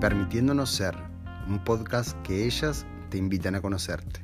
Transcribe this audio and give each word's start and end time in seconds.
Permitiéndonos 0.00 0.70
Ser, 0.70 0.94
un 1.46 1.62
podcast 1.62 2.16
que 2.26 2.46
ellas 2.46 2.86
te 3.10 3.18
invitan 3.18 3.54
a 3.54 3.60
conocerte. 3.60 4.20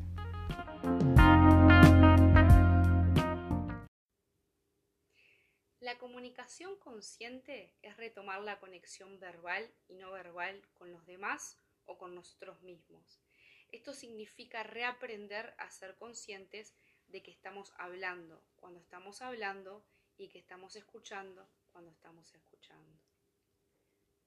La 5.80 5.98
comunicación 5.98 6.78
consciente 6.78 7.74
es 7.82 7.94
retomar 7.98 8.40
la 8.40 8.58
conexión 8.58 9.20
verbal 9.20 9.70
y 9.86 9.96
no 9.96 10.12
verbal 10.12 10.66
con 10.72 10.90
los 10.90 11.04
demás 11.04 11.58
o 11.84 11.98
con 11.98 12.14
nosotros 12.14 12.62
mismos. 12.62 13.20
Esto 13.68 13.92
significa 13.92 14.62
reaprender 14.62 15.54
a 15.58 15.70
ser 15.70 15.94
conscientes 15.96 16.74
de 17.08 17.22
que 17.22 17.30
estamos 17.30 17.74
hablando 17.76 18.42
cuando 18.56 18.80
estamos 18.80 19.20
hablando 19.20 19.84
y 20.16 20.28
que 20.28 20.38
estamos 20.38 20.74
escuchando 20.74 21.46
cuando 21.70 21.90
estamos 21.90 22.32
escuchando. 22.32 23.05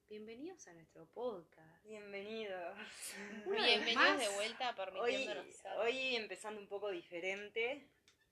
Bienvenidos 0.09 0.65
a 0.65 0.73
nuestro 0.73 1.05
podcast. 1.13 1.85
Bienvenidos. 1.85 2.75
Una 3.45 3.63
Bienvenidos 3.63 4.03
más. 4.03 4.19
de 4.19 4.27
vuelta 4.29 4.69
Hoy, 4.69 4.75
permitiéndonos 4.75 5.55
ser. 5.55 5.71
hoy 5.77 6.15
empezando 6.15 6.59
un 6.59 6.67
poco 6.67 6.89
diferente, 6.89 7.87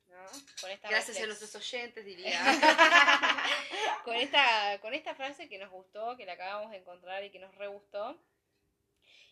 ¿no? 0.08 0.18
con 0.60 0.72
esta 0.72 0.90
Gracias 0.90 1.22
a 1.22 1.28
nuestros 1.28 1.54
oyentes, 1.54 2.04
diría. 2.04 2.40
con 4.04 4.16
esta 4.16 4.80
con 4.82 4.96
esta 4.96 5.14
frase 5.14 5.48
que 5.48 5.60
nos 5.60 5.70
gustó, 5.70 6.18
que 6.18 6.26
la 6.26 6.34
acabamos 6.34 6.72
de 6.72 6.78
encontrar 6.78 7.24
y 7.24 7.30
que 7.30 7.38
nos 7.38 7.54
re 7.54 7.68
gustó 7.68 8.20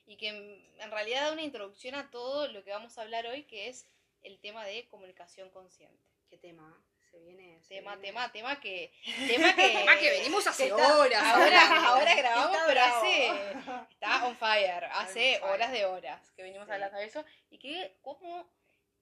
y 0.06 0.16
que 0.16 0.28
en 0.28 0.82
en 0.82 0.92
realidad 0.92 1.24
da 1.24 1.34
una 1.34 1.42
introducción 1.42 1.96
a 1.96 2.12
todo 2.12 2.48
lo 2.50 2.64
que 2.64 2.70
vamos 2.70 2.96
a 3.00 3.02
hablar 3.02 3.26
hoy, 3.26 3.46
que 3.46 3.70
es 3.70 3.88
el 4.22 4.40
tema 4.40 4.64
de 4.66 4.88
comunicación 4.90 5.50
consciente. 5.50 6.06
¿Qué 6.30 6.38
tema? 6.38 6.80
Se 7.16 7.22
viene. 7.22 7.62
se 7.64 7.76
Tema, 7.76 7.96
viene. 7.96 8.08
tema, 8.08 8.32
tema 8.32 8.60
que 8.60 8.92
tema 9.28 9.56
que, 9.56 9.70
Tema 9.70 9.98
que 9.98 10.10
venimos 10.12 10.46
hace 10.48 10.68
está- 10.68 10.98
horas. 10.98 11.24
ahora 11.24 11.88
ahora 11.88 12.16
grabamos, 12.16 12.58
pero 12.68 12.82
hace 12.82 13.28
está 13.90 14.26
on 14.28 14.36
fire, 14.38 14.86
hace 14.92 15.36
on 15.36 15.40
fire. 15.42 15.44
horas 15.54 15.72
de 15.72 15.86
horas 15.86 16.32
que 16.32 16.44
venimos 16.44 16.68
Sí. 16.68 16.74
hablando 16.74 16.98
de 16.98 17.06
eso 17.06 17.26
y 17.50 17.58
que 17.58 17.98
cómo 18.02 18.50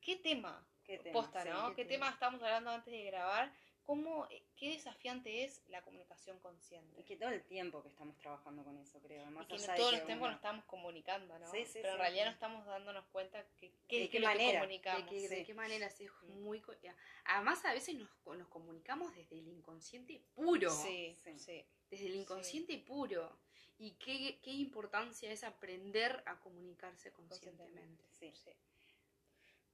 qué 0.02 0.16
tema 0.18 0.66
¿Qué 0.86 0.98
tema? 1.00 1.14
posta, 1.14 1.42
Sí, 1.44 1.50
¿no? 1.50 1.70
qué 1.70 1.76
¿Qué, 1.84 1.86
tema. 1.86 2.06
tema 2.06 2.14
estábamos 2.14 2.44
hablando 2.44 2.72
antes 2.72 2.92
de 2.94 3.04
grabar? 3.04 3.52
¿Cómo, 3.86 4.28
eh, 4.30 4.42
qué 4.56 4.70
desafiante 4.72 5.44
es 5.44 5.62
la 5.68 5.82
comunicación 5.82 6.40
consciente? 6.40 7.02
Y 7.02 7.04
que 7.04 7.18
todo 7.18 7.30
el 7.30 7.44
tiempo 7.44 7.84
que 7.84 7.90
estamos 7.90 8.18
trabajando 8.18 8.64
con 8.64 8.78
eso, 8.78 9.02
creo. 9.02 9.26
Más 9.32 9.44
Y 9.44 9.48
que 9.48 9.68
no 9.68 9.74
que 9.76 9.82
los 9.82 9.92
tiempos 10.06 10.16
uno- 10.18 10.28
nos 10.28 10.36
estamos 10.36 10.66
comunicando, 10.66 11.38
¿no? 11.38 11.52
Sí, 11.52 11.66
sí, 11.66 11.80
Pero 11.82 11.92
en 11.94 11.98
realidad 11.98 12.24
sí. 12.24 12.28
no 12.30 12.34
estamos 12.34 12.66
dándonos 12.66 13.06
cuenta 13.08 13.46
que, 13.60 13.68
¿De 13.70 13.76
qué 13.90 14.04
es 14.04 14.14
lo 14.14 14.20
que 14.20 14.20
manera? 14.22 14.60
comunicamos. 14.62 15.04
¿De 15.04 15.10
qué, 15.10 15.28
de 15.30 15.36
sí. 15.38 15.44
qué 15.46 15.54
manera? 15.54 15.90
Sí, 15.90 16.06
es 16.06 16.12
Mm. 16.24 16.44
muy... 16.44 16.64
Además, 17.26 17.66
a 17.66 17.74
veces 17.74 17.96
nos, 17.96 18.10
nos 18.38 18.48
comunicamos 18.48 19.14
desde 19.16 19.38
el 19.38 19.48
inconsciente 19.50 20.22
puro. 20.34 20.70
Sí, 20.72 21.18
Sí. 21.22 21.38
sí. 21.40 21.66
Desde 21.90 22.06
el 22.06 22.16
inconsciente 22.16 22.78
puro. 22.78 23.38
Y 23.80 23.92
qué, 23.96 24.40
qué 24.42 24.52
importancia 24.52 25.30
es 25.30 25.44
aprender 25.44 26.24
a 26.26 26.40
comunicarse 26.40 27.12
conscientemente. 27.12 28.06
Sí. 28.12 28.32
sí. 28.34 28.52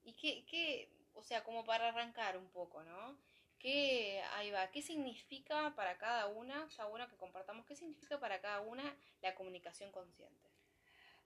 Y 0.04 0.14
qué, 0.14 0.46
qué, 0.46 0.90
o 1.14 1.22
sea, 1.22 1.44
como 1.44 1.64
para 1.64 1.90
arrancar 1.90 2.38
un 2.38 2.50
poco, 2.50 2.82
¿no? 2.84 3.16
¿Qué, 3.60 4.22
ahí 4.36 4.52
va, 4.52 4.72
¿qué 4.72 4.82
significa 4.82 5.76
para 5.76 5.98
cada 5.98 6.28
una, 6.28 6.66
está 6.66 6.86
bueno 6.86 7.10
que 7.10 7.18
compartamos, 7.18 7.66
qué 7.66 7.76
significa 7.76 8.20
para 8.20 8.40
cada 8.42 8.62
una 8.62 8.84
la 9.22 9.36
comunicación 9.36 9.92
consciente? 9.92 10.50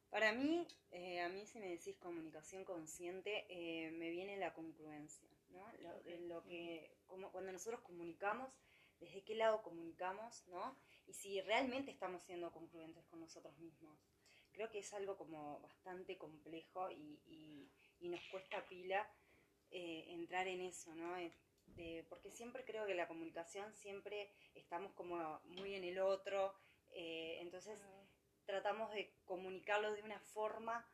Para 0.10 0.32
mí, 0.34 0.68
eh, 0.92 1.22
a 1.22 1.30
mí 1.30 1.46
si 1.48 1.60
me 1.60 1.68
decís 1.70 1.98
comunicación 1.98 2.66
consciente, 2.66 3.46
eh, 3.50 3.92
me 3.92 4.10
viene 4.12 4.38
la 4.38 4.54
congruencia, 4.54 5.30
¿no? 5.50 5.66
Lo, 5.82 6.02
de 6.04 6.20
lo 6.22 6.44
que, 6.46 6.98
como 7.08 7.32
cuando 7.32 7.52
nosotros 7.52 7.82
comunicamos, 7.82 8.50
desde 9.00 9.24
qué 9.24 9.36
lado 9.36 9.64
comunicamos, 9.64 10.44
¿no? 10.48 10.78
Y 11.08 11.14
si 11.14 11.42
realmente 11.42 11.92
estamos 11.92 12.24
siendo 12.24 12.52
congruentes 12.52 13.06
con 13.08 13.20
nosotros 13.22 13.58
mismos. 13.58 14.00
Creo 14.54 14.70
que 14.70 14.80
es 14.80 14.94
algo 14.94 15.18
como 15.18 15.60
bastante 15.62 16.18
complejo 16.18 16.92
y, 16.92 17.20
y- 17.26 17.72
y 18.02 18.10
nos 18.10 18.22
cuesta 18.32 18.64
pila 18.68 19.08
eh, 19.72 20.06
entrar 20.10 20.48
en 20.48 20.62
eso, 20.62 20.94
¿no? 20.96 21.16
De- 21.76 22.06
porque 22.10 22.30
siempre 22.32 22.64
creo 22.66 22.86
que 22.86 22.94
la 22.94 23.08
comunicación 23.08 23.74
siempre 23.74 24.30
estamos 24.54 24.94
como 24.94 25.40
muy 25.46 25.74
en 25.76 25.84
el 25.84 26.00
otro, 26.00 26.54
eh, 26.92 27.38
entonces 27.42 27.80
tratamos 28.46 28.92
de 28.92 29.14
comunicarlo 29.26 29.94
de 29.94 30.04
una 30.04 30.20
forma 30.20 30.86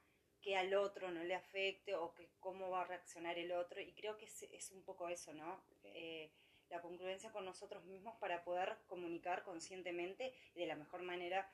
que 0.41 0.55
al 0.55 0.73
otro 0.73 1.11
no 1.11 1.23
le 1.23 1.35
afecte 1.35 1.95
o 1.95 2.13
que 2.13 2.29
cómo 2.39 2.69
va 2.69 2.81
a 2.81 2.85
reaccionar 2.87 3.37
el 3.37 3.51
otro. 3.51 3.81
Y 3.81 3.93
creo 3.93 4.17
que 4.17 4.25
es, 4.25 4.43
es 4.43 4.71
un 4.71 4.83
poco 4.83 5.09
eso, 5.09 5.33
¿no? 5.33 5.61
Eh, 5.83 6.31
la 6.69 6.81
congruencia 6.81 7.31
con 7.31 7.45
nosotros 7.45 7.83
mismos 7.85 8.15
para 8.19 8.43
poder 8.43 8.77
comunicar 8.87 9.43
conscientemente 9.43 10.33
y 10.53 10.59
de 10.61 10.67
la 10.67 10.75
mejor 10.75 11.01
manera, 11.01 11.51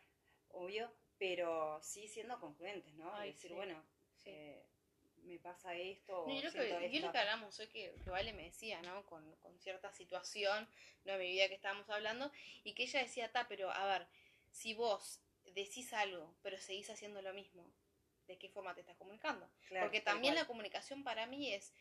obvio, 0.50 0.92
pero 1.18 1.80
sí 1.82 2.08
siendo 2.08 2.40
congruentes, 2.40 2.94
¿no? 2.96 3.14
Ay, 3.16 3.30
Y 3.30 3.34
decir, 3.34 3.50
sí, 3.50 3.56
bueno, 3.56 3.84
sí. 4.24 4.30
eh, 4.30 4.66
me 5.26 5.40
pasa 5.40 5.76
esto 5.76 6.24
o 6.24 6.28
No, 6.28 6.34
y 6.34 6.42
lo 6.42 6.52
siento 6.52 7.12
que, 7.12 7.18
hablamos 7.18 7.60
hoy 7.60 7.68
que, 7.68 7.96
que 8.04 8.10
Vale 8.10 8.34
me 8.34 8.44
decía, 8.44 8.82
¿no? 8.82 9.06
Con, 9.06 9.36
con 9.38 9.58
cierta 9.60 9.92
situación, 9.92 10.68
¿no? 11.04 11.14
De 11.14 11.20
mi 11.20 11.32
vida 11.32 11.48
que 11.48 11.56
estábamos 11.56 11.90
hablando, 11.90 12.32
y 12.64 12.74
que 12.74 12.84
ella 12.84 13.02
decía, 13.02 13.32
ta, 13.32 13.48
pero 13.48 13.72
a 13.72 13.86
ver, 13.86 14.08
si 14.52 14.74
vos 14.74 15.22
decís 15.54 15.94
algo, 15.94 16.36
pero 16.42 16.58
seguís 16.58 16.90
haciendo 16.90 17.22
lo 17.22 17.34
mismo, 17.34 17.70
¿de 18.28 18.38
qué 18.38 18.50
forma 18.50 18.74
te 18.74 18.82
estás 18.82 18.98
comunicando? 18.98 19.50
Claro, 19.68 19.86
Porque 19.86 20.02
también 20.02 20.36
la 20.36 20.48
comunicación 20.48 21.04
para 21.04 21.26
mí 21.28 21.54
es 21.54 21.74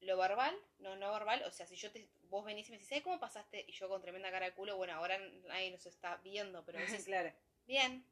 lo 0.00 0.16
verbal, 0.16 0.56
no 0.78 0.96
no 0.96 1.10
verbal, 1.12 1.42
o 1.44 1.50
sea, 1.50 1.66
si 1.66 1.76
yo 1.76 1.90
te, 1.90 2.08
vos 2.28 2.44
venís 2.44 2.68
y 2.68 2.70
me 2.70 2.76
decís, 2.76 2.88
¿sabes 2.88 3.04
cómo 3.04 3.18
pasaste? 3.18 3.64
Y 3.66 3.72
yo 3.72 3.88
con 3.88 4.00
tremenda 4.00 4.30
cara 4.30 4.46
de 4.46 4.54
culo, 4.54 4.76
bueno, 4.76 4.94
ahora 4.94 5.18
nadie 5.18 5.70
nos 5.70 5.86
está 5.86 6.16
viendo, 6.18 6.64
pero 6.64 6.78
decís, 6.78 7.04
claro, 7.06 7.32
bien, 7.66 8.04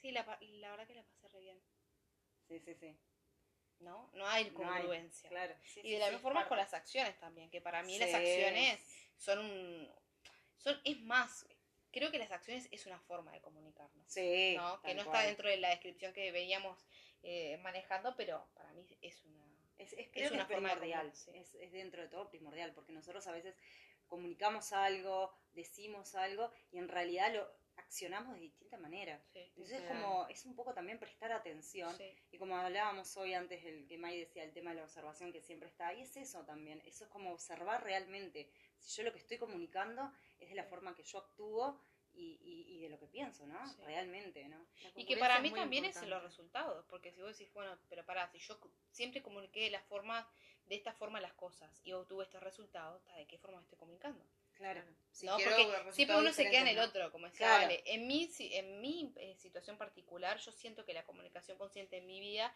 sí, 0.00 0.10
la, 0.10 0.24
la 0.40 0.70
verdad 0.70 0.86
que 0.86 0.94
la 0.94 1.04
pasé 1.04 1.28
re 1.28 1.40
bien, 1.40 1.60
sí, 2.48 2.58
sí, 2.58 2.74
sí. 2.74 2.96
¿No? 3.80 4.10
No 4.14 4.26
hay 4.26 4.50
No 4.50 4.72
hay, 4.72 4.80
congruencia. 4.82 5.28
claro. 5.28 5.54
sí, 5.62 5.80
Y 5.84 5.92
de 5.92 5.98
la 5.98 6.06
sí, 6.06 6.12
misma 6.12 6.22
forma 6.22 6.48
con 6.48 6.56
las 6.58 6.74
acciones 6.74 7.18
también, 7.18 7.50
que 7.50 7.60
para 7.60 7.82
mí 7.82 7.98
las 7.98 8.12
acciones 8.14 8.80
son 9.16 9.38
un... 9.38 9.90
Son, 10.58 10.80
es 10.84 11.00
más, 11.00 11.46
creo 11.92 12.10
que 12.10 12.18
las 12.18 12.30
acciones 12.32 12.68
es 12.72 12.86
una 12.86 12.98
forma 13.00 13.32
de 13.32 13.40
comunicarnos, 13.40 14.04
Sí, 14.06 14.54
¿no? 14.56 14.80
Que 14.82 14.94
no 14.94 15.02
está 15.02 15.22
dentro 15.22 15.48
de 15.48 15.56
la 15.58 15.70
descripción 15.70 16.12
que 16.12 16.32
veníamos 16.32 16.84
eh, 17.22 17.56
manejando, 17.58 18.14
pero 18.16 18.46
para 18.54 18.72
mí 18.72 18.86
es 19.00 19.24
una... 19.24 19.44
Es, 19.78 19.92
es, 19.92 20.08
creo 20.10 20.24
Es 20.24 20.30
que 20.30 20.34
una 20.34 20.42
es 20.42 20.48
forma 20.48 20.68
primordial, 20.70 21.12
es, 21.34 21.54
es 21.54 21.72
dentro 21.72 22.02
de 22.02 22.08
todo 22.08 22.28
primordial, 22.28 22.72
porque 22.74 22.92
nosotros 22.92 23.24
a 23.28 23.32
veces 23.32 23.54
comunicamos 24.08 24.72
algo, 24.72 25.32
decimos 25.52 26.14
algo 26.16 26.50
y 26.72 26.78
en 26.78 26.88
realidad 26.88 27.32
lo 27.32 27.57
accionamos 27.78 28.34
de 28.34 28.40
distinta 28.40 28.76
manera. 28.78 29.20
Sí, 29.32 29.40
Entonces 29.40 29.80
es 29.82 29.88
como, 29.88 30.26
es 30.28 30.44
un 30.44 30.54
poco 30.54 30.74
también 30.74 30.98
prestar 30.98 31.32
atención 31.32 31.96
sí. 31.96 32.14
y 32.30 32.38
como 32.38 32.56
hablábamos 32.56 33.16
hoy 33.16 33.34
antes, 33.34 33.64
el 33.64 33.86
que 33.86 33.98
May 33.98 34.18
decía 34.18 34.44
el 34.44 34.52
tema 34.52 34.70
de 34.70 34.76
la 34.76 34.84
observación 34.84 35.32
que 35.32 35.40
siempre 35.40 35.68
está, 35.68 35.94
y 35.94 36.02
es 36.02 36.16
eso 36.16 36.44
también, 36.44 36.82
eso 36.84 37.04
es 37.04 37.10
como 37.10 37.32
observar 37.32 37.82
realmente 37.82 38.50
si 38.78 38.96
yo 38.96 39.02
lo 39.04 39.12
que 39.12 39.18
estoy 39.18 39.38
comunicando 39.38 40.12
es 40.38 40.48
de 40.48 40.54
la 40.54 40.64
forma 40.64 40.94
que 40.94 41.02
yo 41.02 41.18
actúo 41.18 41.80
y, 42.12 42.38
y, 42.42 42.76
y 42.76 42.80
de 42.80 42.88
lo 42.88 42.98
que 42.98 43.06
pienso, 43.06 43.46
¿no? 43.46 43.64
Sí. 43.68 43.80
Realmente, 43.84 44.48
¿no? 44.48 44.66
Y 44.96 45.04
que 45.06 45.16
para 45.16 45.36
es 45.36 45.42
mí 45.42 45.52
también 45.52 45.84
es 45.84 45.94
importante. 45.96 46.10
los 46.10 46.22
resultados, 46.22 46.84
porque 46.86 47.12
si 47.12 47.20
vos 47.20 47.36
decís, 47.36 47.52
bueno, 47.52 47.78
pero 47.88 48.04
pará, 48.04 48.28
si 48.28 48.38
yo 48.38 48.58
siempre 48.90 49.22
comuniqué 49.22 49.60
de 49.64 49.70
la 49.70 49.82
forma, 49.82 50.28
de 50.66 50.74
esta 50.74 50.92
forma 50.92 51.20
las 51.20 51.34
cosas 51.34 51.80
y 51.84 51.92
obtuve 51.92 52.24
estos 52.24 52.42
resultados, 52.42 53.04
¿ta? 53.04 53.14
¿de 53.14 53.26
qué 53.26 53.38
forma 53.38 53.60
estoy 53.60 53.78
comunicando? 53.78 54.24
Claro. 54.58 54.82
Si 55.12 55.26
¿no? 55.26 55.36
Porque 55.38 55.92
siempre 55.92 56.16
uno 56.16 56.32
se 56.32 56.48
queda 56.50 56.60
en 56.62 56.68
el 56.68 56.78
otro, 56.80 57.10
como 57.10 57.26
decía 57.26 57.46
Claro. 57.46 57.62
Vale. 57.62 57.82
En 57.86 58.06
mi, 58.06 58.28
en 58.38 58.80
mi 58.80 59.12
eh, 59.16 59.34
situación 59.36 59.78
particular, 59.78 60.38
yo 60.38 60.52
siento 60.52 60.84
que 60.84 60.92
la 60.92 61.04
comunicación 61.04 61.56
consciente 61.58 61.96
en 61.96 62.06
mi 62.06 62.20
vida 62.20 62.52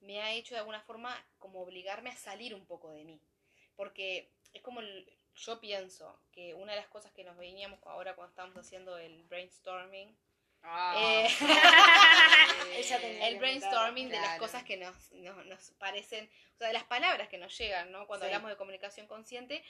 me 0.00 0.20
ha 0.22 0.32
hecho 0.32 0.54
de 0.54 0.58
alguna 0.60 0.80
forma 0.80 1.14
como 1.38 1.60
obligarme 1.62 2.10
a 2.10 2.16
salir 2.16 2.54
un 2.54 2.66
poco 2.66 2.90
de 2.90 3.04
mí. 3.04 3.20
Porque 3.76 4.30
es 4.52 4.62
como 4.62 4.80
el- 4.80 5.06
yo 5.36 5.60
pienso 5.60 6.20
que 6.32 6.52
una 6.54 6.72
de 6.72 6.78
las 6.80 6.88
cosas 6.88 7.12
que 7.12 7.24
nos 7.24 7.36
veníamos 7.38 7.78
ahora 7.86 8.14
cuando 8.14 8.30
estábamos 8.30 8.56
haciendo 8.58 8.98
el 8.98 9.22
brainstorming, 9.24 10.14
Ah. 10.64 10.94
eh, 10.96 11.28
el 13.22 13.38
brainstorming 13.38 14.08
de 14.08 14.16
las 14.16 14.24
Claro. 14.24 14.40
cosas 14.40 14.64
que 14.64 14.76
nos, 14.76 15.12
nos, 15.12 15.44
nos 15.46 15.70
parecen, 15.72 16.30
o 16.54 16.58
sea, 16.58 16.68
de 16.68 16.72
las 16.74 16.84
palabras 16.84 17.28
que 17.28 17.38
nos 17.38 17.56
llegan, 17.58 17.90
¿no? 17.92 18.06
Cuando 18.06 18.26
Sí. 18.26 18.32
hablamos 18.32 18.50
de 18.50 18.56
comunicación 18.56 19.06
consciente. 19.06 19.62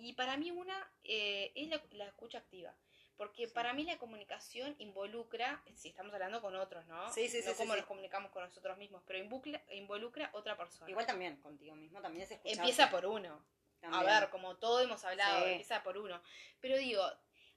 Y 0.00 0.12
para 0.14 0.36
mí 0.36 0.50
una 0.50 0.90
eh, 1.04 1.52
es 1.54 1.68
la, 1.68 1.82
la 1.92 2.06
escucha 2.06 2.38
activa. 2.38 2.74
Porque 3.16 3.46
Sí. 3.46 3.52
para 3.52 3.74
mí 3.74 3.84
la 3.84 3.98
comunicación 3.98 4.74
involucra, 4.78 5.62
si 5.74 5.88
estamos 5.88 6.12
hablando 6.14 6.40
con 6.40 6.56
otros, 6.56 6.86
¿no? 6.86 7.12
Sí, 7.12 7.28
sí, 7.28 7.42
no 7.44 7.50
sí, 7.52 7.56
como 7.58 7.74
sí. 7.74 7.80
nos 7.80 7.86
comunicamos 7.86 8.30
con 8.32 8.42
nosotros 8.42 8.78
mismos, 8.78 9.02
pero 9.06 9.18
involucra, 9.18 9.62
involucra 9.74 10.30
otra 10.32 10.56
persona. 10.56 10.90
Igual 10.90 11.04
también 11.06 11.36
contigo 11.36 11.74
mismo, 11.74 12.00
también 12.00 12.24
es 12.24 12.30
escuchar. 12.30 12.56
Empieza 12.58 12.90
por 12.90 13.04
uno. 13.04 13.44
A 13.82 14.02
ver, 14.04 14.30
como 14.30 14.56
todo 14.56 14.80
hemos 14.80 15.04
hablado, 15.04 15.46
empieza 15.46 15.82
por 15.82 15.98
uno. 15.98 16.22
Pero 16.60 16.78
digo, 16.78 17.02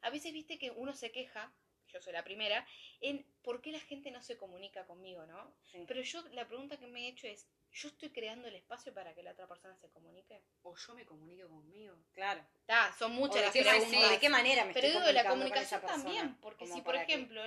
a 0.02 0.10
veces 0.10 0.34
viste 0.34 0.58
que 0.60 0.72
uno 0.72 0.94
se 0.94 1.12
queja, 1.12 1.54
yo 1.88 2.02
soy 2.02 2.12
la 2.12 2.24
primera, 2.26 2.66
en 3.00 3.26
por 3.42 3.62
qué 3.62 3.72
la 3.72 3.80
gente 3.80 4.12
no 4.12 4.22
se 4.22 4.36
comunica 4.38 4.86
conmigo, 4.86 5.26
¿no? 5.26 5.54
Pero 5.88 6.02
yo 6.02 6.22
la 6.32 6.46
pregunta 6.48 6.78
que 6.78 6.88
me 6.88 7.06
he 7.06 7.08
hecho 7.10 7.28
es, 7.28 7.48
¿yo 7.74 7.88
estoy 7.90 8.10
creando 8.12 8.48
el 8.48 8.56
espacio 8.56 8.94
para 8.94 9.14
que 9.14 9.24
la 9.24 9.32
otra 9.32 9.48
persona 9.48 9.76
se 9.78 9.90
comunique? 9.90 10.42
O 10.62 10.76
yo 10.76 10.94
me 10.94 11.06
comunico 11.06 11.48
conmigo. 11.50 11.96
Claro. 12.14 12.46
Ta, 12.66 12.94
son 12.94 13.12
muchas 13.14 13.52
de, 13.54 13.64
las 13.64 13.82
man- 13.92 14.04
o 14.06 14.10
de 14.10 14.20
qué 14.20 14.30
manera 14.30 14.64
me 14.66 14.74
Pero 14.74 14.88
estoy 14.88 15.02
digo, 15.02 15.12
la 15.14 15.28
comunicando 15.28 15.56
con 15.56 15.64
esa 15.64 15.80
comunicación 15.80 15.82
persona, 15.82 16.04
también, 16.04 16.42
porque 16.42 16.68
si 16.68 16.82
por 16.82 16.96
que- 16.96 17.02
ejemplo 17.02 17.42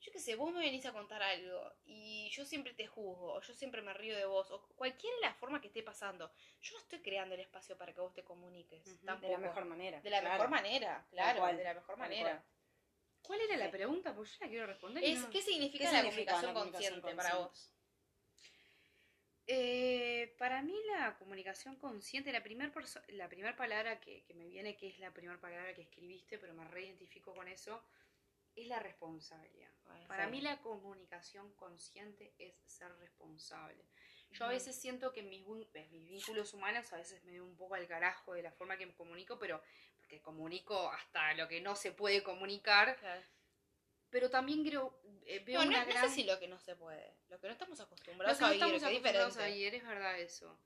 yo 0.00 0.12
qué 0.12 0.20
sé, 0.20 0.36
vos 0.36 0.52
me 0.52 0.60
venís 0.60 0.86
a 0.86 0.92
contar 0.92 1.20
algo 1.24 1.74
y 1.84 2.30
yo 2.30 2.44
siempre 2.44 2.72
te 2.72 2.86
juzgo, 2.86 3.32
o 3.34 3.40
yo 3.40 3.52
siempre 3.52 3.82
me 3.82 3.92
río 3.94 4.16
de 4.16 4.26
vos, 4.26 4.48
o 4.52 4.64
cualquiera 4.76 5.16
la 5.20 5.34
forma 5.34 5.60
que 5.60 5.66
esté 5.66 5.82
pasando, 5.82 6.32
yo 6.60 6.74
no 6.74 6.78
estoy 6.78 7.00
creando 7.02 7.34
el 7.34 7.40
espacio 7.40 7.76
para 7.76 7.92
que 7.92 8.00
vos 8.00 8.14
te 8.14 8.22
comuniques. 8.22 8.84
Tampoco. 9.04 9.26
De 9.26 9.32
la 9.32 9.38
mejor 9.38 9.64
manera. 9.64 10.00
De 10.00 10.08
la 10.10 10.20
claro. 10.20 10.34
mejor 10.34 10.50
manera, 10.50 11.04
claro, 11.10 11.40
cual, 11.40 11.56
de 11.56 11.64
la 11.64 11.74
mejor 11.74 11.96
manera. 11.96 12.30
cual. 12.30 12.44
¿Cuál 13.22 13.40
era 13.40 13.56
la 13.56 13.64
Sí. 13.66 13.72
pregunta? 13.72 14.14
Pues 14.14 14.30
yo 14.30 14.36
la 14.42 14.48
quiero 14.48 14.66
responder. 14.68 15.02
Es, 15.02 15.18
no- 15.18 15.30
¿Qué 15.30 15.42
significa, 15.42 15.84
¿Qué 15.84 15.92
la, 15.92 16.00
significa 16.02 16.32
comunicación 16.32 16.54
la 16.54 16.60
comunicación 16.60 17.00
consciente 17.00 17.16
para 17.16 17.34
vos? 17.38 17.74
Eh, 19.50 20.34
para 20.36 20.60
mí 20.60 20.78
la 20.94 21.16
comunicación 21.16 21.76
consciente, 21.76 22.30
la 22.32 22.42
primera 22.42 22.70
la 23.08 23.30
primer 23.30 23.56
palabra 23.56 23.98
que, 23.98 24.22
que 24.24 24.34
me 24.34 24.46
viene, 24.46 24.76
que 24.76 24.88
es 24.88 24.98
la 24.98 25.10
primera 25.10 25.40
palabra 25.40 25.74
que 25.74 25.80
escribiste, 25.82 26.36
pero 26.36 26.52
me 26.52 26.68
reidentifico 26.68 27.34
con 27.34 27.48
eso, 27.48 27.82
es 28.54 28.66
la 28.66 28.78
responsabilidad. 28.78 29.70
Bueno, 29.86 30.06
Para 30.06 30.26
sí. 30.26 30.32
mí 30.32 30.40
la 30.42 30.60
comunicación 30.60 31.50
consciente 31.54 32.34
es 32.38 32.54
ser 32.66 32.94
responsable. 32.98 33.82
Yo 34.32 34.44
a 34.44 34.48
veces 34.48 34.76
siento 34.76 35.12
que 35.14 35.22
mis, 35.22 35.42
en 35.72 35.90
mis 35.90 36.06
vínculos 36.06 36.52
humanos 36.52 36.92
a 36.92 36.96
veces 36.96 37.24
me 37.24 37.32
veo 37.32 37.44
un 37.46 37.56
poco 37.56 37.74
al 37.74 37.86
carajo 37.86 38.34
de 38.34 38.42
la 38.42 38.52
forma 38.52 38.76
que 38.76 38.84
me 38.84 38.94
comunico, 38.94 39.38
pero 39.38 39.62
porque 39.96 40.20
comunico 40.20 40.90
hasta 40.90 41.32
lo 41.34 41.48
que 41.48 41.62
no 41.62 41.74
se 41.74 41.92
puede 41.92 42.22
comunicar, 42.22 42.96
Claro. 42.98 43.22
Pero 44.10 44.30
también 44.30 44.64
creo, 44.64 44.98
eh, 45.26 45.40
veo 45.40 45.58
No, 45.60 45.64
no, 45.66 45.70
una 45.70 45.84
no 45.84 45.90
gran... 45.90 46.08
sé 46.08 46.14
si 46.14 46.24
lo 46.24 46.38
que 46.38 46.48
no 46.48 46.58
se 46.58 46.76
puede, 46.76 47.14
lo 47.28 47.38
que 47.40 47.46
no 47.48 47.52
estamos 47.52 47.78
Lo 47.78 47.84
acostumbrados 47.84 48.36
que 48.38 48.40
no 48.42 48.46
a 48.46 48.50
vivir, 48.50 48.62
estamos 48.64 48.72
que 48.72 48.76
es 48.76 48.82
acostumbrados 49.00 49.36
a 49.38 49.46
vivir, 49.46 49.74
es 49.74 49.84
verdad 49.86 50.18
eso. 50.20 50.58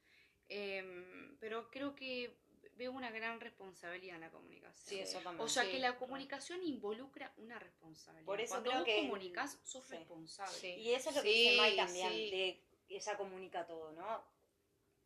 Em, 0.49 1.37
pero 1.39 1.71
creo 1.71 1.95
que 1.95 2.37
veo 2.77 2.93
una 2.93 3.11
gran 3.11 3.41
responsabilidad 3.41 4.17
en 4.17 4.23
la 4.23 4.31
comunicación. 4.31 4.87
Sí, 4.89 4.99
eso 5.01 5.21
también. 5.21 5.45
O 5.45 5.49
sea 5.49 5.65
Sí, 5.65 5.71
que 5.73 5.79
la 5.79 5.97
comunicación 5.99 6.63
involucra 6.63 7.33
una 7.37 7.59
responsabilidad. 7.59 8.27
Por 8.27 8.41
eso 8.41 8.53
Cuando 8.55 8.71
creo 8.71 8.81
vos 8.81 8.87
que- 8.87 8.97
comunicas, 9.03 9.59
sos 9.63 9.85
sí. 9.85 9.95
responsable. 9.97 10.59
Sí. 10.59 10.69
Y 10.75 10.95
eso 10.95 11.11
es 11.11 11.17
lo 11.17 11.23
que 11.23 11.33
Sí, 11.33 11.39
dice 11.51 11.57
Mai 11.59 11.77
también, 11.77 12.09
sí. 12.11 12.31
de 12.31 12.65
ella 12.89 13.17
comunica 13.17 13.67
todo, 13.67 13.93
¿no? 13.93 14.25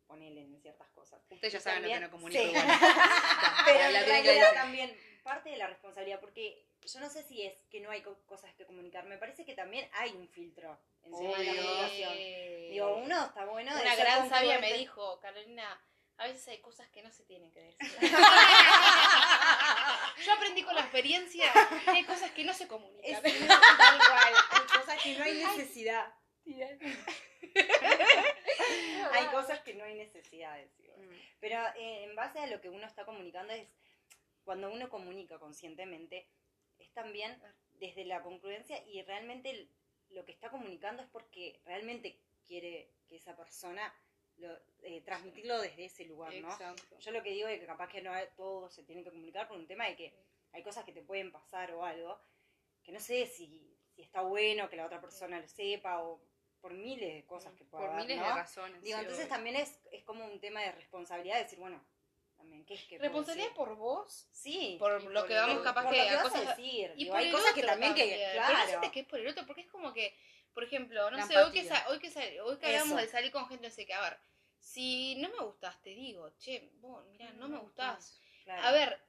Ponele 0.07 0.41
en 0.41 0.61
ciertas 0.61 0.89
cosas. 0.91 1.21
Ustedes 1.29 1.53
ya 1.53 1.59
saben 1.59 1.83
lo 1.83 1.89
que 1.89 1.99
no 1.99 2.11
comunico 2.11 2.41
sí. 2.41 2.49
igual. 2.49 2.65
Pero 3.65 3.91
La 3.91 4.03
realidad 4.03 4.53
también 4.53 4.97
parte 5.23 5.49
de 5.49 5.57
la 5.57 5.67
responsabilidad, 5.67 6.19
porque 6.21 6.65
yo 6.91 6.99
no 6.99 7.09
sé 7.09 7.23
si 7.23 7.45
es 7.45 7.61
que 7.69 7.79
no 7.81 7.91
hay 7.91 8.01
co- 8.01 8.19
cosas 8.25 8.53
que 8.55 8.65
comunicar, 8.65 9.05
me 9.05 9.17
parece 9.17 9.45
que 9.45 9.53
también 9.53 9.89
hay 9.93 10.11
un 10.11 10.27
filtro 10.29 10.79
encima 11.03 11.37
de 11.37 11.43
la 11.45 11.53
comunicación. 11.55 12.13
Digo, 12.71 12.95
uno 12.97 13.25
está 13.25 13.45
bueno 13.45 13.71
Una 13.79 13.95
gran 13.95 14.29
sabia 14.29 14.59
me 14.59 14.73
dijo, 14.73 15.19
Carolina, 15.19 15.81
a 16.17 16.25
veces 16.27 16.47
hay 16.47 16.59
cosas 16.59 16.89
que 16.89 17.01
no 17.03 17.11
se 17.11 17.23
tienen 17.25 17.51
que 17.51 17.61
decir. 17.61 17.87
Yo 20.25 20.33
aprendí 20.33 20.63
con 20.63 20.73
la 20.75 20.81
experiencia 20.81 21.51
que 21.85 21.91
hay 21.91 22.03
cosas 22.05 22.31
que 22.31 22.43
no 22.43 22.53
se 22.53 22.67
comunican. 22.67 23.25
Es 23.25 23.31
tal 23.47 23.97
cual, 23.99 24.33
hay 24.51 24.79
cosas 24.79 25.01
que 25.03 25.15
no 25.17 25.23
hay 25.23 25.33
necesidad. 25.45 26.13
Hay 29.13 29.25
cosas 29.27 29.59
que 29.61 29.73
no 29.73 29.83
hay 29.83 29.95
necesidad 29.95 30.55
de 30.55 30.61
decir. 30.63 30.91
Mm. 30.97 31.15
Pero 31.39 31.59
eh, 31.75 32.03
en 32.03 32.15
base 32.15 32.39
a 32.39 32.47
lo 32.47 32.61
que 32.61 32.69
uno 32.69 32.85
está 32.85 33.05
comunicando 33.05 33.53
es, 33.53 33.67
cuando 34.43 34.71
uno 34.71 34.89
comunica 34.89 35.39
conscientemente, 35.39 36.27
es 36.79 36.91
también 36.93 37.41
desde 37.73 38.05
la 38.05 38.21
concluencia 38.23 38.83
y 38.87 39.01
realmente 39.03 39.69
lo 40.09 40.25
que 40.25 40.31
está 40.31 40.49
comunicando 40.49 41.03
es 41.03 41.09
porque 41.09 41.61
realmente 41.65 42.19
quiere 42.45 42.91
que 43.07 43.17
esa 43.17 43.35
persona 43.35 43.93
lo, 44.37 44.55
eh, 44.83 45.01
transmitirlo 45.01 45.59
desde 45.61 45.85
ese 45.85 46.05
lugar, 46.05 46.33
¿no? 46.35 46.49
Exacto. 46.51 46.99
Yo 46.99 47.11
lo 47.11 47.23
que 47.23 47.31
digo 47.31 47.47
es 47.47 47.59
que 47.59 47.65
capaz 47.65 47.89
que 47.89 48.01
no 48.01 48.11
hay- 48.13 48.27
todo 48.35 48.69
se 48.69 48.83
tiene 48.83 49.03
que 49.03 49.09
comunicar 49.09 49.47
por 49.47 49.57
un 49.57 49.67
tema 49.67 49.85
de 49.87 49.95
que 49.95 50.13
hay 50.53 50.63
cosas 50.63 50.85
que 50.85 50.93
te 50.93 51.01
pueden 51.01 51.31
pasar 51.31 51.71
o 51.73 51.83
algo, 51.83 52.19
que 52.83 52.91
no 52.91 52.99
sé 52.99 53.25
si, 53.25 53.75
si 53.95 54.01
está 54.01 54.21
bueno 54.21 54.69
que 54.69 54.75
la 54.75 54.85
otra 54.85 55.01
persona 55.01 55.39
lo 55.39 55.47
sepa 55.47 56.03
o 56.03 56.21
por 56.61 56.73
miles 56.73 57.13
de 57.15 57.25
cosas 57.25 57.53
que 57.53 57.65
pueda 57.65 57.83
Por 57.85 57.93
haber, 57.95 58.05
miles 58.05 58.17
¿no? 58.19 58.27
de 58.27 58.33
razones. 58.33 58.81
Digo, 58.81 58.97
entonces 58.99 59.25
obvio. 59.25 59.35
también 59.35 59.55
es, 59.57 59.79
es 59.91 60.03
como 60.03 60.25
un 60.25 60.39
tema 60.39 60.61
de 60.61 60.71
responsabilidad 60.71 61.39
decir, 61.39 61.59
bueno, 61.59 61.83
también, 62.37 62.65
¿qué 62.65 62.75
es 62.75 62.81
que 62.83 62.97
puedo 62.97 63.03
Responsabilidad 63.09 63.53
por 63.55 63.75
vos, 63.75 64.27
Sí. 64.31 64.77
por 64.79 65.03
lo 65.03 65.19
por 65.21 65.27
que 65.27 65.33
vamos 65.35 65.61
capaz 65.63 65.83
por 65.83 65.91
que 65.93 65.97
lo 65.97 66.03
que 66.03 66.09
a 66.09 66.15
vas 66.15 66.23
cosas 66.23 66.47
a 66.47 66.49
decir. 66.55 66.91
Y 66.95 67.03
Digo, 67.03 67.11
por 67.11 67.19
hay 67.21 67.31
cosas 67.31 67.53
que 67.53 67.63
también 67.63 67.93
que, 67.95 68.03
Pero 68.31 68.45
claro. 68.45 68.67
sientes 68.69 68.91
que 68.91 68.99
es 69.01 69.07
por 69.07 69.19
el 69.19 69.27
otro, 69.27 69.45
porque 69.45 69.61
es 69.61 69.67
como 69.67 69.93
que, 69.93 70.15
por 70.53 70.63
ejemplo, 70.63 71.11
no 71.11 71.27
sé, 71.27 71.37
hoy 71.37 71.51
que, 71.51 71.69
hoy 71.89 71.99
que, 71.99 72.09
sal- 72.09 72.39
hoy 72.41 72.57
que 72.57 72.65
hablamos 72.67 73.01
de 73.01 73.07
salir 73.07 73.31
con 73.31 73.47
gente, 73.49 73.67
no 73.67 73.73
sé 73.73 73.85
qué, 73.85 73.93
a 73.93 74.01
ver, 74.01 74.19
si 74.59 75.15
no 75.15 75.29
me 75.29 75.39
gustás, 75.45 75.81
te 75.81 75.91
digo, 75.91 76.31
che, 76.37 76.69
vos, 76.75 77.05
mirá, 77.07 77.31
no 77.33 77.47
me 77.47 77.57
gustás. 77.57 78.19
Claro. 78.43 78.63
A 78.63 78.71
ver, 78.71 79.06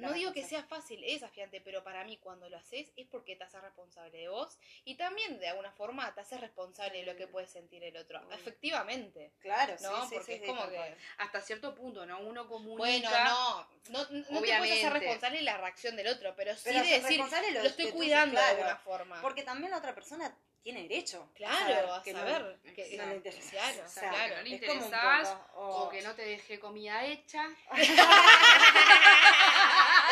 no 0.00 0.12
digo 0.12 0.32
que 0.32 0.44
sea 0.44 0.62
fácil, 0.64 1.02
es 1.04 1.20
desafiante, 1.20 1.60
pero 1.60 1.82
para 1.84 2.04
mí 2.04 2.16
cuando 2.18 2.48
lo 2.48 2.56
haces 2.56 2.90
es 2.96 3.06
porque 3.06 3.36
te 3.36 3.44
haces 3.44 3.60
responsable 3.62 4.16
de 4.18 4.28
vos 4.28 4.58
y 4.84 4.96
también 4.96 5.38
de 5.38 5.48
alguna 5.48 5.70
forma 5.72 6.12
te 6.14 6.20
haces 6.20 6.40
responsable 6.40 6.98
de 6.98 7.06
lo 7.06 7.16
que 7.16 7.26
puede 7.26 7.46
sentir 7.46 7.82
el 7.84 7.96
otro. 7.96 8.20
Efectivamente, 8.32 9.32
Claro, 9.40 9.76
sí, 9.78 9.84
¿no? 9.84 10.02
sí, 10.08 10.14
porque 10.14 10.26
sí, 10.26 10.32
es 10.32 10.40
sí, 10.40 10.46
como 10.46 10.68
que... 10.68 10.96
Hasta 11.18 11.40
cierto 11.40 11.74
punto, 11.74 12.06
¿no? 12.06 12.20
Uno 12.20 12.48
comunica. 12.48 13.10
Bueno, 13.10 13.10
no, 13.10 13.66
no, 13.90 14.04
no 14.30 14.40
te 14.42 14.58
puedes 14.58 14.78
hacer 14.78 14.92
responsable 14.92 15.38
de 15.38 15.44
la 15.44 15.56
reacción 15.58 15.96
del 15.96 16.08
otro, 16.08 16.34
pero 16.36 16.54
sí 16.54 16.62
Pero 16.64 16.80
de 16.80 16.84
ser 16.86 17.02
decir, 17.02 17.20
lo, 17.20 17.62
de 17.62 17.68
estoy 17.68 17.90
cuidando 17.92 18.32
claro, 18.34 18.46
de 18.56 18.62
alguna 18.62 18.76
forma. 18.76 19.20
Porque 19.22 19.42
también 19.42 19.70
la 19.70 19.78
otra 19.78 19.94
persona 19.94 20.34
tiene 20.62 20.82
derecho. 20.82 21.26
Claro, 21.34 21.94
a 21.94 22.02
que 22.02 22.12
no- 22.12 22.18
saber. 22.18 22.58
que, 22.74 22.96
no 22.98 23.06
le 23.06 23.16
interesa. 23.16 23.50
Claro, 23.50 23.82
O 23.84 23.88
sea, 23.88 24.10
claro. 24.10 24.44
que 24.44 24.58
no 24.58 24.74
le 24.74 24.80
poco, 24.80 25.50
o 25.54 25.84
o- 25.84 25.88
que 25.88 26.02
no 26.02 26.14
te 26.14 26.22
dejé 26.22 26.60
comida 26.60 27.04
hecha. 27.06 27.48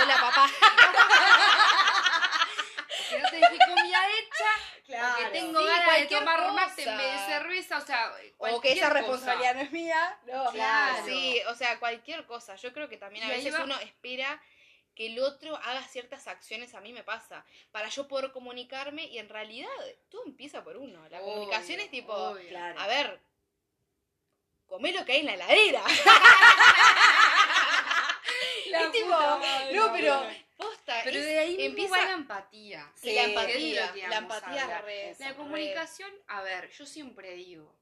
Hola, 0.03 0.17
papá. 0.21 0.50
que 3.11 3.19
no 3.19 3.31
te 3.31 3.37
dejé 3.37 3.59
comida 3.67 4.00
hecha, 4.19 4.50
Claro. 4.87 5.17
que 5.19 5.25
tengo 5.39 5.61
Sí, 5.61 5.67
ganas 5.67 5.79
de 5.81 5.85
cualquier 5.85 6.21
tomar 6.21 6.53
mate 6.53 6.83
en 6.83 6.89
cosa. 6.89 6.97
vez 6.97 7.12
de 7.12 7.19
cerveza, 7.27 7.79
o 7.79 7.87
sea, 7.87 8.12
O 8.39 8.61
que 8.61 8.73
esa 8.73 8.89
cosa. 8.89 8.95
responsabilidad 9.00 9.55
no 9.55 9.61
es 9.62 9.73
mía. 9.73 10.19
No, 10.27 10.50
Claro. 10.53 11.05
Sí, 11.06 11.41
o 11.49 11.55
sea, 11.55 11.79
cualquier 11.79 12.27
cosa. 12.27 12.56
Yo 12.56 12.73
creo 12.73 12.89
que 12.89 12.97
también 12.97 13.25
a 13.25 13.29
Y 13.29 13.31
veces 13.37 13.55
va- 13.55 13.65
uno 13.65 13.79
espera 13.81 14.41
que 14.95 15.06
el 15.06 15.19
otro 15.21 15.56
haga 15.56 15.83
ciertas 15.85 16.27
acciones, 16.27 16.75
a 16.75 16.81
mí 16.81 16.93
me 16.93 17.05
pasa, 17.05 17.44
para 17.71 17.89
yo 17.89 18.09
poder 18.09 18.33
comunicarme 18.33 19.05
y 19.05 19.19
en 19.19 19.29
realidad 19.29 19.69
todo 20.11 20.23
empieza 20.27 20.65
por 20.65 20.77
uno. 20.77 21.09
La 21.09 21.21
Obvio, 21.21 21.35
comunicación 21.35 21.81
es 21.81 21.91
tipo, 21.91 22.12
obvio. 22.12 22.59
A 22.79 22.87
ver, 22.89 23.21
comé 24.67 24.93
lo 24.93 25.05
que 25.05 25.12
hay 25.12 25.21
en 25.21 25.27
la 25.27 25.35
heladera. 25.35 25.83
La 28.73 28.82
Es 28.85 28.93
tipo, 28.93 29.09
no, 29.09 29.93
pero 29.93 30.26
posta, 30.56 31.00
Pero 31.05 31.19
es- 31.19 31.25
de 31.26 31.38
ahí 31.38 31.56
empieza 31.65 31.97
va 31.99 32.05
la 32.05 32.12
empatía. 32.12 32.93
y 33.03 33.13
la 33.15 33.22
Sí, 33.25 33.29
empatía, 33.29 34.08
la 34.08 34.17
empatía 34.19 34.81
re. 34.81 35.17
La 35.19 35.29
re- 35.29 35.34
comunicación, 35.37 36.10
a 36.29 36.43
ver, 36.43 36.70
yo 36.70 36.84
siempre 36.87 37.34
digo, 37.34 37.75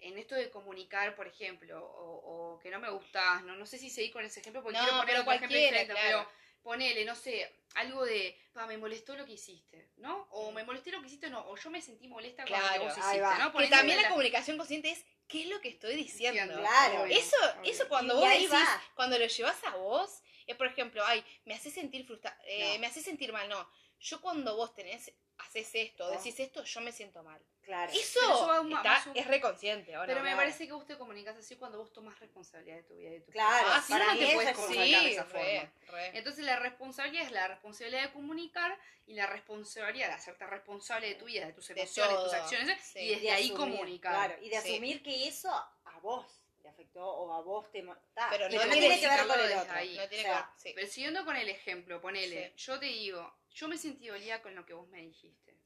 en 0.00 0.16
esto 0.18 0.34
de 0.34 0.50
comunicar, 0.50 1.14
por 1.16 1.26
ejemplo, 1.26 1.84
o, 1.84 2.54
o 2.54 2.58
que 2.60 2.70
no 2.70 2.78
me 2.78 2.90
gustás, 2.90 3.42
no, 3.44 3.56
no 3.56 3.66
sé 3.66 3.78
si 3.78 3.90
seguir 3.90 4.12
con 4.12 4.24
ese 4.24 4.40
ejemplo 4.40 4.62
porque 4.62 4.78
No, 4.78 4.84
quiero 4.84 4.98
poner 4.98 5.06
pero 5.14 5.20
otro 5.22 5.32
ejemplo 5.32 5.58
diferente, 5.58 5.92
claro. 5.92 6.08
pero 6.28 6.38
ponele, 6.62 7.04
no 7.04 7.14
sé, 7.14 7.52
algo 7.74 8.04
de, 8.04 8.38
pa, 8.52 8.66
me 8.66 8.76
molestó 8.78 9.16
lo 9.16 9.24
que 9.24 9.32
hiciste, 9.32 9.90
¿no? 9.96 10.28
O 10.30 10.52
me 10.52 10.62
molesté 10.64 10.90
lo 10.92 11.00
que 11.00 11.06
hiciste, 11.08 11.30
no, 11.30 11.40
o 11.48 11.56
yo 11.56 11.70
me 11.70 11.80
sentí 11.82 12.06
molesta 12.08 12.44
con 12.44 12.52
lo 12.52 12.58
Claro, 12.58 12.72
que 12.82 12.88
vos 12.88 12.98
hiciste, 12.98 13.20
va. 13.20 13.38
¿no? 13.38 13.52
Que 13.52 13.66
también 13.68 13.96
de 13.96 14.02
la 14.04 14.08
comunicación 14.10 14.56
consciente 14.58 14.90
es 14.90 15.04
qué 15.28 15.42
es 15.42 15.48
lo 15.48 15.60
que 15.60 15.68
estoy 15.68 15.94
diciendo. 15.94 16.40
Diciendo, 16.40 16.60
Claro. 16.60 17.04
Eso, 17.06 17.36
eso 17.64 17.88
cuando 17.88 18.14
Y 18.14 18.20
vos 18.20 18.28
decís, 18.30 18.52
va. 18.52 18.82
cuando 18.94 19.18
lo 19.18 19.26
llevas 19.26 19.62
a 19.64 19.76
vos, 19.76 20.22
es 20.46 20.56
por 20.56 20.66
ejemplo, 20.66 21.02
ay, 21.04 21.24
me 21.44 21.54
hace 21.54 21.70
sentir 21.70 22.06
frustrada, 22.06 22.36
No. 22.72 22.78
me 22.80 22.86
hace 22.86 23.02
sentir 23.02 23.32
mal, 23.32 23.48
no. 23.48 23.68
Yo 24.00 24.20
cuando 24.20 24.56
vos 24.56 24.74
tenés, 24.74 25.12
haces 25.38 25.70
esto, 25.74 26.10
decís 26.10 26.38
esto, 26.40 26.62
yo 26.64 26.80
me 26.80 26.92
siento 26.92 27.22
mal. 27.22 27.40
Claro. 27.62 27.92
Eso, 27.92 28.00
eso 28.20 28.62
está- 28.62 28.82
más 28.82 29.06
un- 29.06 29.16
es 29.16 29.26
reconsciente 29.26 29.94
ahora. 29.94 30.06
Pero 30.06 30.20
me 30.20 30.30
claro. 30.30 30.38
parece 30.38 30.66
que 30.66 30.72
vos 30.72 30.86
te 30.86 30.96
comunicas 30.96 31.36
así 31.36 31.56
cuando 31.56 31.76
vos 31.78 31.92
tomás 31.92 32.18
responsabilidad 32.18 32.76
de 32.76 32.82
tu 32.84 32.94
vida 32.94 33.10
y 33.10 33.12
de 33.12 33.20
tu 33.20 33.30
Claro. 33.32 33.66
Ah, 33.70 33.84
para 33.88 34.14
no, 34.14 34.18
te 34.18 34.34
puedes 34.34 34.56
comunicar 34.56 35.02
de 35.02 35.08
sí, 35.08 35.12
esa 35.14 35.24
re, 35.24 35.30
forma. 35.30 35.72
re. 36.00 36.18
Entonces 36.18 36.44
la 36.46 36.58
responsabilidad 36.58 37.26
es 37.26 37.32
la 37.32 37.48
responsabilidad 37.48 38.02
de 38.04 38.12
comunicar 38.12 38.78
y 39.06 39.14
la 39.14 39.26
responsabilidad 39.26 40.08
de 40.08 40.14
hacerte 40.14 40.46
responsable 40.46 41.08
de 41.08 41.14
tu 41.16 41.26
vida, 41.26 41.46
de 41.46 41.52
tus 41.52 41.68
De 41.68 41.74
emociones, 41.74 42.16
de 42.16 42.24
tus 42.24 42.32
acciones 42.32 42.82
sí. 42.82 42.98
y 43.00 43.08
desde 43.10 43.22
de 43.22 43.30
ahí 43.32 43.50
asumir, 43.50 43.58
comunicar. 43.76 44.12
Claro, 44.28 44.42
y 44.42 44.48
de 44.48 44.60
Sí. 44.62 44.72
asumir 44.72 45.02
que 45.02 45.28
eso 45.28 45.50
a 45.50 45.98
vos 46.00 46.40
te 46.62 46.68
afectó 46.68 47.04
o 47.06 47.32
a 47.34 47.42
vos 47.42 47.70
te... 47.70 47.82
ta, 48.14 48.28
Pero 48.30 48.48
no 48.48 48.56
no, 48.64 48.72
tiene 48.72 48.98
que 48.98 49.08
ver 49.08 49.26
con 49.26 49.40
el 49.40 49.52
otro. 49.52 49.72
ahí. 49.74 49.94
No 49.96 50.08
tiene 50.08 50.24
O 50.24 50.26
sea, 50.26 50.38
que 50.38 50.40
ver, 50.40 50.44
sí. 50.56 50.72
Pero 50.74 50.86
siguiendo 50.88 51.24
con 51.26 51.36
el 51.36 51.48
ejemplo, 51.50 52.00
ponele, 52.00 52.48
Sí. 52.56 52.64
yo 52.64 52.78
te 52.78 52.86
digo, 52.86 53.34
yo 53.58 53.68
me 53.68 53.76
sentí 53.76 54.06
dolida 54.08 54.40
con 54.40 54.54
lo 54.54 54.64
que 54.64 54.72
vos 54.74 54.88
me 54.88 55.02
dijiste, 55.02 55.56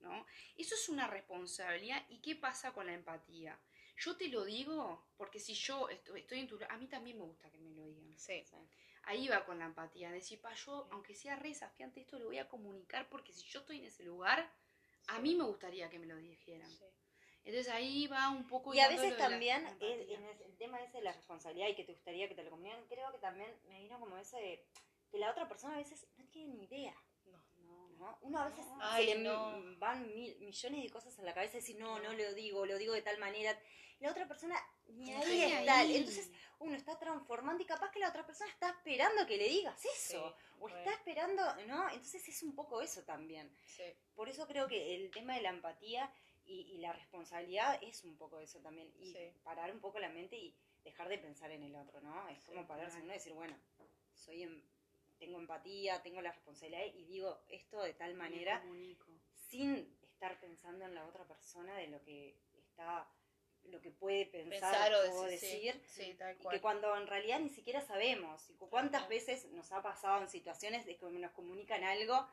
¿no? 0.00 0.24
Eso 0.56 0.74
es 0.76 0.88
una 0.88 1.06
responsabilidad 1.08 2.04
y 2.08 2.20
¿qué 2.20 2.36
pasa 2.36 2.72
con 2.72 2.86
la 2.86 2.94
empatía? 2.94 3.58
Yo 3.96 4.16
te 4.16 4.28
lo 4.28 4.44
digo 4.44 5.04
porque 5.16 5.38
si 5.40 5.54
yo 5.54 5.88
estoy, 5.88 6.20
estoy 6.20 6.38
en 6.40 6.46
tu 6.46 6.54
lugar, 6.54 6.70
a 6.72 6.78
mí 6.78 6.86
también 6.86 7.18
me 7.18 7.24
gusta 7.24 7.50
que 7.50 7.58
me 7.58 7.70
lo 7.70 7.84
digan. 7.86 8.16
Sí. 8.18 8.44
Ahí 9.04 9.26
va 9.28 9.44
con 9.44 9.58
la 9.58 9.64
empatía, 9.64 10.10
decir, 10.12 10.40
pa, 10.40 10.54
yo, 10.54 10.86
aunque 10.92 11.14
sea 11.14 11.34
re 11.36 11.48
desafiante, 11.48 12.00
esto 12.00 12.18
lo 12.18 12.26
voy 12.26 12.38
a 12.38 12.48
comunicar 12.48 13.08
porque 13.08 13.32
si 13.32 13.46
yo 13.48 13.60
estoy 13.60 13.78
en 13.80 13.86
ese 13.86 14.04
lugar, 14.04 14.48
a 15.08 15.16
Sí. 15.16 15.22
mí 15.22 15.34
me 15.34 15.44
gustaría 15.44 15.90
que 15.90 15.98
me 15.98 16.06
lo 16.06 16.16
dijeran. 16.16 16.70
Entonces 17.42 17.68
ahí 17.72 18.06
va 18.06 18.28
un 18.30 18.46
poco... 18.46 18.72
Y 18.74 18.80
a 18.80 18.88
veces 18.88 19.16
también, 19.16 19.66
es- 19.80 20.08
en 20.08 20.22
el, 20.24 20.42
el 20.42 20.56
tema 20.56 20.80
ese 20.82 20.98
de 20.98 21.02
la 21.04 21.12
responsabilidad 21.12 21.68
y 21.68 21.74
que 21.74 21.84
te 21.84 21.94
gustaría 21.94 22.28
que 22.28 22.34
te 22.34 22.44
lo 22.44 22.50
comuniquen, 22.50 22.86
creo 22.86 23.10
que 23.10 23.18
también 23.18 23.50
me 23.68 23.80
vino 23.80 23.98
como 23.98 24.16
ese 24.18 24.36
de 24.36 24.66
que 25.10 25.18
la 25.18 25.30
otra 25.30 25.48
persona 25.48 25.74
a 25.74 25.78
veces 25.78 26.06
no 26.18 26.24
tiene 26.28 26.54
ni 26.54 26.64
idea. 26.64 26.94
No. 28.00 28.06
No, 28.06 28.10
¿no? 28.12 28.18
Uno 28.22 28.38
a 28.40 28.48
veces 28.48 28.66
Ay, 28.80 29.08
se 29.08 29.14
le 29.16 29.20
no. 29.24 29.62
van 29.78 30.06
mil- 30.14 30.38
millones 30.40 30.82
de 30.82 30.90
cosas 30.90 31.18
en 31.18 31.24
la 31.26 31.34
cabeza 31.34 31.58
y 31.58 31.60
decir, 31.60 31.78
no, 31.78 31.98
no 32.00 32.12
lo 32.12 32.34
digo, 32.34 32.64
lo 32.66 32.78
digo 32.78 32.94
de 32.94 33.02
tal 33.02 33.18
manera. 33.18 33.58
La 34.00 34.10
otra 34.10 34.26
persona 34.26 34.56
ni 34.86 35.12
ahí 35.12 35.42
está 35.42 35.78
ahí. 35.80 35.96
Entonces 35.96 36.30
uno 36.58 36.74
está 36.74 36.98
transformando 36.98 37.62
y 37.62 37.66
capaz 37.66 37.90
que 37.90 37.98
la 37.98 38.08
otra 38.08 38.24
persona 38.24 38.50
está 38.50 38.70
esperando 38.70 39.26
que 39.26 39.36
le 39.36 39.46
digas 39.48 39.78
eso. 39.84 40.34
o 40.58 40.68
está 40.68 40.92
esperando, 40.92 41.42
¿no? 41.66 41.88
Entonces 41.90 42.26
es 42.26 42.42
un 42.42 42.54
poco 42.54 42.80
eso 42.80 43.02
también. 43.04 43.54
Sí. 43.66 43.84
Por 44.14 44.28
eso 44.30 44.46
creo 44.46 44.66
que 44.66 44.94
el 44.94 45.10
tema 45.10 45.34
de 45.34 45.42
la 45.42 45.50
empatía 45.50 46.10
y, 46.46 46.62
y 46.72 46.78
la 46.78 46.92
responsabilidad 46.94 47.78
es 47.82 48.02
un 48.04 48.16
poco 48.16 48.40
eso 48.40 48.60
también. 48.60 48.90
Y 48.98 49.12
Sí. 49.12 49.32
parar 49.42 49.70
un 49.70 49.80
poco 49.80 49.98
la 49.98 50.08
mente 50.08 50.36
y 50.36 50.56
dejar 50.82 51.08
de 51.10 51.18
pensar 51.18 51.50
en 51.50 51.62
el 51.62 51.74
otro, 51.76 52.00
¿no? 52.00 52.26
Es 52.30 52.42
como 52.44 52.66
pararse 52.66 53.02
uno 53.02 53.10
y 53.12 53.16
decir, 53.16 53.34
bueno, 53.34 53.54
soy 54.14 54.44
em- 54.44 54.62
tengo 55.20 55.38
empatía, 55.38 56.02
tengo 56.02 56.20
la 56.20 56.32
responsabilidad 56.32 56.84
y 56.94 57.04
digo 57.04 57.42
esto 57.48 57.80
de 57.82 57.94
tal 57.94 58.14
manera 58.14 58.60
sin 59.48 59.96
estar 60.02 60.40
pensando 60.40 60.84
en 60.84 60.94
la 60.94 61.06
otra 61.06 61.24
persona 61.26 61.76
de 61.76 61.86
lo 61.88 62.02
que 62.02 62.36
está, 62.58 63.08
lo 63.64 63.80
que 63.80 63.90
puede 63.90 64.26
pensar, 64.26 64.50
Pensar 64.72 64.94
o 64.94 65.22
decir. 65.24 65.72
decir. 65.72 65.82
Sí, 65.86 66.04
sí, 66.04 66.14
tal 66.14 66.34
Y 66.34 66.38
cual. 66.42 66.56
que 66.56 66.60
cuando 66.60 66.96
en 66.96 67.06
realidad 67.06 67.38
ni 67.40 67.48
siquiera 67.50 67.80
sabemos. 67.80 68.48
Y 68.50 68.54
¿Cuántas 68.54 69.08
veces 69.08 69.46
nos 69.52 69.70
ha 69.72 69.82
pasado 69.82 70.22
en 70.22 70.28
situaciones 70.28 70.84
de 70.86 70.96
que 70.96 71.06
nos 71.06 71.30
comunican 71.32 71.84
algo 71.84 72.26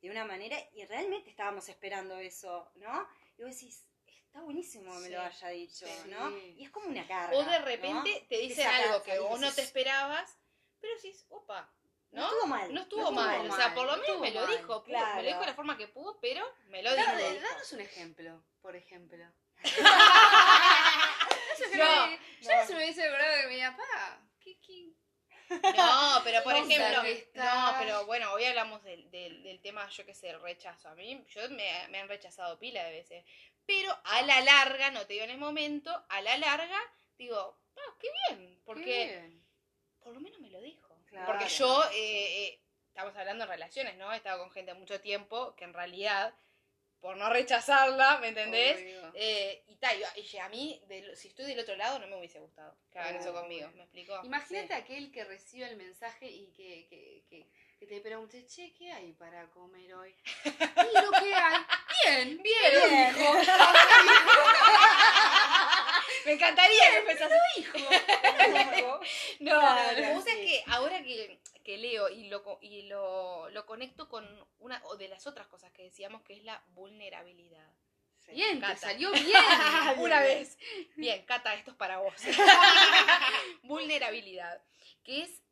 de 0.00 0.10
una 0.10 0.24
manera 0.24 0.56
y 0.74 0.84
realmente 0.84 1.30
estábamos 1.30 1.68
esperando 1.68 2.18
eso, 2.18 2.70
¿no? 2.76 3.06
Y 3.38 3.42
vos 3.44 3.52
decís, 3.54 3.86
está 4.26 4.40
buenísimo 4.42 4.92
que 4.94 4.98
me 5.00 5.06
Sí, 5.06 5.12
lo 5.12 5.20
haya 5.20 5.48
dicho, 5.50 5.86
sí. 5.86 6.08
¿no? 6.08 6.36
Y 6.36 6.64
es 6.64 6.70
como 6.70 6.86
una 6.88 7.06
carga. 7.06 7.36
O 7.38 7.44
de 7.44 7.58
¿no? 7.58 7.64
repente 7.64 8.26
te 8.28 8.40
Y 8.42 8.48
dicen 8.48 8.64
sacas 8.64 8.86
algo 8.86 9.02
que 9.04 9.18
vos 9.20 9.38
no 9.40 9.52
te 9.52 9.62
esperabas, 9.62 10.38
pero 10.80 10.94
decís, 10.96 11.24
opa, 11.28 11.72
¿no? 12.12 12.22
Estuvo 12.24 12.46
mal. 12.46 12.72
No 12.74 12.80
estuvo 12.82 13.10
mal, 13.12 13.50
o 13.50 13.56
sea, 13.56 13.74
por 13.74 13.86
lo 13.86 13.96
no 13.96 14.02
menos 14.02 14.20
me 14.20 14.30
lo 14.30 14.46
dijo, 14.46 14.84
me 14.86 14.92
lo 15.22 15.22
dijo 15.22 15.40
de 15.40 15.46
la 15.46 15.54
forma 15.54 15.76
que 15.76 15.88
pudo, 15.88 16.18
pero 16.20 16.44
me 16.66 16.82
lo 16.82 16.94
dijo. 16.94 17.16
de- 17.16 17.40
danos 17.40 17.72
un 17.72 17.80
ejemplo, 17.80 18.44
por 18.60 18.76
ejemplo. 18.76 19.24
Yo 21.58 21.66
No, 21.66 21.72
creo 21.72 22.08
que- 22.08 22.18
yo 22.42 22.50
no. 22.56 22.66
se 22.66 22.72
me 22.74 22.78
hubiese 22.84 23.04
acordado 23.06 23.36
de 23.36 23.46
mi 23.48 23.60
papá. 23.60 24.20
¿Qué, 24.40 24.58
qué? 24.60 24.92
No, 25.76 26.20
pero 26.24 26.42
por 26.42 26.54
ejemplo, 26.54 27.02
que 27.02 27.30
no, 27.34 27.74
pero 27.78 28.06
bueno, 28.06 28.32
hoy 28.32 28.44
hablamos 28.44 28.82
del, 28.84 29.10
del, 29.10 29.42
del 29.42 29.60
tema, 29.60 29.86
yo 29.90 30.04
qué 30.06 30.14
sé, 30.14 30.30
el 30.30 30.40
rechazo. 30.40 30.88
A 30.88 30.94
mí, 30.94 31.22
yo 31.28 31.48
me, 31.50 31.86
me 31.90 32.00
han 32.00 32.08
rechazado 32.08 32.58
pila 32.58 32.82
de 32.84 32.90
veces. 32.92 33.24
Pero 33.66 33.96
a 34.04 34.22
la 34.22 34.40
larga, 34.40 34.90
no 34.90 35.06
te 35.06 35.12
digo 35.12 35.24
en 35.24 35.30
el 35.30 35.38
momento, 35.38 36.04
a 36.08 36.20
la 36.22 36.36
larga, 36.38 36.78
digo, 37.18 37.60
ah, 37.76 37.94
qué 38.00 38.08
bien, 38.28 38.60
porque 38.64 38.84
Qué 38.84 39.04
bien. 39.20 39.46
por 40.00 40.14
lo 40.14 40.20
menos 40.20 40.40
me 40.40 40.50
lo 40.50 40.60
dijo. 40.60 40.91
Claro. 41.12 41.26
Porque 41.26 41.46
yo, 41.46 41.84
eh, 41.92 42.44
eh, 42.44 42.60
estamos 42.88 43.14
hablando 43.16 43.44
de 43.44 43.52
relaciones, 43.52 43.96
¿no? 43.98 44.10
He 44.10 44.16
estado 44.16 44.38
con 44.38 44.50
gente 44.50 44.72
mucho 44.72 44.98
tiempo 45.02 45.54
que 45.56 45.64
en 45.64 45.74
realidad, 45.74 46.34
por 47.00 47.18
no 47.18 47.28
rechazarla, 47.28 48.16
¿me 48.18 48.28
entendés? 48.28 48.78
Eh, 49.14 49.62
y 49.66 49.76
tal, 49.76 49.98
y, 49.98 50.36
a 50.38 50.48
mí, 50.48 50.82
si 51.14 51.28
estoy 51.28 51.44
del 51.44 51.60
otro 51.60 51.76
lado, 51.76 51.98
no 51.98 52.06
me 52.06 52.16
hubiese 52.16 52.40
gustado 52.40 52.74
que 52.90 52.98
hagan 52.98 53.16
eso 53.16 53.34
conmigo, 53.34 53.70
¿me 53.74 53.82
explico? 53.82 54.18
Imagínate 54.24 54.72
aquel 54.72 55.12
que 55.12 55.24
recibe 55.24 55.68
el 55.68 55.76
mensaje 55.76 56.30
y 56.30 56.46
que, 56.52 56.86
que, 56.88 57.24
que, 57.28 57.46
que 57.78 57.86
te 57.86 58.00
pregunte, 58.00 58.46
che, 58.46 58.72
¿qué 58.72 58.90
hay 58.90 59.12
para 59.12 59.50
comer 59.50 59.94
hoy? 59.94 60.16
Y 60.46 61.04
lo 61.04 61.10
que 61.10 61.34
hay, 61.34 61.60
bien, 62.06 62.42
bien, 62.42 62.74
lo 62.74 62.88
Bien. 62.88 63.14
Me 66.26 66.32
encantaría 66.32 66.82
que 66.94 67.02
fuese 67.02 67.24
así. 67.24 67.60
Hijo. 67.60 67.78
No, 69.40 69.58
Claro, 69.58 70.14
vos 70.14 70.24
sabés 70.24 70.38
sí. 70.40 70.46
que 70.46 70.64
ahora 70.68 71.02
que, 71.02 71.40
que 71.64 71.76
leo 71.78 72.08
y, 72.08 72.28
lo, 72.28 72.58
y 72.60 72.82
lo, 72.82 73.48
lo 73.50 73.66
conecto 73.66 74.08
con 74.08 74.24
una 74.60 74.80
o 74.84 74.96
de 74.96 75.08
las 75.08 75.26
otras 75.26 75.48
cosas 75.48 75.72
que 75.72 75.82
decíamos, 75.82 76.22
que 76.22 76.34
es 76.34 76.44
la 76.44 76.62
vulnerabilidad. 76.68 77.68
Sí. 78.20 78.32
Bien, 78.32 78.60
te 78.60 78.66
Cata. 78.66 78.76
salió 78.76 79.10
bien. 79.12 79.34
Una 79.98 80.20
vez. 80.20 80.56
Bien, 80.94 81.24
Cata, 81.24 81.54
esto 81.54 81.72
es 81.72 81.76
para 81.76 81.98
vos. 81.98 82.14
Vulnerabilidad. 83.62 84.62
Que 85.02 85.22
es, 85.22 85.42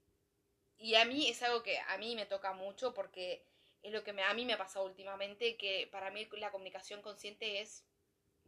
y 0.78 0.94
a 0.94 1.04
mí 1.04 1.28
es 1.28 1.42
algo 1.42 1.62
que 1.62 1.78
a 1.78 1.96
mí 1.98 2.14
me 2.14 2.26
toca 2.26 2.52
mucho 2.52 2.94
porque 2.94 3.44
es 3.82 3.92
lo 3.92 4.04
que 4.04 4.12
me, 4.12 4.22
a 4.22 4.34
mí 4.34 4.44
me 4.44 4.52
ha 4.54 4.58
pasado 4.58 4.84
últimamente, 4.84 5.56
que 5.56 5.88
para 5.90 6.10
mí 6.10 6.28
la 6.32 6.50
comunicación 6.50 7.02
consciente 7.02 7.60
es 7.60 7.84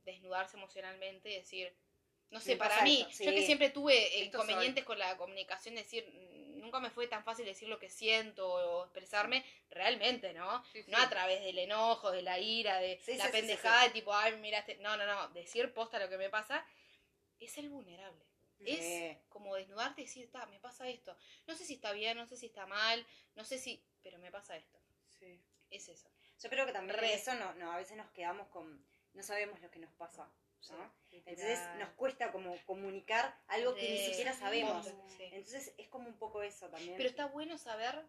desnudarse 0.05 0.57
emocionalmente 0.57 1.31
y 1.31 1.37
decir, 1.37 1.75
no 2.33 2.41
sé, 2.41 2.53
Me 2.53 2.57
para 2.57 2.83
mí, 2.83 3.07
esto, 3.09 3.25
yo 3.25 3.31
que 3.31 3.45
siempre 3.45 3.69
tuve 3.69 4.07
Esto 4.25 4.39
inconvenientes 4.39 4.85
con 4.85 4.99
la 4.99 5.17
comunicación, 5.19 5.75
decir, 5.75 6.05
nunca 6.57 6.81
me 6.81 6.91
fue 6.91 7.07
tan 7.07 7.23
fácil 7.25 7.45
decir 7.45 7.69
lo 7.69 7.79
que 7.79 7.91
siento 7.91 8.49
o 8.51 8.85
expresarme 8.85 9.45
realmente, 9.71 10.33
¿no? 10.33 10.65
Sí, 10.73 10.83
sí. 10.83 10.91
No 10.91 10.97
a 10.97 11.09
través 11.11 11.43
del 11.43 11.59
enojo, 11.59 12.11
de 12.11 12.23
la 12.23 12.39
ira, 12.39 12.79
de 12.79 12.99
la 13.19 13.31
pendejada, 13.31 13.85
de 13.85 13.91
tipo, 13.91 14.15
ay, 14.15 14.37
mira, 14.39 14.61
este... 14.61 14.77
no, 14.77 14.97
no, 14.97 15.05
no, 15.05 15.29
decir 15.29 15.75
posta 15.75 15.99
lo 15.99 16.09
que 16.09 16.17
me 16.17 16.31
pasa 16.31 16.67
es 17.39 17.53
ser 17.53 17.69
vulnerable. 17.69 18.25
Es 18.65 19.19
como 19.29 19.55
desnudarte 19.57 20.01
y 20.03 20.05
decir, 20.05 20.25
está, 20.25 20.47
me 20.47 20.61
pasa 20.61 20.89
esto. 20.89 21.17
No 21.47 21.55
sé 21.55 21.67
si 21.67 21.75
está 21.75 21.93
bien, 21.93 22.17
no 22.17 22.27
sé 22.27 22.37
si 22.37 22.47
está 22.47 22.65
mal, 22.65 23.05
no 23.35 23.45
sé 23.45 23.59
si, 23.59 23.85
pero 24.03 24.19
me 24.19 24.31
pasa 24.31 24.57
esto. 24.57 24.79
Sí. 25.19 25.39
Es 25.69 25.89
eso. 25.89 26.09
Yo 26.41 26.49
creo 26.49 26.65
que 26.65 26.73
también 26.73 26.99
Re. 26.99 27.13
eso 27.13 27.35
no, 27.35 27.53
no, 27.55 27.73
a 27.73 27.77
veces 27.77 27.97
nos 27.97 28.11
quedamos 28.13 28.49
con, 28.49 28.85
no 29.15 29.23
sabemos 29.23 29.61
lo 29.61 29.71
que 29.71 29.81
nos 29.81 29.93
pasa, 29.95 30.31
¿no? 30.71 30.93
literal. 31.11 31.39
Entonces 31.39 31.79
nos 31.79 31.91
cuesta 31.91 32.33
como 32.33 32.57
comunicar 32.65 33.39
algo 33.49 33.75
que 33.75 33.89
ni 33.89 33.99
siquiera 33.99 34.33
sabemos. 34.33 34.87
Sí. 35.17 35.25
Entonces 35.33 35.75
es 35.79 35.89
como 35.89 36.09
un 36.09 36.17
poco 36.19 36.43
eso 36.43 36.69
también. 36.69 36.97
Pero 36.97 37.09
está 37.09 37.27
bueno 37.27 37.59
saber, 37.59 38.03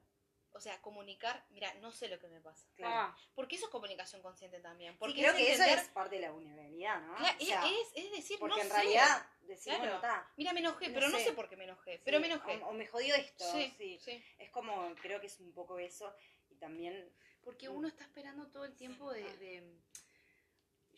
o 0.53 0.59
sea, 0.59 0.79
comunicar, 0.81 1.43
mira, 1.49 1.73
no 1.75 1.91
sé 1.91 2.07
lo 2.07 2.19
que 2.19 2.27
me 2.27 2.39
pasa. 2.39 2.67
Claro. 2.75 2.93
Ah, 2.95 3.17
Porque 3.35 3.55
eso 3.55 3.65
es 3.65 3.71
comunicación 3.71 4.21
consciente 4.21 4.59
también. 4.59 4.93
Sí, 4.93 4.97
Porque 4.99 5.15
creo 5.21 5.31
es 5.31 5.37
que 5.37 5.51
eso 5.53 5.63
es 5.63 5.83
parte 5.89 6.15
de 6.15 6.21
la 6.21 6.31
vulnerabilidad, 6.31 7.01
¿no? 7.01 7.15
Claro, 7.15 7.37
O 7.41 7.45
sea, 7.45 7.65
es, 7.65 7.91
es 7.95 8.11
decir, 8.11 8.39
porque 8.39 8.55
no 8.57 8.61
en 8.61 8.67
sé. 8.67 8.73
realidad 8.73 9.25
decir, 9.41 9.73
Claro. 9.73 9.79
bueno, 9.79 9.95
está. 9.95 10.31
Mira, 10.37 10.53
me 10.53 10.59
enojé, 10.59 10.87
no 10.89 10.93
pero 10.93 11.09
no 11.09 11.19
sé. 11.19 11.31
por 11.33 11.49
qué 11.49 11.57
me 11.57 11.63
enojé, 11.65 12.01
pero 12.05 12.19
me 12.19 12.27
enojé. 12.27 12.57
O, 12.63 12.67
o 12.69 12.73
me 12.73 12.85
jodió 12.87 13.15
esto, 13.15 13.43
sí, 13.51 13.73
sí. 13.77 13.99
sí. 13.99 14.23
Es 14.39 14.49
como, 14.51 14.93
creo 15.01 15.19
que 15.19 15.27
es 15.27 15.39
un 15.39 15.51
poco 15.53 15.79
eso. 15.79 16.13
Y 16.49 16.55
también, 16.55 17.11
Porque 17.43 17.67
uno 17.67 17.87
está 17.87 18.03
esperando 18.03 18.47
todo 18.51 18.63
el 18.65 18.75
tiempo 18.75 19.11
de, 19.11 19.23
de- 19.37 19.83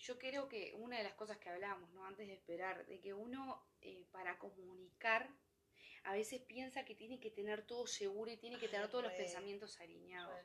Yo 0.06 0.20
creo 0.20 0.48
que 0.48 0.74
una 0.76 0.98
de 0.98 1.04
las 1.04 1.16
cosas 1.16 1.38
que 1.38 1.50
hablábamos, 1.50 1.92
¿no? 1.94 2.06
Antes 2.06 2.28
de 2.28 2.34
esperar, 2.34 2.86
de 2.86 3.00
que 3.00 3.14
uno 3.14 3.66
eh, 3.82 4.06
para 4.12 4.38
comunicar 4.38 5.28
a 6.04 6.14
veces 6.14 6.40
piensa 6.42 6.86
que 6.86 6.94
tiene 6.94 7.20
que 7.20 7.32
tener 7.32 7.64
todo 7.64 7.88
seguro 7.88 8.32
y 8.32 8.38
tiene 8.38 8.60
que 8.60 8.68
Ay, 8.68 8.72
tener 8.72 8.90
todos 8.90 9.04
los 9.06 9.14
pensamientos 9.14 9.80
alineados. 9.80 10.40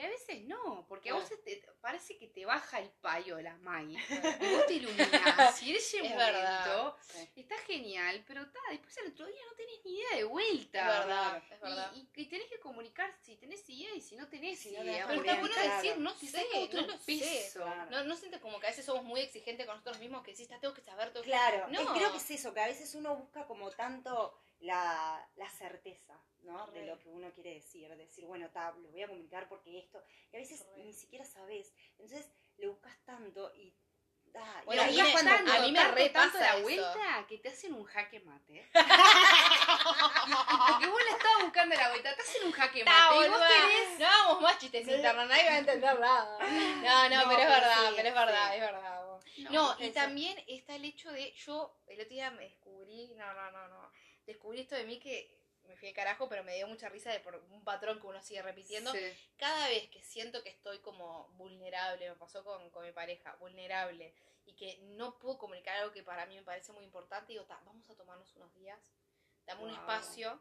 Y 0.00 0.02
a 0.02 0.08
veces 0.08 0.40
no, 0.44 0.86
porque 0.88 1.10
a 1.10 1.14
vos 1.14 1.28
te- 1.44 1.62
parece 1.82 2.16
que 2.16 2.26
te 2.26 2.46
baja 2.46 2.78
el 2.78 2.88
payo 2.88 3.36
de 3.36 3.42
las 3.42 3.58
Maggie. 3.60 3.98
Y 4.40 4.54
vos 4.54 4.64
te 4.66 4.72
iluminás. 4.74 5.62
Y 5.62 5.70
en 5.70 5.76
ese 5.76 5.98
Es 5.98 6.02
momento 6.04 6.16
verdad. 6.24 6.96
está 7.36 7.58
genial, 7.66 8.24
pero 8.26 8.50
ta, 8.50 8.60
después 8.70 8.96
al 8.96 9.08
otro 9.12 9.26
día 9.26 9.40
no 9.50 9.54
tenés 9.56 9.84
ni 9.84 9.92
idea 9.98 10.16
de 10.16 10.24
vuelta. 10.24 10.80
Es 10.80 10.98
verdad, 11.06 11.42
es 11.52 11.60
verdad. 11.60 11.92
Y, 11.94 11.98
y- 11.98 12.22
y 12.22 12.26
tenés 12.26 12.48
que 12.48 12.58
comunicar 12.60 13.12
si 13.20 13.36
tenés 13.36 13.68
idea 13.68 13.94
y 13.94 14.00
si 14.00 14.16
no 14.16 14.26
tenés 14.28 14.58
Si 14.58 14.70
no 14.70 14.82
idea. 14.84 15.06
tenés 15.06 15.06
Pero 15.06 15.16
porque 15.16 15.30
está 15.30 15.40
bueno 15.40 15.54
Claro. 15.54 15.82
decir, 15.82 15.98
no 15.98 16.14
sé, 16.14 16.70
no 16.72 16.80
lo 16.86 16.98
sé. 16.98 17.50
Claro. 17.52 17.90
No, 17.90 18.04
no 18.04 18.16
sientes 18.16 18.40
como 18.40 18.58
que 18.58 18.66
a 18.68 18.70
veces 18.70 18.86
somos 18.86 19.04
muy 19.04 19.20
exigentes 19.20 19.66
con 19.66 19.74
nosotros 19.76 19.98
mismos 19.98 20.22
que 20.22 20.30
decís, 20.30 20.48
"Ta, 20.48 20.58
tengo 20.60 20.72
que 20.72 20.80
saber 20.80 21.12
todo. 21.12 21.22
Claro, 21.24 21.68
No. 21.68 21.78
eh, 21.78 21.86
creo 21.94 22.10
que 22.10 22.16
es 22.16 22.30
eso, 22.30 22.54
que 22.54 22.60
a 22.60 22.66
veces 22.68 22.94
uno 22.94 23.16
busca 23.16 23.44
como 23.46 23.70
tanto 23.70 24.34
la, 24.60 25.26
la 25.36 25.50
certeza, 25.50 26.18
¿no? 26.42 26.66
De 26.68 26.84
lo 26.86 26.98
que 26.98 27.08
uno 27.08 27.30
quiere 27.32 27.54
decir, 27.54 27.94
decir, 27.96 28.24
bueno, 28.26 28.48
ta, 28.50 28.72
lo 28.72 28.90
voy 28.90 29.02
a 29.02 29.08
comunicar 29.08 29.48
porque 29.48 29.78
esto, 29.78 30.02
y 30.32 30.36
a 30.36 30.40
veces 30.40 30.66
Re. 30.76 30.84
ni 30.84 30.92
siquiera 30.92 31.24
sabes, 31.24 31.72
entonces 31.92 32.30
le 32.58 32.68
buscas 32.68 32.96
tanto 33.04 33.52
y... 33.54 33.74
ah, 34.34 34.58
y 34.62 34.66
Bueno, 34.66 34.82
ahí 34.82 34.98
es 35.00 35.04
me- 35.06 35.12
cuando- 35.12 35.30
a 35.52 35.58
mí 35.60 35.72
me 35.72 35.78
tanto, 35.78 35.94
repasa 35.96 36.22
tanto 36.32 36.38
la 36.38 36.52
eso. 36.54 36.62
vuelta 36.62 37.26
que 37.28 37.38
te 37.38 37.48
hacen 37.48 37.72
un 37.74 37.84
jaque 37.84 38.20
mate. 38.20 38.68
Porque 40.68 40.86
vos 40.86 41.00
le 41.04 41.10
estabas 41.10 41.42
buscando 41.44 41.74
la 41.76 41.88
vuelta, 41.88 42.14
te 42.14 42.22
hacen 42.22 42.44
un 42.46 42.52
jaque 42.52 42.84
Ta, 42.84 43.10
mate. 43.10 43.26
Y 43.26 43.30
vos 43.30 43.40
tenés. 43.40 43.98
No 43.98 44.06
hagamos 44.06 44.40
más 44.42 44.58
chistes 44.58 44.86
internos, 44.88 45.26
nadie 45.28 45.44
va 45.44 45.50
a 45.54 45.58
entender 45.58 46.00
nada. 46.00 46.38
No, 46.38 47.08
no, 47.08 47.22
No, 47.22 47.28
pero 47.28 47.40
es 47.42 47.48
verdad, 47.48 47.88
sí, 47.88 47.92
pero 47.96 48.08
es 48.08 48.14
verdad, 48.14 48.48
sí. 48.48 48.54
es 48.54 48.60
verdad. 48.60 49.04
vos. 49.06 49.24
No, 49.50 49.76
y 49.78 49.84
eso. 49.84 49.94
también 49.94 50.36
está 50.48 50.74
el 50.74 50.84
hecho 50.84 51.10
de, 51.12 51.32
yo 51.32 51.74
el 51.86 51.98
otro 52.00 52.10
día 52.10 52.30
me 52.30 52.42
descubrí, 52.44 53.14
no, 53.16 53.32
no, 53.32 53.50
no, 53.50 53.68
no, 53.68 53.79
descubrí 54.30 54.60
esto 54.60 54.74
de 54.74 54.84
mí 54.84 54.98
que 54.98 55.38
me 55.68 55.76
fui 55.76 55.88
de 55.88 55.94
carajo, 55.94 56.28
pero 56.28 56.42
me 56.42 56.56
dio 56.56 56.66
mucha 56.66 56.88
risa 56.88 57.12
de 57.12 57.20
por 57.20 57.36
un 57.36 57.62
patrón 57.62 58.00
que 58.00 58.06
uno 58.06 58.22
sigue 58.22 58.42
repitiendo. 58.42 58.92
Sí. 58.92 58.98
Cada 59.36 59.68
vez 59.68 59.88
que 59.88 60.02
siento 60.02 60.42
que 60.42 60.50
estoy 60.50 60.78
como 60.80 61.28
vulnerable, 61.34 62.08
me 62.08 62.16
pasó 62.16 62.42
con, 62.44 62.70
con 62.70 62.84
mi 62.84 62.92
pareja, 62.92 63.36
vulnerable, 63.36 64.14
y 64.46 64.54
que 64.54 64.78
no 64.82 65.18
puedo 65.18 65.38
comunicar 65.38 65.76
algo 65.76 65.92
que 65.92 66.02
para 66.02 66.26
mí 66.26 66.36
me 66.36 66.42
parece 66.42 66.72
muy 66.72 66.84
importante, 66.84 67.32
digo, 67.32 67.44
"Ta, 67.44 67.60
vamos 67.64 67.88
a 67.88 67.94
tomarnos 67.94 68.34
unos 68.34 68.52
días, 68.54 68.80
dame 69.46 69.64
un 69.64 69.70
espacio. 69.70 70.40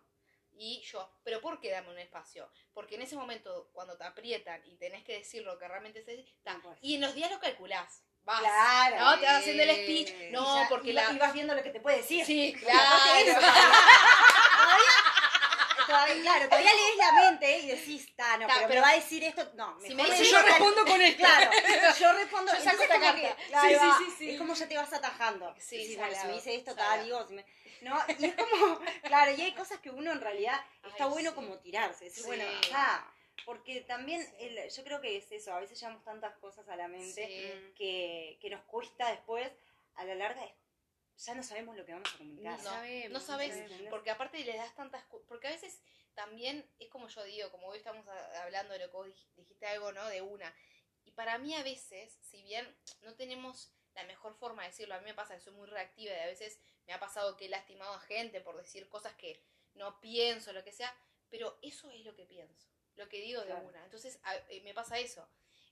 Y 0.51 0.81
yo, 0.81 1.09
¿pero 1.23 1.41
por 1.41 1.59
qué 1.59 1.69
dame 1.71 1.89
un 1.89 1.99
espacio? 1.99 2.51
Porque 2.73 2.95
en 2.95 3.03
ese 3.03 3.15
momento, 3.15 3.69
cuando 3.71 3.97
te 3.97 4.03
aprietan 4.03 4.61
y 4.65 4.75
tenés 4.77 5.03
que 5.03 5.13
decir 5.13 5.43
lo 5.43 5.57
que 5.57 5.67
realmente 5.67 6.01
se 6.01 6.25
pues. 6.63 6.77
y 6.81 6.95
en 6.95 7.01
los 7.01 7.13
días 7.13 7.31
lo 7.31 7.39
calculás. 7.39 8.03
Vas, 8.23 8.39
Claro. 8.41 8.99
¿no? 8.99 9.19
Te 9.19 9.25
vas 9.25 9.35
haciendo 9.37 9.63
el 9.63 9.71
speech. 9.71 10.13
No, 10.31 10.61
ya- 10.63 10.69
porque 10.69 10.89
y 10.89 10.93
la. 10.93 11.07
va- 11.07 11.13
y 11.13 11.17
vas 11.17 11.33
viendo 11.33 11.55
lo 11.55 11.63
que 11.63 11.69
te 11.71 11.79
puede 11.79 11.97
decir. 11.97 12.23
Sí, 12.25 12.53
aparte 12.55 12.65
claro. 12.65 13.31
eso, 13.31 13.39
todavía, 15.87 16.21
claro, 16.21 16.45
todavía 16.49 16.71
lees 16.73 16.97
la 16.97 17.11
mente 17.13 17.57
y 17.59 17.67
decís, 17.67 18.05
está, 18.05 18.37
no, 18.37 18.45
Ta, 18.47 18.53
pero, 18.55 18.67
pero 18.67 18.81
me 18.81 18.87
va 18.87 18.89
a 18.91 18.95
decir 18.95 19.23
esto, 19.23 19.49
no, 19.55 19.75
si 19.81 19.95
mejor 19.95 20.11
me 20.11 20.15
me 20.15 20.19
dice, 20.19 20.31
yo 20.31 20.41
respondo 20.43 20.85
con 20.85 21.01
esto. 21.01 21.17
Claro, 21.23 21.51
yo 21.99 22.13
respondo, 22.13 22.51
Yo 22.57 22.59
saco 22.63 22.69
entonces 22.69 22.81
esta 22.81 22.99
como 22.99 23.15
que, 23.15 23.21
carta. 23.23 23.43
claro, 23.47 23.67
Sí, 23.69 23.75
va, 23.75 23.97
sí, 23.97 24.05
sí, 24.05 24.15
sí. 24.19 24.29
es 24.31 24.37
como 24.37 24.53
ya 24.53 24.67
te 24.67 24.77
vas 24.77 24.93
atajando. 24.93 25.55
Sí, 25.59 25.77
Decís, 25.77 25.97
bueno, 25.97 26.15
si 26.21 26.27
me 26.27 26.33
dice 26.33 26.55
esto, 26.55 26.75
tal, 26.75 27.03
digo, 27.03 27.25
si 27.27 27.33
me- 27.33 27.45
no, 27.81 27.97
y 28.19 28.25
es 28.25 28.35
como, 28.35 28.79
claro, 29.03 29.31
y 29.31 29.41
hay 29.41 29.53
cosas 29.53 29.79
que 29.79 29.89
uno 29.89 30.11
en 30.11 30.21
realidad 30.21 30.61
está 30.87 31.07
bueno 31.07 31.33
como 31.33 31.57
tirarse, 31.57 32.05
decir, 32.05 32.21
Sí. 32.23 32.27
bueno, 32.27 32.43
ah, 32.73 33.03
porque 33.45 33.81
también 33.81 34.21
Sí. 34.21 34.33
el- 34.39 34.69
yo 34.69 34.83
creo 34.83 35.01
que 35.01 35.17
es 35.17 35.31
eso, 35.31 35.53
a 35.53 35.59
veces 35.59 35.79
llevamos 35.79 36.03
tantas 36.03 36.37
cosas 36.37 36.67
a 36.69 36.75
la 36.75 36.87
mente 36.87 37.25
Sí. 37.27 37.73
que, 37.75 38.37
que 38.41 38.49
nos 38.49 38.63
cuesta 38.65 39.09
después, 39.11 39.51
a 39.95 40.03
la 40.05 40.15
larga, 40.15 40.41
ya 41.17 41.35
no 41.35 41.43
sabemos 41.43 41.75
lo 41.75 41.85
que 41.85 41.91
vamos 41.93 42.13
a 42.13 42.17
comunicar. 42.17 42.57
Ni 42.57 42.63
No, 42.63 42.69
sabemos, 42.69 43.11
no 43.11 43.19
sabes, 43.19 43.71
porque 43.89 44.09
aparte 44.11 44.39
le 44.43 44.55
das 44.55 44.73
tantas 44.75 45.03
porque 45.27 45.47
a 45.47 45.51
veces 45.51 45.81
también 46.13 46.69
es 46.79 46.89
como 46.89 47.07
yo 47.09 47.23
digo, 47.25 47.51
como 47.51 47.67
hoy 47.67 47.77
estamos 47.77 48.07
a- 48.07 48.43
hablando 48.43 48.73
de 48.73 48.79
lo 48.79 48.85
que 48.85 48.91
vos 48.97 49.07
dij- 49.07 49.27
dijiste 49.35 49.65
algo, 49.67 49.91
¿no? 49.91 50.05
De 50.07 50.21
una. 50.21 50.53
Y 51.05 51.11
para 51.11 51.37
mí 51.37 51.53
a 51.55 51.63
veces, 51.63 52.17
si 52.21 52.41
bien 52.43 52.65
no 53.01 53.15
tenemos 53.15 53.71
la 53.95 54.03
mejor 54.05 54.33
forma 54.35 54.63
de 54.63 54.69
decirlo, 54.69 54.95
a 54.95 54.99
mí 54.99 55.05
me 55.05 55.13
pasa 55.13 55.35
que 55.35 55.41
soy 55.41 55.53
muy 55.53 55.67
reactiva 55.67 56.13
y 56.13 56.19
a 56.19 56.25
veces 56.27 56.59
me 56.87 56.93
ha 56.93 56.99
pasado 56.99 57.35
que 57.35 57.45
he 57.45 57.49
lastimado 57.49 57.93
a 57.93 57.99
gente 58.01 58.39
por 58.41 58.55
decir 58.57 58.87
cosas 58.87 59.13
que 59.15 59.41
no 59.73 59.99
pienso, 59.99 60.53
lo 60.53 60.63
que 60.63 60.71
sea, 60.71 60.95
pero 61.29 61.57
eso 61.61 61.89
es 61.91 62.03
lo 62.05 62.15
que 62.15 62.25
pienso, 62.25 62.67
lo 62.99 63.09
que 63.09 63.21
digo 63.21 63.41
de 63.41 63.53
una. 63.53 63.83
Entonces 63.83 64.19
a- 64.23 64.35
eh, 64.49 64.61
me 64.63 64.73
pasa 64.73 64.99
eso. 64.99 65.27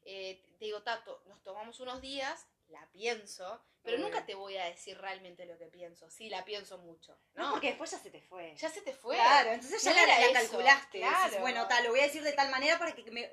Eh, 0.06 0.42
te 0.58 0.66
digo, 0.66 0.82
Tato, 0.82 1.22
nos 1.28 1.44
tomamos 1.44 1.80
unos 1.82 2.02
días, 2.02 2.48
la 2.70 2.90
pienso, 2.92 3.62
pero 3.84 3.98
nunca 3.98 4.26
te 4.26 4.36
voy 4.36 4.58
a 4.58 4.66
decir 4.66 4.98
realmente 4.98 5.46
lo 5.46 5.58
que 5.58 5.68
pienso. 5.68 6.10
Sí, 6.10 6.30
la 6.30 6.44
pienso 6.44 6.78
mucho. 6.78 7.18
No, 7.36 7.44
No, 7.46 7.52
porque 7.52 7.68
después 7.68 7.92
ya 7.92 8.00
se 8.00 8.10
te 8.12 8.22
fue. 8.22 8.56
ya 8.58 8.70
se 8.70 8.82
te 8.82 8.94
fue. 8.94 9.16
Claro, 9.16 9.52
entonces 9.52 9.82
ya 9.84 9.94
No 9.94 10.06
la, 10.06 10.34
calculaste. 10.34 11.40
bueno, 11.40 11.68
tal, 11.68 11.84
lo 11.86 11.92
voy 11.92 12.00
a 12.00 12.04
decir 12.04 12.24
de 12.24 12.34
tal 12.34 12.50
manera 12.50 12.78
para 12.80 12.94
que 12.96 13.04
me- 13.12 13.30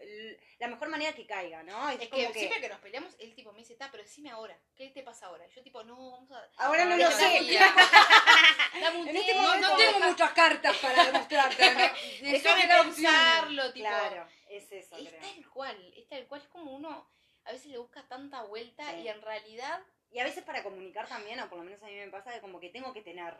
la 0.58 0.68
mejor 0.68 0.88
manera 0.88 1.12
que 1.14 1.26
caiga, 1.26 1.62
¿no? 1.62 1.90
Es 1.90 1.98
que 1.98 2.08
como 2.10 2.32
siempre 2.32 2.60
que 2.60 2.68
nos 2.68 2.80
peleamos, 2.80 3.14
el 3.18 3.34
tipo 3.34 3.52
está, 3.85 3.91
pero 3.93 4.03
decime 4.03 4.31
ahora, 4.31 4.59
¿qué 4.75 4.91
te 4.91 5.03
pasa 5.03 5.26
ahora? 5.26 5.47
Y 5.47 5.50
yo 5.50 5.62
tipo, 5.62 5.83
no, 5.85 6.11
vamos 6.12 6.31
a... 6.33 6.49
Ahora 6.57 6.85
no 6.85 6.97
lo 6.97 7.11
sé. 7.11 7.19
sabía. 7.19 7.61
Dame 8.81 8.99
un 8.99 9.09
En 9.09 9.17
este 9.17 9.33
tiempo, 9.33 9.43
No, 9.43 9.57
no 9.61 9.76
tengo 9.76 10.00
muchas 10.00 10.33
cartas 10.33 10.76
para 10.79 11.05
demostrarte. 11.07 11.75
¿no? 11.75 11.81
Déjame 12.31 12.67
pensarlo, 12.69 13.73
tipo... 13.73 13.87
Claro, 13.88 14.29
es 14.49 14.71
eso, 14.73 14.97
Es 14.97 15.09
creo. 15.09 15.21
tal 15.21 15.49
cual, 15.50 15.93
es 15.97 16.09
tal 16.09 16.26
cual, 16.26 16.41
es 16.41 16.49
como 16.49 16.73
uno 16.73 17.11
a 17.47 17.53
veces 17.53 17.67
le 17.67 17.79
busca 17.79 18.03
tanta 18.09 18.43
vuelta 18.43 18.91
Sí. 18.93 19.00
y 19.03 19.09
en 19.09 19.21
realidad 19.21 19.81
Y 20.11 20.19
a 20.21 20.25
veces 20.25 20.45
para 20.45 20.62
comunicar 20.62 21.07
también, 21.09 21.41
o 21.41 21.49
por 21.49 21.59
lo 21.59 21.64
menos 21.64 21.83
a 21.83 21.87
mí 21.87 21.95
me 21.95 22.09
pasa, 22.09 22.33
que 22.33 22.41
como 22.41 22.61
que 22.61 22.71
tengo 22.71 22.93
que 22.93 23.03
tener 23.03 23.37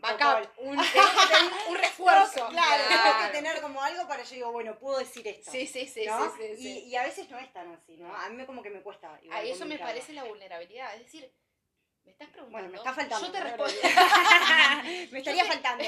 Backup, 0.00 0.50
un, 0.58 0.78
un 0.78 1.76
refuerzo. 1.76 2.48
Claro, 2.48 2.84
tengo 2.88 3.26
que 3.26 3.32
tener 3.32 3.60
como 3.60 3.82
algo 3.82 4.06
para 4.08 4.22
yo 4.24 4.34
digo, 4.34 4.52
bueno, 4.52 4.78
puedo 4.78 4.98
decir 4.98 5.26
esto. 5.28 5.50
Sí, 5.50 5.66
sí, 5.66 5.86
sí, 5.86 6.04
¿no? 6.06 6.24
sí, 6.24 6.30
sí, 6.38 6.56
sí. 6.56 6.78
Y, 6.86 6.88
y 6.90 6.96
a 6.96 7.02
veces 7.04 7.28
no 7.30 7.38
es 7.38 7.52
tan 7.52 7.72
así, 7.72 7.96
¿no? 7.96 8.14
A 8.14 8.28
mí 8.30 8.44
como 8.46 8.62
que 8.62 8.70
me 8.70 8.82
cuesta. 8.82 9.18
igual 9.22 9.38
A 9.38 9.42
eso 9.42 9.66
me 9.66 9.78
parece 9.78 10.12
la 10.12 10.24
vulnerabilidad, 10.24 10.94
es 10.94 11.00
decir, 11.04 11.32
me 12.04 12.12
estás 12.12 12.28
preguntando, 12.28 12.52
Bueno, 12.52 12.68
me 12.70 12.76
está 12.76 12.92
faltando. 12.92 13.26
yo 13.26 13.32
te 13.32 13.40
respondo, 13.40 13.74
me 15.12 15.18
estaría 15.18 15.42
Yo 15.44 15.48
faltando. 15.48 15.84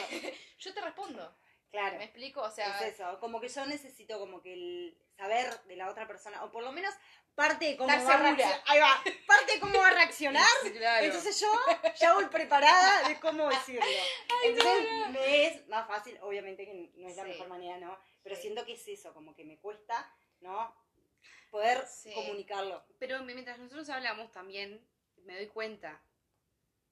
yo 0.59 0.75
te 0.75 0.81
respondo, 0.81 1.37
Claro. 1.71 1.99
¿me 1.99 2.05
explico? 2.05 2.41
O 2.43 2.51
sea, 2.51 2.79
es 2.81 2.95
eso, 2.95 3.19
como 3.21 3.41
que 3.41 3.49
yo 3.49 3.67
necesito 3.67 4.19
como 4.19 4.41
que 4.41 4.55
el 4.55 4.99
saber 5.17 5.61
de 5.65 5.77
la 5.77 5.91
otra 5.91 6.07
persona, 6.07 6.43
o 6.45 6.51
por 6.53 6.63
lo 6.63 6.73
menos 6.73 6.95
parte 7.37 7.65
de 7.67 7.77
cómo 7.77 7.91
Estar 7.93 8.09
va 8.09 8.15
a 8.15 8.23
reaccionar. 8.35 8.63
Ahí 8.67 8.81
va, 8.81 9.03
parte 9.27 9.53
de 9.53 9.61
cómo 9.61 9.79
va 9.79 9.89
a 9.89 9.91
reaccionar. 9.93 10.49
Claro. 10.77 11.05
Entonces 11.05 11.39
yo 11.39 11.53
ya 12.01 12.15
voy 12.15 12.25
preparada 12.27 13.07
de 13.09 13.21
cómo 13.21 13.49
decirlo. 13.49 13.83
Entonces 14.45 15.11
me 15.11 15.47
es 15.47 15.69
más 15.69 15.87
fácil, 15.87 16.19
obviamente 16.23 16.65
que 16.65 16.91
no 16.97 17.09
es 17.09 17.17
la 17.17 17.23
Sí. 17.23 17.29
mejor 17.29 17.49
manera, 17.49 17.77
¿no? 17.79 17.97
Pero 18.25 18.35
Sí. 18.37 18.43
siento 18.43 18.65
que 18.65 18.73
es 18.73 18.89
eso, 18.89 19.13
como 19.15 19.35
que 19.37 19.45
me 19.45 19.59
cuesta, 19.59 20.13
¿no? 20.41 20.75
Poder 21.51 21.87
Sí. 21.87 22.13
comunicarlo. 22.15 22.85
Pero 22.99 23.23
mientras 23.23 23.59
nosotros 23.59 23.89
hablamos 23.91 24.33
también, 24.33 24.85
me 25.19 25.37
doy 25.37 25.47
cuenta 25.49 26.03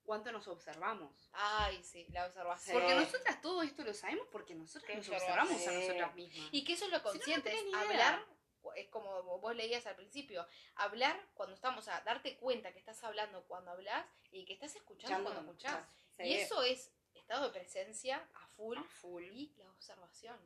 cuánto 0.03 0.31
nos 0.31 0.47
observamos. 0.47 1.29
ay, 1.33 1.83
sí, 1.83 2.05
la 2.11 2.27
observación. 2.27 2.73
Porque 2.79 2.93
Sí. 2.93 2.99
nosotras 2.99 3.41
todo 3.41 3.63
esto 3.63 3.83
lo 3.83 3.93
sabemos 3.93 4.27
porque 4.31 4.53
nosotras 4.55 4.95
nos 4.95 5.09
observamos 5.09 5.67
a 5.67 5.71
nosotras 5.71 6.15
mismas. 6.15 6.47
Y 6.51 6.63
que 6.63 6.73
eso 6.73 6.85
es 6.85 6.91
lo 6.91 6.99
no, 6.99 7.03
no 7.03 7.09
consciente, 7.09 7.51
es 7.53 7.63
ni 7.63 7.69
idea. 7.71 7.81
hablar, 7.81 8.25
es 8.73 8.87
como 8.89 9.21
vos 9.23 9.55
leías 9.55 9.85
al 9.85 9.95
principio, 9.95 10.47
hablar 10.75 11.19
cuando 11.33 11.55
estamos, 11.55 11.87
a 11.87 12.01
darte 12.01 12.37
cuenta 12.37 12.71
que 12.73 12.79
estás 12.79 13.03
hablando 13.03 13.43
cuando 13.45 13.71
hablas 13.71 14.05
y 14.31 14.45
que 14.45 14.53
estás 14.53 14.75
escuchando 14.75 15.23
cuando 15.23 15.41
escuchás. 15.41 15.85
Sí, 16.17 16.23
Y 16.23 16.33
eso 16.35 16.63
es 16.63 16.91
estado 17.13 17.45
de 17.45 17.59
presencia 17.59 18.27
a 18.33 18.47
full, 18.55 18.77
A 18.77 18.83
full. 18.83 19.23
y 19.23 19.53
la 19.57 19.69
observación. 19.71 20.37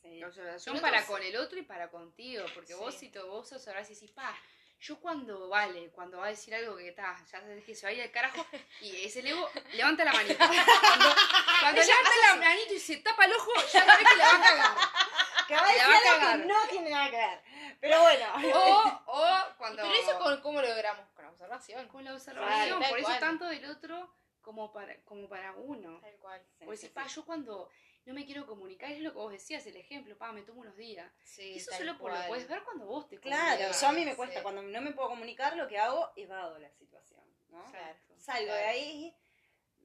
sí. 0.00 0.20
La 0.20 0.28
observación 0.28 0.80
para 0.80 1.04
con 1.06 1.22
el 1.22 1.36
otro 1.36 1.58
y 1.58 1.62
para 1.62 1.90
contigo. 1.90 2.44
Porque 2.54 2.74
vos, 2.74 2.94
si 2.94 3.08
te, 3.08 3.20
vos 3.20 3.52
observás 3.52 3.90
y 3.90 3.94
decís, 3.94 4.10
pa, 4.12 4.36
yo 4.80 4.98
cuando 5.00 5.48
vale, 5.48 5.90
cuando 5.90 6.18
va 6.18 6.26
a 6.26 6.30
decir 6.30 6.52
algo 6.54 6.76
que 6.76 6.88
está, 6.88 7.16
ya 7.30 7.40
sabes 7.40 7.64
que 7.64 7.74
se 7.74 7.86
va 7.86 7.90
a 7.90 7.92
ir 7.92 8.02
al 8.02 8.10
carajo, 8.10 8.44
y 8.80 9.04
ese 9.04 9.22
Lego 9.22 9.48
levanta 9.74 10.04
la 10.04 10.12
manita. 10.12 10.38
Cuando, 10.48 11.14
cuando 11.60 11.80
levanta 11.80 12.10
la 12.28 12.34
manito 12.36 12.74
y 12.74 12.80
se 12.80 12.96
tapa 12.96 13.24
el 13.26 13.32
ojo, 13.32 13.52
ya 13.72 13.84
sabes 13.84 14.08
que 14.08 14.16
le 14.16 14.22
va 14.24 14.34
a 14.34 14.42
cagar. 14.42 14.76
Decir 15.60 15.80
a 15.80 15.86
algo 15.86 16.42
que 16.42 16.48
no 16.48 16.54
tiene 16.70 16.90
nada 16.90 17.10
que 17.10 17.16
ver. 17.16 17.42
Pero 17.80 18.00
bueno. 18.02 18.26
O, 18.54 19.02
o 19.06 19.26
cuando. 19.58 19.82
Pero 19.82 19.94
eso 19.94 20.18
con, 20.18 20.40
¿cómo 20.40 20.60
lo 20.62 20.68
logramos? 20.68 21.06
Con 21.14 21.24
la 21.24 21.30
observación. 21.30 21.88
con 21.88 22.04
la 22.04 22.14
observación. 22.14 22.78
Por 22.88 22.98
eso 22.98 23.06
cual. 23.08 23.20
tanto 23.20 23.46
del 23.46 23.64
otro 23.70 24.14
como 24.40 24.72
para, 24.72 24.96
como 25.04 25.28
para 25.28 25.52
uno. 25.52 26.00
Tal 26.00 26.16
cual. 26.16 26.42
Sí, 26.58 26.64
decís, 26.66 26.90
pa, 26.90 27.08
sí. 27.08 27.14
yo 27.16 27.24
cuando 27.24 27.68
no 28.04 28.14
me 28.14 28.24
quiero 28.26 28.46
comunicar, 28.46 28.90
es 28.90 29.00
lo 29.00 29.12
que 29.12 29.18
vos 29.18 29.30
decías, 29.32 29.64
el 29.66 29.76
ejemplo, 29.76 30.16
pa, 30.18 30.32
me 30.32 30.42
tomo 30.42 30.60
unos 30.62 30.76
días. 30.76 31.08
Sí, 31.24 31.54
Eso 31.56 31.70
solo 31.72 31.96
por- 31.98 32.12
lo 32.12 32.26
puedes 32.26 32.48
ver 32.48 32.62
cuando 32.64 32.86
vos 32.86 33.08
te 33.08 33.18
Claro, 33.20 33.44
comunicas. 33.52 33.80
yo 33.80 33.86
a 33.88 33.92
mí 33.92 34.04
me 34.04 34.16
cuesta. 34.16 34.36
Sí. 34.38 34.42
Cuando 34.42 34.62
no 34.62 34.80
me 34.80 34.90
puedo 34.92 35.08
comunicar, 35.10 35.56
lo 35.56 35.68
que 35.68 35.78
hago, 35.78 36.10
evado 36.16 36.58
la 36.58 36.70
situación, 36.70 37.22
¿no? 37.50 37.64
Claro. 37.70 37.96
Salgo 38.18 38.46
Claro. 38.46 38.58
de 38.60 38.64
ahí, 38.66 39.16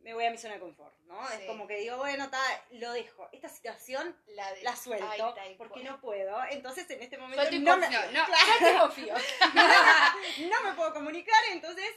me 0.01 0.13
voy 0.13 0.25
a 0.25 0.31
mi 0.31 0.37
zona 0.37 0.53
de 0.55 0.59
confort, 0.59 0.97
¿no? 1.01 1.27
Sí. 1.27 1.33
Es 1.41 1.45
como 1.47 1.67
que 1.67 1.77
digo, 1.77 1.97
bueno, 1.97 2.29
ta, 2.29 2.39
lo 2.71 2.91
dejo. 2.93 3.27
Esta 3.31 3.49
situación 3.49 4.15
La, 4.27 4.51
de- 4.53 4.63
la 4.63 4.75
suelto 4.75 5.35
Ay, 5.39 5.55
porque 5.57 5.73
cual. 5.81 5.85
no 5.85 5.99
puedo. 6.01 6.43
Entonces, 6.49 6.89
en 6.89 7.01
este 7.01 7.17
momento 7.17 7.41
Suelto 7.41 7.55
y 7.55 7.59
no 7.59 7.77
me, 7.77 7.85
confío. 7.87 8.11
No, 8.11 8.27
Yo 8.27 8.67
te 8.71 8.79
confío. 8.79 9.13
no 10.49 10.63
me 10.63 10.73
puedo 10.75 10.93
comunicar, 10.93 11.39
entonces 11.51 11.89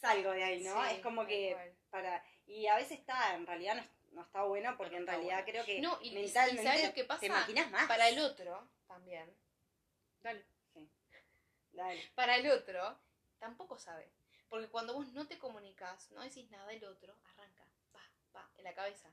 salgo 0.00 0.30
de 0.32 0.44
ahí, 0.44 0.62
¿no? 0.62 0.84
Sí, 0.88 0.94
es 0.96 1.00
como 1.00 1.26
que 1.26 1.56
para... 1.90 2.22
Y 2.46 2.66
a 2.66 2.76
veces 2.76 2.98
está, 2.98 3.34
en 3.34 3.46
realidad 3.46 3.74
no, 3.76 3.84
no 4.12 4.22
está 4.22 4.42
bueno 4.42 4.76
porque 4.76 4.94
No 4.96 5.00
en 5.00 5.06
realidad 5.06 5.36
bueno. 5.44 5.50
creo 5.50 5.64
que 5.64 5.80
No, 5.80 5.98
y- 6.02 6.08
y 6.10 6.14
mentalmente 6.22 6.62
¿sabes 6.64 6.86
lo 6.86 6.94
que 6.94 7.04
pasa? 7.04 7.20
te 7.20 7.28
maquinas 7.30 7.70
más. 7.70 7.86
Para 7.88 8.08
el 8.08 8.18
otro, 8.20 8.68
también. 8.86 9.34
Dale. 10.22 10.44
Dale. 11.72 12.10
Para 12.14 12.36
el 12.36 12.50
otro, 12.50 12.98
tampoco 13.38 13.78
sabe. 13.78 14.10
Porque 14.48 14.68
cuando 14.68 14.94
vos 14.94 15.06
no 15.12 15.26
te 15.26 15.38
comunicas, 15.38 16.10
no 16.12 16.22
decís 16.22 16.50
nada, 16.50 16.72
el 16.72 16.82
otro 16.84 17.14
arranca, 17.32 17.64
pa, 17.92 18.00
pa, 18.32 18.48
en 18.56 18.64
la 18.64 18.74
cabeza. 18.74 19.08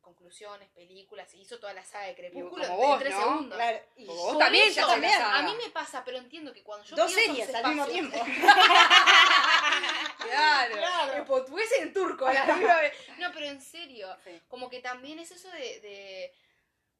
Conclusiones, 0.00 0.68
películas, 0.70 1.28
se 1.30 1.36
hizo 1.36 1.58
toda 1.58 1.74
la 1.74 1.84
saga 1.84 2.06
de 2.06 2.14
Crepúsculo 2.14 2.66
Como 2.66 2.94
en 2.94 2.98
tres 3.00 3.14
¿no? 3.14 3.20
segundos. 3.20 3.56
Claro. 3.56 3.80
Y 3.96 4.06
vos 4.06 4.38
también, 4.38 4.72
yo 4.72 4.86
también. 4.86 5.20
A 5.20 5.42
mí 5.42 5.54
me 5.62 5.70
pasa, 5.70 6.02
pero 6.04 6.16
entiendo 6.18 6.52
que 6.52 6.62
cuando 6.62 6.86
yo 6.86 6.96
Dos 6.96 7.12
series 7.12 7.52
al 7.54 7.66
mismo 7.66 7.86
tiempo. 7.86 8.18
Claro. 10.18 10.74
Claro. 10.76 11.12
En 11.14 11.24
portugués 11.24 11.70
y 11.78 11.82
en 11.82 11.92
turco 11.92 12.26
a 12.26 12.32
la 12.32 12.44
misma 12.44 12.76
vez. 12.76 12.92
No, 13.18 13.32
pero 13.32 13.46
en 13.46 13.60
serio, 13.60 14.14
Sí. 14.24 14.40
como 14.48 14.68
que 14.68 14.80
también 14.80 15.18
es 15.18 15.30
eso 15.30 15.48
de, 15.50 15.80
de, 15.80 16.34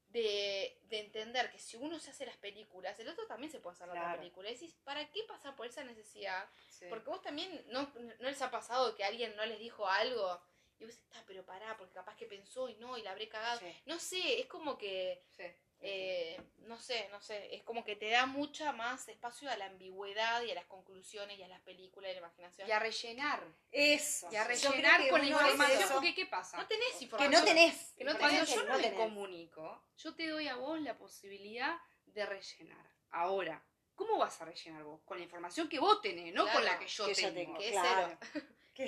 de, 0.09 0.79
de 0.85 1.01
entender 1.01 1.51
que 1.51 1.59
si 1.59 1.77
uno 1.77 1.99
se 1.99 2.11
hace 2.11 2.25
las 2.27 2.37
películas, 2.37 2.99
el 2.99 3.09
otro 3.09 3.27
también 3.27 3.53
se 3.53 3.61
puede 3.61 3.75
hacer 3.75 3.87
la 3.88 3.92
otra 3.92 4.05
Claro. 4.05 4.18
película. 4.21 4.49
Y 4.51 4.55
decís, 4.55 4.75
¿para 4.85 5.11
qué 5.11 5.23
pasar 5.25 5.55
por 5.55 5.66
esa 5.66 5.85
necesidad? 5.85 6.49
Sí. 6.71 6.87
Porque 6.88 7.11
vos 7.11 7.21
también, 7.23 7.62
¿no, 7.68 7.83
¿no 7.83 8.29
les 8.31 8.40
ha 8.42 8.51
pasado 8.51 8.94
que 8.94 9.05
alguien 9.05 9.37
no 9.37 9.44
les 9.44 9.59
dijo 9.59 9.87
algo? 9.87 10.40
Y 10.81 10.85
vos 10.85 10.94
está, 10.94 11.23
pero 11.27 11.44
pará, 11.44 11.77
porque 11.77 11.92
capaz 11.94 12.16
que 12.16 12.27
pensó 12.27 12.68
y 12.68 12.77
no, 12.77 12.97
y 12.97 13.03
la 13.03 13.11
habré 13.11 13.29
cagado. 13.29 13.59
Sí. 13.61 13.75
No 13.87 13.99
sé, 13.99 14.40
es 14.40 14.47
como 14.47 14.79
que, 14.79 15.23
Sí. 15.37 15.44
Eh, 15.80 16.40
no 16.60 16.78
sé, 16.78 17.08
no 17.10 17.20
sé, 17.20 17.54
es 17.54 17.62
como 17.62 17.84
que 17.84 17.94
te 17.96 18.10
da 18.10 18.26
mucha 18.26 18.72
más 18.72 19.08
espacio 19.08 19.48
a 19.50 19.56
la 19.56 19.66
ambigüedad 19.66 20.42
y 20.42 20.50
a 20.50 20.54
las 20.54 20.66
conclusiones 20.66 21.38
y 21.38 21.42
a 21.42 21.48
las 21.48 21.60
películas 21.60 22.08
y 22.08 22.10
a 22.10 22.14
la 22.14 22.26
imaginación. 22.26 22.68
Y 22.68 22.72
a 22.72 22.78
rellenar. 22.78 23.42
Eso. 23.70 24.28
Y 24.32 24.36
a 24.36 24.44
rellenar 24.44 25.02
que 25.02 25.08
con 25.08 25.20
la 25.20 25.26
información. 25.28 25.88
Porque, 25.92 26.14
¿qué 26.14 26.26
pasa? 26.26 26.56
no 26.56 26.66
tenés 26.66 26.88
Que 26.98 27.04
información. 27.04 27.32
no 27.32 27.44
tenés. 27.46 27.94
que 27.96 28.04
no 28.04 28.18
Cuando 28.18 28.44
yo 28.44 28.60
que 28.62 28.68
no 28.68 28.78
me 28.78 28.94
comunico, 28.94 29.84
yo 29.96 30.14
te 30.14 30.28
doy 30.28 30.48
a 30.48 30.56
vos 30.56 30.80
la 30.80 30.98
posibilidad 30.98 31.78
de 32.06 32.26
rellenar. 32.26 32.90
Ahora, 33.10 33.64
¿cómo 33.94 34.18
vas 34.18 34.40
a 34.40 34.44
rellenar 34.44 34.82
vos? 34.84 35.00
Con 35.04 35.18
la 35.18 35.24
información 35.24 35.68
que 35.68 35.78
vos 35.78 36.00
tenés, 36.02 36.34
no 36.34 36.42
Claro, 36.44 36.58
con 36.58 36.64
la 36.64 36.78
que 36.78 36.86
yo 36.86 37.06
que 37.06 37.14
yo 37.14 37.32
tengo. 37.32 37.34
tengo. 37.34 37.58
Que 37.58 37.66
es 37.68 37.72
claro. 37.72 38.18
cero. 38.32 38.46
Que 38.78 38.86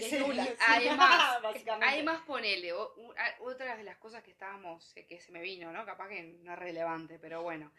Además. 0.60 1.42
Además, 1.92 2.22
ponele, 2.24 2.72
o- 2.72 2.94
u- 2.96 3.12
a- 3.12 3.42
otra 3.42 3.76
de 3.76 3.82
las 3.82 3.98
cosas 3.98 4.22
que 4.22 4.30
estábamos, 4.30 4.96
eh, 4.96 5.04
que 5.06 5.18
se 5.20 5.32
me 5.32 5.40
vino, 5.42 5.72
¿no? 5.72 5.84
Capaz 5.84 6.08
que 6.08 6.22
no 6.22 6.52
es 6.52 6.58
relevante, 6.60 7.18
pero 7.18 7.42
bueno. 7.42 7.72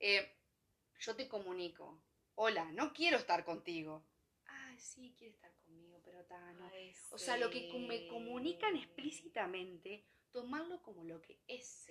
Eh, 0.00 0.28
yo 0.98 1.14
te 1.14 1.28
comunico, 1.28 2.02
hola, 2.34 2.64
no 2.72 2.92
quiero 2.92 3.16
estar 3.16 3.44
contigo. 3.44 4.04
Ah, 4.46 4.74
sí, 4.76 5.14
quiere 5.16 5.34
estar 5.34 5.52
conmigo, 5.64 6.00
pero 6.04 6.24
ta, 6.24 6.38
no. 6.54 6.68
O 7.12 7.18
sea, 7.18 7.36
lo 7.36 7.48
que 7.50 7.68
me 7.78 8.08
comunican 8.08 8.76
explícitamente 8.76 10.04
tomarlo 10.32 10.82
como 10.82 11.04
lo 11.04 11.20
que 11.22 11.38
es. 11.46 11.86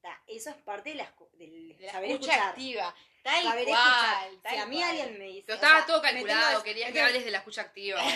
Ta, 0.00 0.22
Eso 0.26 0.50
es 0.50 0.56
parte 0.56 0.90
de 0.90 0.94
la, 0.96 1.14
del 1.34 1.76
De 1.76 1.86
la 1.86 1.92
saber 1.92 2.10
escucha 2.12 2.32
escuchar. 2.32 2.48
activa. 2.50 2.94
Tal 3.22 3.44
Saber 3.44 3.64
cual. 3.66 3.78
escuchar. 3.82 4.30
tal 4.42 4.52
Si 4.54 4.58
a 4.58 4.66
mí 4.66 4.76
cual. 4.76 4.90
alguien 4.90 5.18
me 5.18 5.24
dice. 5.26 5.42
Pero 5.46 5.54
o 5.54 5.56
estaba 5.62 5.76
sea, 5.78 5.86
todo 5.86 6.02
me 6.02 6.08
tengo 6.08 6.26
calculado, 6.26 6.62
que- 6.62 7.00
hables 7.02 7.24
de 7.24 7.30
la 7.30 7.38
escucha 7.38 7.62
activa. 7.62 8.00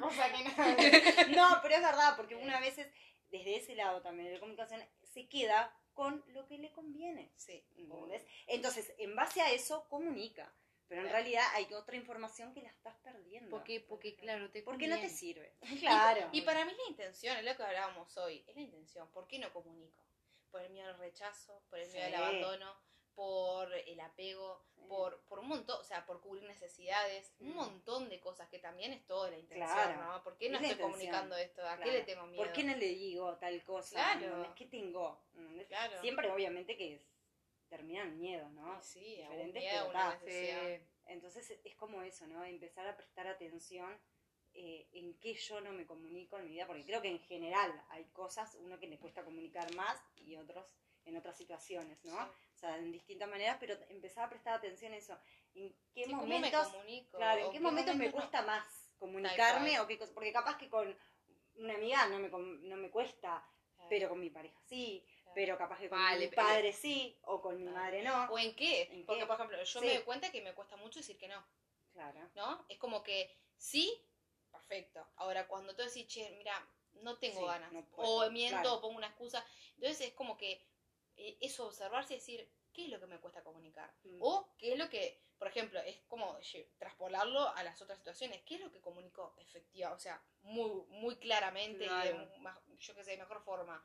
Cosa 0.00 0.32
que 0.32 0.44
no. 0.44 0.50
No, 1.36 1.58
pero 1.62 1.74
es 1.76 1.82
verdad, 1.82 2.16
porque 2.16 2.34
una 2.34 2.60
vez 2.60 2.76
desde 3.30 3.56
ese 3.56 3.74
lado 3.74 4.02
también 4.02 4.28
de 4.28 4.34
la 4.34 4.40
comunicación 4.40 4.82
se 5.02 5.28
queda 5.28 5.74
con 5.94 6.22
lo 6.28 6.46
que 6.46 6.58
le 6.58 6.70
conviene. 6.72 7.32
Sí. 7.36 7.64
¿entendés? 7.76 8.22
Entonces, 8.46 8.92
en 8.98 9.16
base 9.16 9.40
a 9.40 9.50
eso, 9.50 9.86
comunica. 9.88 10.52
Pero 10.88 11.02
en 11.02 11.08
realidad 11.10 11.42
hay 11.54 11.72
otra 11.74 11.96
información 11.96 12.52
que 12.54 12.62
la 12.62 12.70
estás 12.70 12.94
perdiendo. 13.02 13.50
Porque, 13.50 13.80
porque 13.80 14.14
claro, 14.16 14.50
te 14.50 14.62
Porque 14.62 14.86
no 14.86 15.00
te 15.00 15.08
sirve. 15.08 15.54
Claro. 15.80 16.28
Y 16.32 16.42
para 16.42 16.64
mí 16.64 16.72
la 16.72 16.88
intención, 16.90 17.36
es 17.36 17.44
lo 17.44 17.56
que 17.56 17.62
hablábamos 17.64 18.16
hoy, 18.18 18.44
es 18.46 18.54
la 18.54 18.62
intención. 18.62 19.10
¿Por 19.10 19.26
qué 19.26 19.38
no 19.38 19.52
comunico? 19.52 20.02
Por 20.50 20.62
el 20.62 20.70
miedo 20.70 20.88
al 20.88 20.98
rechazo, 20.98 21.62
por 21.68 21.78
el 21.80 21.90
miedo 21.90 22.04
al 22.06 22.10
Sí. 22.12 22.16
abandono, 22.16 22.76
por 23.16 23.72
el 23.72 23.98
apego, 24.00 24.62
Sí. 24.76 24.82
por, 24.88 25.22
por 25.22 25.38
un 25.40 25.48
montón, 25.48 25.80
o 25.80 25.84
sea, 25.84 26.04
por 26.06 26.20
cubrir 26.20 26.44
necesidades, 26.44 27.32
un 27.40 27.48
Mm. 27.50 27.54
montón 27.54 28.08
de 28.10 28.20
cosas 28.20 28.48
que 28.50 28.58
también 28.58 28.92
es 28.92 29.04
toda 29.06 29.30
la 29.30 29.38
intención, 29.38 29.68
Claro. 29.72 30.04
¿no? 30.04 30.22
¿Por 30.22 30.36
qué 30.36 30.50
no 30.50 30.58
Es 30.58 30.64
estoy 30.64 30.82
comunicando 30.84 31.34
esto? 31.36 31.66
¿A 31.66 31.76
qué 31.78 31.82
Claro. 31.84 31.98
le 31.98 32.04
tengo 32.04 32.26
miedo? 32.26 32.44
¿Por 32.44 32.52
qué 32.52 32.62
no 32.62 32.76
le 32.76 32.86
digo 32.88 33.36
tal 33.38 33.64
cosa? 33.64 33.94
Claro. 34.18 34.54
¿Qué 34.54 34.66
tengo? 34.66 35.20
Claro. 35.68 36.00
Siempre, 36.00 36.30
obviamente, 36.30 36.76
que 36.76 36.94
es- 36.96 37.15
termina 37.68 38.02
en 38.02 38.18
miedo, 38.18 38.48
¿no? 38.50 38.80
Sí, 38.82 39.00
sí, 39.00 39.16
Diferentes, 39.16 39.62
miedo, 39.62 39.88
pero 39.92 40.10
necesidad. 40.10 40.80
Entonces 41.08 41.58
es 41.64 41.74
como 41.76 42.02
eso, 42.02 42.26
¿no? 42.26 42.44
Empezar 42.44 42.86
a 42.88 42.96
prestar 42.96 43.26
atención 43.28 43.96
eh, 44.54 44.88
en 44.92 45.14
qué 45.20 45.34
yo 45.34 45.60
no 45.60 45.72
me 45.72 45.86
comunico 45.86 46.38
en 46.38 46.44
mi 46.44 46.50
vida, 46.52 46.66
porque 46.66 46.84
creo 46.84 47.02
que 47.02 47.08
en 47.10 47.20
general 47.20 47.70
hay 47.90 48.04
cosas, 48.06 48.56
uno 48.60 48.78
que 48.78 48.86
le 48.88 48.98
cuesta 48.98 49.24
comunicar 49.24 49.72
más 49.74 50.00
y 50.16 50.36
otros 50.36 50.66
en 51.04 51.16
otras 51.16 51.36
situaciones, 51.36 52.04
¿no? 52.04 52.14
Sí. 52.14 52.30
O 52.56 52.58
sea, 52.58 52.76
en 52.78 52.90
distintas 52.90 53.28
maneras, 53.28 53.58
pero 53.60 53.76
empezar 53.90 54.24
a 54.24 54.28
prestar 54.30 54.54
atención 54.54 54.92
a 54.92 54.96
eso. 54.96 55.16
¿En 55.54 55.72
qué 55.94 56.04
Sí, 56.04 56.10
¿cómo 56.10 56.26
me 56.26 56.26
momentos, 56.32 56.68
comunico? 56.68 57.16
claro, 57.16 57.40
en 57.40 57.46
¿O 57.46 57.52
qué 57.52 57.60
momentos 57.60 57.94
me 57.96 58.10
momentos 58.10 58.24
no? 58.24 58.30
cuesta 58.30 58.42
más 58.42 58.94
comunicarme 58.98 59.78
o 59.80 59.86
qué? 59.86 59.98
Porque 60.14 60.32
capaz 60.32 60.56
que 60.58 60.68
con 60.68 60.96
una 61.56 61.74
amiga 61.74 62.06
no 62.08 62.18
me, 62.18 62.30
com- 62.30 62.60
no 62.62 62.76
me 62.76 62.90
cuesta, 62.90 63.46
Claro, 63.76 63.90
pero 63.90 64.08
con 64.08 64.20
mi 64.20 64.30
pareja 64.30 64.58
sí. 64.66 65.04
Pero 65.34 65.58
capaz 65.58 65.78
que 65.78 65.88
con 65.88 65.98
Vale, 65.98 66.20
mi 66.20 66.28
pero- 66.28 66.42
padre 66.42 66.72
sí, 66.72 67.18
o 67.22 67.40
con 67.40 67.56
mi 67.56 67.64
madre 67.64 68.02
no. 68.02 68.24
¿O 68.30 68.38
en 68.38 68.54
qué? 68.54 68.82
¿En 68.90 69.04
Porque, 69.06 69.20
qué? 69.22 69.26
por 69.26 69.36
ejemplo, 69.36 69.58
yo 69.62 69.80
Sí. 69.80 69.86
me 69.86 69.94
doy 69.94 70.02
cuenta 70.04 70.30
que 70.32 70.40
me 70.42 70.54
cuesta 70.54 70.76
mucho 70.76 71.00
decir 71.00 71.18
que 71.18 71.28
no. 71.28 71.44
Claro. 71.92 72.20
¿no? 72.34 72.64
Es 72.68 72.78
como 72.78 73.02
que 73.02 73.34
sí, 73.56 73.90
perfecto. 74.50 75.06
Ahora, 75.16 75.46
cuando 75.48 75.74
tú 75.74 75.82
decís, 75.82 76.06
che, 76.06 76.30
mira, 76.38 76.66
no 76.94 77.16
tengo 77.18 77.40
Sí, 77.40 77.46
ganas, 77.46 77.72
no 77.72 77.86
o 77.96 78.30
miento, 78.30 78.60
claro. 78.60 78.74
o 78.76 78.80
pongo 78.80 78.96
una 78.96 79.06
excusa, 79.08 79.44
entonces 79.74 80.08
es 80.08 80.12
como 80.14 80.36
que 80.36 80.66
eh, 81.16 81.38
eso 81.40 81.66
observarse 81.66 82.14
y 82.14 82.16
decir, 82.18 82.50
¿qué 82.72 82.84
es 82.84 82.90
lo 82.90 83.00
que 83.00 83.06
me 83.06 83.18
cuesta 83.20 83.42
comunicar? 83.42 83.90
Mm. 84.04 84.18
O 84.20 84.54
qué 84.58 84.72
es 84.72 84.78
lo 84.78 84.88
que, 84.90 85.18
por 85.38 85.48
ejemplo, 85.48 85.80
es 85.80 85.96
como 86.08 86.38
traspolarlo 86.78 87.48
a 87.54 87.62
las 87.62 87.80
otras 87.80 87.98
situaciones, 87.98 88.42
¿qué 88.42 88.56
es 88.56 88.60
lo 88.60 88.70
que 88.70 88.80
comunico 88.82 89.34
efectiva? 89.38 89.92
O 89.92 89.98
sea, 89.98 90.22
muy, 90.42 90.84
muy 90.88 91.16
claramente 91.16 91.76
y 91.84 91.88
de, 91.88 92.10
Claro. 92.12 92.30
ma- 92.38 92.60
yo 92.78 92.94
qué 92.94 93.04
sé, 93.04 93.16
mejor 93.16 93.42
forma. 93.42 93.82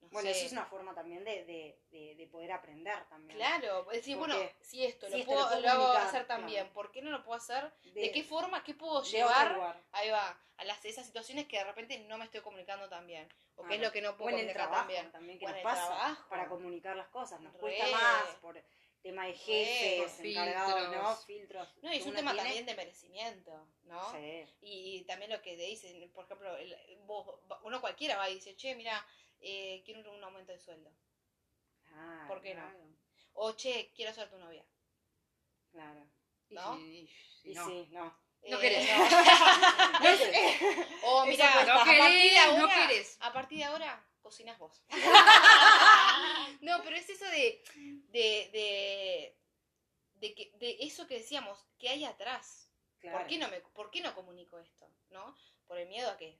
No 0.00 0.08
Bueno, 0.10 0.30
sé. 0.30 0.36
eso 0.36 0.46
es 0.46 0.52
una 0.52 0.64
forma 0.66 0.94
también 0.94 1.24
de, 1.24 1.44
de, 1.44 1.78
de, 1.90 2.14
de 2.14 2.26
poder 2.28 2.52
aprender 2.52 3.06
también. 3.08 3.38
Claro, 3.38 3.90
es 3.90 3.98
decir, 3.98 4.16
¿Por 4.16 4.28
bueno, 4.28 4.50
si 4.60 4.84
esto, 4.84 5.06
Si 5.06 5.12
lo, 5.12 5.18
esto 5.18 5.32
puedo, 5.32 5.60
lo 5.60 5.68
hago 5.70 5.92
hacer 5.92 6.26
también, 6.26 6.60
claro. 6.64 6.72
¿por 6.74 6.92
qué 6.92 7.02
no 7.02 7.10
lo 7.10 7.24
puedo 7.24 7.36
hacer? 7.36 7.72
De, 7.94 8.00
¿De, 8.02 8.12
qué 8.12 8.22
forma? 8.22 8.62
¿Qué 8.62 8.74
puedo 8.74 9.02
llevar? 9.02 9.82
ahí 9.92 10.10
va, 10.10 10.38
a 10.58 10.64
las, 10.64 10.84
esas 10.84 11.06
situaciones 11.06 11.46
que 11.46 11.58
de 11.58 11.64
repente 11.64 11.98
no 12.00 12.18
me 12.18 12.24
estoy 12.24 12.40
comunicando 12.40 12.88
tan 12.88 13.06
bien. 13.06 13.28
O 13.56 13.64
qué 13.64 13.76
es 13.76 13.80
lo 13.80 13.90
que 13.90 14.02
no 14.02 14.10
O 14.10 14.16
puedo 14.16 14.36
el 14.36 14.52
trabajo 14.52 14.80
tan 14.80 14.88
bien. 14.88 15.10
también, 15.12 15.38
que 15.38 15.46
O 15.46 15.48
en 15.48 15.54
nos 15.54 15.58
el 15.58 15.64
pasa 15.64 15.86
trabajo. 15.86 16.28
para 16.28 16.46
comunicar 16.48 16.94
las 16.96 17.08
cosas. 17.08 17.40
Nos 17.40 17.52
Re. 17.54 17.58
cuesta 17.58 17.86
más 17.90 18.34
por 18.40 18.62
tema 19.02 19.26
de 19.26 19.34
jefes, 19.34 20.18
encargados, 20.20 20.80
¿no? 20.90 21.16
filtros. 21.16 21.24
Filtros. 21.26 21.76
No, 21.82 21.92
y 21.92 21.96
es 21.98 22.06
un 22.06 22.14
tema 22.14 22.32
tiene. 22.32 22.44
también 22.48 22.66
de 22.66 22.74
merecimiento, 22.74 23.68
¿no? 23.84 24.12
Sí. 24.12 24.44
Y, 24.62 25.04
también 25.04 25.30
lo 25.30 25.40
que 25.42 25.56
te 25.56 25.62
dicen, 25.62 26.10
por 26.12 26.24
ejemplo, 26.24 26.56
el- 26.56 26.76
vos, 27.04 27.38
uno 27.62 27.80
cualquiera 27.80 28.16
va 28.16 28.28
y 28.28 28.34
dice, 28.34 28.56
che, 28.56 28.74
mira, 28.74 29.06
eh, 29.40 29.82
quiero 29.84 30.12
un 30.12 30.22
aumento 30.24 30.52
de 30.52 30.58
sueldo. 30.58 30.90
Claro, 31.84 32.28
¿Por 32.28 32.40
qué 32.42 32.54
no? 32.54 32.70
O, 33.34 33.52
che, 33.52 33.92
quiero 33.94 34.12
ser 34.12 34.28
tu 34.30 34.38
novia. 34.38 34.64
Claro. 35.70 36.06
Y 36.48 36.54
¿No? 36.54 36.76
si- 36.76 36.82
y 37.00 37.06
si 37.06 37.50
Y 37.50 37.54
no. 37.54 37.66
sí, 37.66 37.88
no. 37.90 38.04
No 38.48 38.58
Eh, 38.58 38.60
querés. 38.60 38.88
no. 38.88 38.96
No 40.00 40.16
sé. 40.16 40.56
O 41.02 41.22
Eso 41.24 41.26
mira, 41.26 41.60
a 41.60 41.64
No 41.64 41.74
partir 41.74 41.94
de 41.94 42.08
querés, 42.08 42.38
ahora, 42.38 42.58
no 42.60 42.68
querés. 42.68 43.16
A 43.20 43.32
partir 43.32 43.58
de 43.58 43.64
ahora, 43.64 44.06
cocinas 44.22 44.58
vos. 44.58 44.84
no, 46.60 46.82
pero 46.82 46.96
es 46.96 47.08
eso 47.10 47.24
de, 47.26 47.62
de, 48.08 48.50
de, 48.52 49.38
de, 50.14 50.34
que, 50.34 50.50
de 50.54 50.76
eso 50.80 51.06
que 51.06 51.18
decíamos, 51.18 51.64
que 51.78 51.88
hay 51.88 52.04
atrás. 52.04 52.70
Claro. 52.98 53.18
¿Por, 53.18 53.26
qué 53.26 53.38
no 53.38 53.48
me, 53.48 53.60
¿Por 53.60 53.90
qué 53.90 54.00
no 54.00 54.14
comunico 54.14 54.58
esto? 54.58 54.90
¿No? 55.10 55.36
¿Por 55.66 55.78
el 55.78 55.88
miedo 55.88 56.10
a 56.10 56.16
qué? 56.16 56.38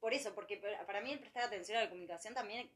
Por 0.00 0.14
eso, 0.14 0.34
porque 0.34 0.56
para 0.86 1.00
mí 1.00 1.12
el 1.12 1.20
prestar 1.20 1.44
atención 1.44 1.78
a 1.78 1.82
la 1.84 1.88
comunicación 1.90 2.34
también 2.34 2.70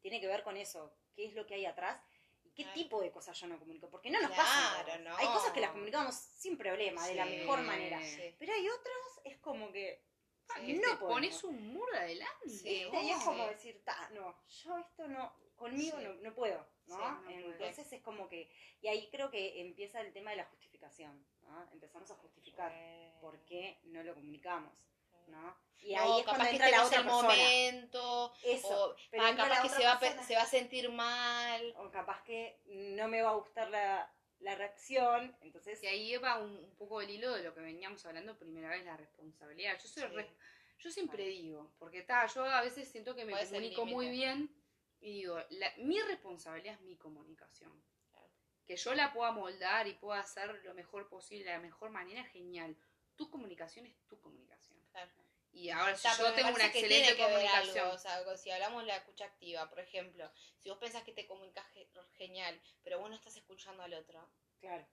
tiene 0.00 0.20
que 0.20 0.26
ver 0.28 0.42
con 0.42 0.56
eso. 0.56 0.94
¿Qué 1.14 1.26
es 1.26 1.34
lo 1.34 1.46
que 1.46 1.54
hay 1.54 1.66
atrás? 1.66 2.00
¿Y 2.44 2.50
qué 2.50 2.62
Claro. 2.62 2.74
tipo 2.74 3.00
de 3.02 3.10
cosas 3.10 3.38
yo 3.38 3.46
no 3.48 3.58
comunico? 3.58 3.90
Porque 3.90 4.10
no 4.10 4.20
nos 4.20 4.30
Claro, 4.30 4.86
pasa. 4.86 4.98
no. 4.98 5.16
Hay 5.16 5.26
cosas 5.26 5.52
que 5.52 5.60
las 5.60 5.72
comunicamos 5.72 6.14
sin 6.14 6.56
problema, 6.56 7.06
de 7.06 7.14
la 7.16 7.26
mejor 7.26 7.60
manera. 7.62 8.00
Sí. 8.02 8.34
Pero 8.38 8.52
hay 8.54 8.68
otras, 8.68 9.20
es 9.24 9.36
como 9.38 9.70
que 9.72 10.02
Ah, 10.52 10.58
no 10.62 10.80
te 10.80 10.96
pones 10.96 11.44
un 11.44 11.72
muro 11.74 11.94
adelante. 11.94 12.48
Sí, 12.48 12.82
¿viste? 12.82 13.02
y 13.04 13.10
es 13.10 13.22
como 13.22 13.46
decir, 13.46 13.84
ta, 13.84 14.10
no, 14.10 14.36
yo 14.48 14.78
esto 14.78 15.06
no, 15.06 15.32
conmigo 15.54 15.96
Sí. 15.98 16.04
no, 16.04 16.14
no 16.14 16.34
puedo, 16.34 16.66
¿no? 16.86 16.96
Sí, 16.96 17.02
no 17.04 17.22
puede. 17.24 17.44
Entonces 17.52 17.92
es 17.92 18.02
como 18.02 18.28
que, 18.28 18.50
y 18.80 18.88
ahí 18.88 19.08
creo 19.12 19.30
que 19.30 19.60
empieza 19.60 20.00
el 20.00 20.12
tema 20.12 20.30
de 20.32 20.38
la 20.38 20.46
justificación, 20.46 21.24
¿no? 21.42 21.70
Empezamos 21.70 22.10
a 22.10 22.16
justificar 22.16 22.72
por 23.20 23.38
qué 23.44 23.78
no 23.84 24.02
lo 24.02 24.12
comunicamos, 24.12 24.72
¿no? 25.30 25.56
Y 25.82 25.94
ahí 25.94 26.08
No, 26.08 26.18
es 26.18 26.24
capaz 26.24 26.36
cuando 26.36 26.44
que 26.44 26.50
entra 26.50 26.66
este 26.66 26.70
la 26.70 26.76
no 26.76 26.82
es 26.82 26.88
otra 26.88 26.98
el 26.98 27.04
persona. 27.06 27.28
momento. 27.28 28.34
Eso, 28.44 28.90
o 28.90 28.96
pero 29.10 29.22
ah, 29.24 29.30
capaz 29.36 29.48
la 29.48 29.62
que 29.62 29.68
se 29.70 29.84
va, 29.84 30.22
se 30.24 30.34
va 30.34 30.42
a 30.42 30.46
sentir 30.46 30.90
mal. 30.90 31.74
o 31.78 31.90
capaz 31.90 32.22
que 32.22 32.60
no 32.66 33.08
me 33.08 33.22
va 33.22 33.30
a 33.30 33.34
gustar 33.34 33.70
la, 33.70 34.12
la 34.40 34.54
reacción, 34.54 35.34
entonces 35.40 35.82
Y 35.82 35.86
ahí 35.86 36.16
va 36.18 36.38
un, 36.38 36.50
un 36.56 36.76
poco 36.76 37.00
el 37.00 37.08
hilo 37.10 37.32
de 37.32 37.42
lo 37.44 37.54
que 37.54 37.60
veníamos 37.60 38.04
hablando 38.04 38.36
primera 38.38 38.68
vez, 38.68 38.84
la 38.84 38.96
responsabilidad. 38.96 39.78
Yo 39.80 39.88
soy 39.88 40.02
Sí. 40.02 40.08
re- 40.14 40.34
yo 40.78 40.90
siempre 40.90 41.26
digo, 41.26 41.72
porque 41.78 42.02
ta, 42.02 42.26
yo 42.26 42.44
a 42.44 42.62
veces 42.62 42.88
siento 42.90 43.14
que 43.14 43.24
me 43.26 43.32
¿Cuál 43.32 43.42
es 43.44 43.52
el 43.52 43.74
comunico 43.74 43.84
muy 43.86 44.08
bien 44.10 44.50
y 45.00 45.12
digo, 45.12 45.38
la- 45.50 45.72
mi 45.78 45.98
responsabilidad 46.02 46.74
es 46.74 46.80
mi 46.82 46.96
comunicación. 46.96 47.72
Claro. 48.10 48.28
Que 48.66 48.76
yo 48.76 48.94
la 48.94 49.12
pueda 49.12 49.30
moldar 49.32 49.86
y 49.88 49.94
pueda 49.94 50.20
hacer 50.20 50.60
lo 50.64 50.72
mejor 50.74 51.08
posible, 51.08 51.44
de 51.46 51.52
la 51.52 51.58
mejor 51.60 51.90
manera, 51.90 52.22
genial. 52.24 52.76
Tu 53.20 53.28
comunicación 53.28 53.84
es 53.84 53.94
tu 54.08 54.18
comunicación. 54.18 54.78
Claro. 54.92 55.10
Y 55.52 55.68
ahora 55.68 55.94
si 55.94 56.08
yo 56.16 56.32
tengo 56.32 56.48
una 56.54 56.72
que 56.72 56.78
excelente 56.80 56.88
tiene 56.88 57.16
que 57.16 57.22
ver 57.22 57.32
comunicación. 57.34 57.78
algo, 57.84 57.94
o 57.94 57.98
sea, 57.98 58.36
si 58.38 58.50
hablamos 58.50 58.80
de 58.82 58.86
la 58.88 58.96
escucha 58.96 59.26
activa, 59.26 59.68
por 59.68 59.78
ejemplo, 59.78 60.30
si 60.58 60.70
vos 60.70 60.78
pensás 60.78 61.02
que 61.02 61.12
te 61.12 61.26
comunicas 61.26 61.66
ge- 61.74 61.90
genial, 62.16 62.58
pero 62.82 62.98
vos 62.98 63.10
no 63.10 63.16
estás 63.16 63.36
escuchando 63.36 63.82
al 63.82 63.92
otro. 63.92 64.26
claro. 64.58 64.86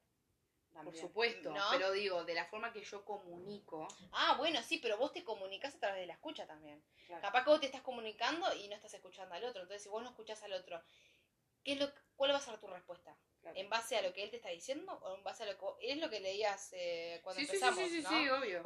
Por 0.84 0.94
supuesto, 0.96 1.52
¿No? 1.52 1.64
pero 1.72 1.92
digo, 1.94 2.26
de 2.26 2.34
la 2.34 2.46
forma 2.48 2.74
que 2.74 2.84
yo 2.84 3.06
comunico, 3.06 3.88
Ah, 4.12 4.36
bueno, 4.38 4.62
sí, 4.62 4.78
pero 4.80 4.98
vos 4.98 5.14
te 5.14 5.24
comunicas 5.24 5.74
a 5.76 5.80
través 5.80 6.02
de 6.02 6.08
la 6.08 6.14
escucha 6.14 6.46
también. 6.46 6.84
Claro. 7.08 7.22
Capaz 7.22 7.44
que 7.46 7.50
vos 7.50 7.60
te 7.62 7.66
estás 7.68 7.82
comunicando 7.82 8.54
y 8.54 8.68
no 8.68 8.76
estás 8.76 8.94
escuchando 8.94 9.34
al 9.34 9.44
otro. 9.46 9.62
Entonces, 9.62 9.82
si 9.84 9.90
vos 9.90 10.04
no 10.04 10.10
escuchás 10.10 10.44
al 10.44 10.52
otro, 10.54 10.84
¿qué 11.64 11.72
es 11.74 11.80
lo, 11.80 11.90
¿cuál 12.18 12.32
va 12.34 12.38
a 12.38 12.42
ser 12.42 12.60
tu 12.60 12.68
respuesta? 12.68 13.16
Claro. 13.42 13.58
¿En 13.58 13.70
base 13.70 13.96
a 13.96 14.02
lo 14.02 14.12
que 14.14 14.24
él 14.24 14.30
te 14.32 14.38
está 14.38 14.50
diciendo 14.50 14.92
o 14.94 15.16
en 15.16 15.24
base 15.24 15.44
a 15.44 15.46
lo 15.46 15.54
que 15.54 15.62
vos- 15.62 15.78
Es 15.80 15.98
lo 15.98 16.10
que 16.10 16.20
leías 16.20 16.70
eh, 16.74 17.22
cuando 17.24 17.40
sí, 17.40 17.46
sí, 17.46 17.52
sí, 17.52 17.56
empezamos, 17.64 17.90
sí, 17.90 17.98
sí, 17.98 18.02
¿no? 18.02 18.10
sí, 18.10 18.30
obvio. 18.30 18.62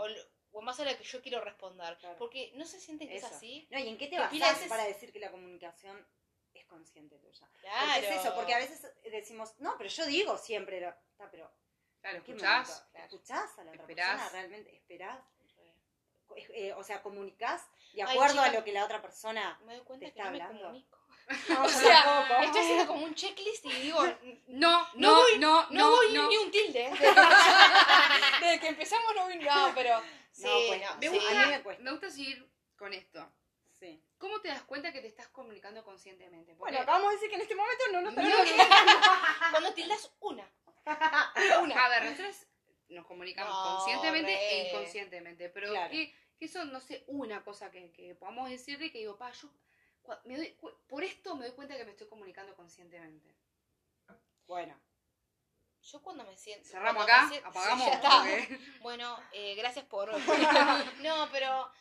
O, 0.53 0.59
en 0.59 0.65
base 0.65 0.81
a 0.81 0.91
lo 0.91 0.97
que 0.97 1.03
yo 1.03 1.21
quiero 1.21 1.41
responder. 1.41 1.97
Claro. 1.99 2.17
Porque 2.17 2.51
no 2.55 2.65
se 2.65 2.79
sienten 2.79 3.07
que 3.07 3.17
es 3.17 3.23
así. 3.23 3.67
No, 3.69 3.77
¿y 3.79 3.87
en 3.89 3.97
qué 3.97 4.07
te 4.07 4.15
Que 4.17 4.39
veces- 4.39 4.67
para 4.67 4.85
decir 4.85 5.11
que 5.13 5.19
la 5.19 5.29
comunicación 5.31 6.07
es 6.53 6.65
consciente 6.65 7.17
tuya? 7.19 7.47
Claro. 7.61 7.93
Porque 7.93 8.09
es 8.15 8.21
eso, 8.25 8.35
porque 8.35 8.53
a 8.53 8.57
veces 8.57 8.91
decimos, 9.03 9.53
no, 9.59 9.75
pero 9.77 9.89
yo 9.89 10.05
digo 10.07 10.37
siempre, 10.37 10.81
lo- 10.81 10.89
está, 11.11 11.29
pero 11.29 11.51
Claro, 12.01 12.17
¿en 12.17 12.23
qué 12.23 12.31
escuchás. 12.31 12.67
momento? 12.69 12.89
Claro. 12.91 13.05
¿Escuchás 13.05 13.59
a 13.59 13.63
la 13.63 13.71
otra 13.71 13.81
Esperás. 13.83 14.09
persona? 14.09 14.29
¿Realmente 14.31 14.75
esperás? 14.75 15.23
Eh, 16.35 16.73
o 16.73 16.83
sea, 16.83 17.01
comunicás 17.03 17.61
de 17.93 18.03
Ay, 18.03 18.15
acuerdo 18.15 18.39
a 18.41 18.49
lo 18.49 18.63
que 18.63 18.71
la 18.71 18.85
otra 18.85 19.01
persona... 19.01 19.59
Me 19.65 19.75
doy 19.75 19.83
cuenta 19.83 20.05
¿Te 20.05 20.13
que 20.13 20.19
está 20.19 20.31
no 20.31 20.37
me 20.37 20.41
hablando? 20.41 20.63
comunico. 20.63 20.97
O 21.63 21.69
sea. 21.69 22.41
Estoy 22.43 22.61
haciendo 22.61 22.87
como 22.87 23.05
un 23.05 23.15
checklist 23.15 23.65
y 23.65 23.71
digo, 23.71 23.99
No, 24.47 24.79
No 24.79 24.87
no, 24.95 25.15
voy- 25.15 25.39
no, 25.39 25.63
no, 25.63 25.69
no, 25.71 25.89
voy 25.91 26.13
no. 26.13 26.27
ni 26.27 26.37
un 26.37 26.51
tilde. 26.51 26.89
Desde 28.41 28.59
que 28.59 28.67
empezamos 28.67 29.15
no 29.15 29.23
voy 29.25 29.35
No, 29.39 29.71
pero. 29.75 30.01
Sí, 30.31 30.43
No, 30.43 30.51
pues, 30.67 30.81
no, 30.81 30.95
Me 30.97 31.07
Sí, 31.09 31.13
gusta, 31.15 31.29
a 31.41 31.45
mí 31.45 31.51
me 31.51 31.61
cuesta. 31.63 31.83
me 31.83 31.91
gusta 31.91 32.09
seguir 32.09 32.49
con 32.77 32.93
esto. 32.93 33.31
Sí. 33.79 34.03
¿Cómo 34.17 34.39
te 34.41 34.49
das 34.49 34.61
cuenta 34.63 34.91
que 34.93 35.01
te 35.01 35.07
estás 35.07 35.27
comunicando 35.29 35.83
conscientemente? 35.83 36.53
Porque 36.55 36.73
Bueno, 36.75 36.83
acabamos 36.83 37.09
de 37.09 37.15
decir 37.15 37.29
que 37.29 37.35
en 37.35 37.41
este 37.41 37.55
momento 37.55 37.83
no 37.91 38.01
nos 38.01 38.13
No, 38.15 38.21
Cuando 39.51 39.73
tildas 39.73 40.11
una. 40.19 40.47
a 40.85 41.89
ver, 41.89 42.03
nosotros 42.03 42.35
nos 42.89 43.05
comunicamos 43.07 43.51
No, 43.53 43.75
conscientemente 43.77 44.31
re. 44.31 44.51
e 44.61 44.67
inconscientemente, 44.69 45.49
pero 45.49 45.69
Claro. 45.71 45.91
¿qué, 45.91 46.13
Que 46.37 46.45
eso, 46.45 46.63
no 46.65 46.79
sé, 46.79 47.03
una 47.07 47.43
cosa 47.43 47.71
que, 47.71 47.91
que 47.91 48.15
podamos 48.15 48.49
decir 48.49 48.77
de 48.79 48.91
que 48.91 48.99
digo, 48.99 49.17
pa, 49.17 49.31
yo 49.31 49.49
me 50.25 50.37
doy 50.37 50.53
cu- 50.53 50.73
por 50.87 51.03
esto 51.03 51.35
me 51.35 51.45
doy 51.47 51.55
cuenta 51.55 51.77
que 51.77 51.85
me 51.85 51.91
estoy 51.91 52.07
comunicando 52.07 52.55
conscientemente. 52.55 53.33
Bueno, 54.47 54.77
Yo 55.83 56.01
cuando 56.01 56.23
me 56.23 56.35
siento. 56.37 56.67
Cerramos 56.69 57.05
cuando 57.05 57.13
acá, 57.13 57.29
siento- 57.29 57.47
apagamos. 57.49 57.87
Sí, 58.47 58.77
Bueno, 58.81 59.17
eh, 59.33 59.55
gracias 59.55 59.85
por. 59.85 60.11
no, 61.01 61.29
pero. 61.31 61.71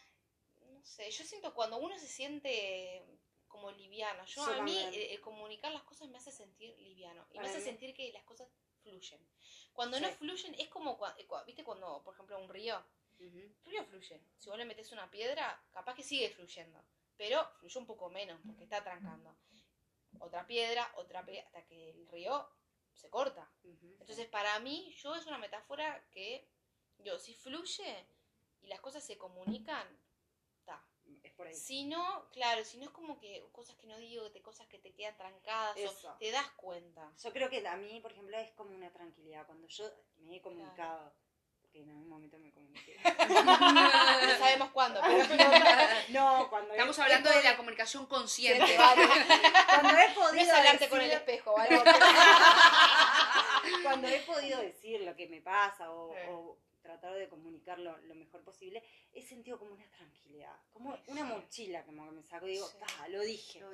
No 0.71 0.83
sé, 0.85 1.11
yo 1.11 1.25
siento 1.25 1.53
cuando 1.53 1.77
uno 1.79 1.99
se 1.99 2.07
siente 2.09 3.05
como 3.49 3.71
liviano. 3.73 4.25
Yo, 4.25 4.43
a 4.45 4.63
mí, 4.63 4.79
eh, 4.95 5.13
el 5.15 5.21
comunicar 5.21 5.71
las 5.73 5.83
cosas 5.83 6.09
me 6.09 6.17
hace 6.17 6.33
sentir 6.33 6.75
liviano. 6.79 7.27
Y 7.31 7.35
Para 7.35 7.43
me 7.43 7.49
hace 7.51 7.59
mí- 7.59 7.65
sentir 7.65 7.95
que 7.95 8.11
las 8.13 8.23
cosas 8.25 8.49
fluyen. 8.83 9.21
Cuando 9.75 10.01
no 10.01 10.09
fluyen, 10.13 10.55
es 10.59 10.69
como. 10.69 10.99
cua- 10.99 11.15
eh, 11.19 11.27
¿Viste 11.47 11.63
cuando, 11.65 12.03
por 12.03 12.15
ejemplo, 12.15 12.39
un 12.39 12.49
río? 12.49 12.79
Ujú. 13.19 13.27
El 13.39 13.55
río 13.65 13.85
fluye. 13.85 14.23
Si 14.39 14.49
vos 14.49 14.57
le 14.57 14.65
metes 14.65 14.93
una 14.93 15.11
piedra, 15.11 15.63
capaz 15.73 15.95
que 15.95 16.03
sigue 16.03 16.31
fluyendo. 16.31 16.83
Pero 17.21 17.47
fluye 17.59 17.79
un 17.79 17.85
poco 17.85 18.09
menos 18.09 18.41
porque 18.47 18.65
está 18.65 18.83
trancando. 18.83 19.37
Otra 20.21 20.47
piedra, 20.47 20.91
otra 20.97 21.23
piedra, 21.23 21.45
hasta 21.45 21.63
que 21.67 21.91
el 21.91 22.09
río 22.09 22.49
se 22.95 23.11
corta. 23.11 23.47
Entonces, 23.63 24.27
para 24.29 24.59
mí, 24.61 24.91
yo 24.97 25.15
es 25.15 25.27
una 25.27 25.37
metáfora 25.37 26.03
que, 26.11 26.49
yo, 26.97 27.19
si 27.19 27.35
fluye 27.35 28.07
y 28.63 28.69
las 28.69 28.81
cosas 28.81 29.05
se 29.05 29.19
comunican, 29.19 29.87
está. 30.61 30.83
es 31.23 31.33
por 31.35 31.47
ahí. 31.47 31.55
Si 31.55 31.85
no, 31.85 32.27
claro, 32.31 32.65
si 32.65 32.79
no 32.79 32.87
es 32.87 32.91
como 32.91 33.19
que 33.19 33.47
cosas 33.53 33.77
que 33.77 33.87
no 33.87 33.99
digo, 33.99 34.31
de 34.31 34.41
cosas 34.41 34.67
que 34.69 34.79
te 34.79 34.95
quedan 34.95 35.19
trancadas, 35.19 35.77
o 35.77 36.17
te 36.17 36.31
das 36.31 36.51
cuenta. 36.53 37.13
Yo 37.23 37.33
creo 37.35 37.51
que 37.51 37.69
a 37.69 37.77
mí, 37.77 38.01
por 38.01 38.13
ejemplo, 38.13 38.39
es 38.39 38.51
como 38.53 38.75
una 38.75 38.91
tranquilidad. 38.95 39.45
Cuando 39.45 39.67
yo 39.67 39.93
me 40.21 40.37
he 40.37 40.41
comunicado, 40.41 41.13
porque 41.71 41.83
en 41.85 41.91
algún 41.91 42.09
momento 42.09 42.39
me 42.39 42.53
comuniqué. 42.53 42.99
No 43.03 44.39
sabemos 44.39 44.71
cuándo, 44.73 45.01
pero 45.01 45.25
no, 46.11 46.49
cuando 46.51 46.73
Estamos 46.73 46.99
he, 46.99 47.03
hablando 47.03 47.31
he 47.31 47.37
de 47.37 47.43
la 47.45 47.57
comunicación 47.57 48.07
consciente. 48.07 48.77
Vale. 48.77 49.09
Cuando 49.67 49.99
he 49.99 50.09
no 50.09 50.15
podido 50.15 50.43
es 50.43 50.51
hablarte 50.51 50.89
con 50.89 51.01
el 51.01 51.11
decir- 51.11 51.17
espejo, 51.19 51.55
¿vale? 51.55 51.83
cuando 53.83 54.09
he 54.09 54.21
podido 54.21 54.61
decir 54.61 55.01
lo 55.03 55.15
que 55.17 55.29
me 55.29 55.41
pasa 55.41 55.91
o, 55.91 56.13
Sí. 56.13 56.19
o 56.31 56.57
tratar 56.81 57.15
de 57.15 57.29
comunicarlo 57.29 57.97
lo 57.99 58.15
mejor 58.15 58.43
posible, 58.43 58.83
he 59.13 59.23
sentido 59.23 59.59
como 59.59 59.73
una 59.75 59.89
tranquilidad, 59.91 60.55
como 60.73 60.97
una 61.09 61.25
mochila 61.25 61.85
como 61.85 62.05
que 62.07 62.13
me 62.13 62.23
saco 62.23 62.47
y 62.47 62.53
digo, 62.53 62.67
Sí. 62.69 62.77
"Ta, 62.79 63.09
lo 63.09 63.21
dije. 63.21 63.61
Lo. 63.61 63.71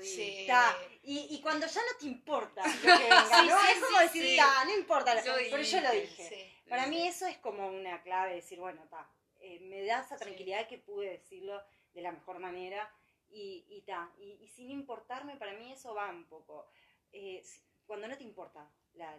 Ta. 0.47 0.77
Y, 1.03 1.27
y 1.35 1.40
cuando 1.40 1.66
ya 1.66 1.81
no 1.81 1.99
te 1.99 2.07
importa 2.07 2.62
lo 2.66 2.73
que 2.83 2.87
venga, 3.05 3.42
¿no? 3.45 3.61
es 3.69 3.79
como 3.85 3.99
decir. 4.01 4.37
"Ta, 4.37 4.64
no 4.64 4.75
importa, 4.75 5.14
Lo 5.14 5.23
pero 5.23 5.62
yo 5.62 5.81
lo 5.81 5.90
dije, 5.92 6.23
dije. 6.23 6.62
Para 6.69 6.87
mí 6.87 7.07
eso 7.07 7.27
es 7.27 7.38
como 7.38 7.69
una 7.69 8.03
clave, 8.03 8.35
decir, 8.37 8.59
bueno, 8.59 8.83
ta, 8.88 9.09
eh, 9.40 9.61
me 9.61 9.85
da 9.85 10.03
esa 10.03 10.16
tranquilidad 10.16 10.66
que 10.66 10.79
pude 10.79 11.11
decirlo 11.11 11.62
de 11.95 12.03
la 12.03 12.12
mejor 12.12 12.38
manera 12.40 12.92
y, 13.31 13.64
y 13.69 13.83
ta, 13.83 14.11
y, 14.19 14.33
y 14.42 14.49
sin 14.49 14.71
importarme, 14.71 15.37
para 15.37 15.53
mí 15.55 15.73
eso 15.73 15.95
va 15.95 16.11
un 16.11 16.25
poco. 16.25 16.69
eh, 17.12 17.42
cuando 17.87 18.09
no 18.09 18.16
te 18.16 18.25
importa 18.25 18.69
la, 18.95 19.16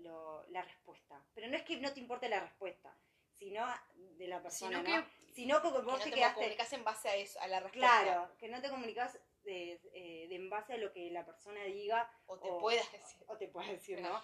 lo- 0.00 0.44
la 0.50 0.60
respuesta, 0.62 1.18
pero 1.34 1.46
no 1.48 1.56
es 1.56 1.62
que 1.62 1.78
no 1.78 1.90
te 1.94 2.00
importe 2.00 2.28
la 2.28 2.40
respuesta, 2.40 2.94
sino 3.42 3.66
de 4.18 4.26
la 4.28 4.40
persona, 4.42 4.78
Sino 4.82 4.96
¿no? 4.96 5.04
que 5.04 5.32
Sino 5.32 5.62
que 5.62 5.68
Que 5.68 5.74
vos 5.78 5.84
no 5.86 5.98
te 5.98 6.04
te 6.10 6.14
quedaste... 6.16 6.34
comunicas 6.40 6.72
en 6.74 6.84
base 6.84 7.08
a 7.08 7.16
eso, 7.16 7.40
a 7.40 7.46
la 7.48 7.60
respuesta. 7.60 8.02
Claro, 8.02 8.36
que 8.38 8.48
no 8.48 8.60
te 8.60 8.68
comunicas 8.68 9.18
de, 9.44 9.80
eh, 9.94 10.26
de 10.28 10.34
en 10.36 10.50
base 10.50 10.74
a 10.74 10.76
lo 10.76 10.92
que 10.92 11.10
la 11.10 11.24
persona 11.24 11.64
diga 11.64 12.08
O 12.26 12.38
te 12.38 12.48
o- 12.50 12.58
puedas 12.60 12.92
decir. 12.92 13.24
o 13.26 13.36
te 13.38 13.48
pueda 13.48 13.68
decir, 13.70 14.00
¿no? 14.00 14.22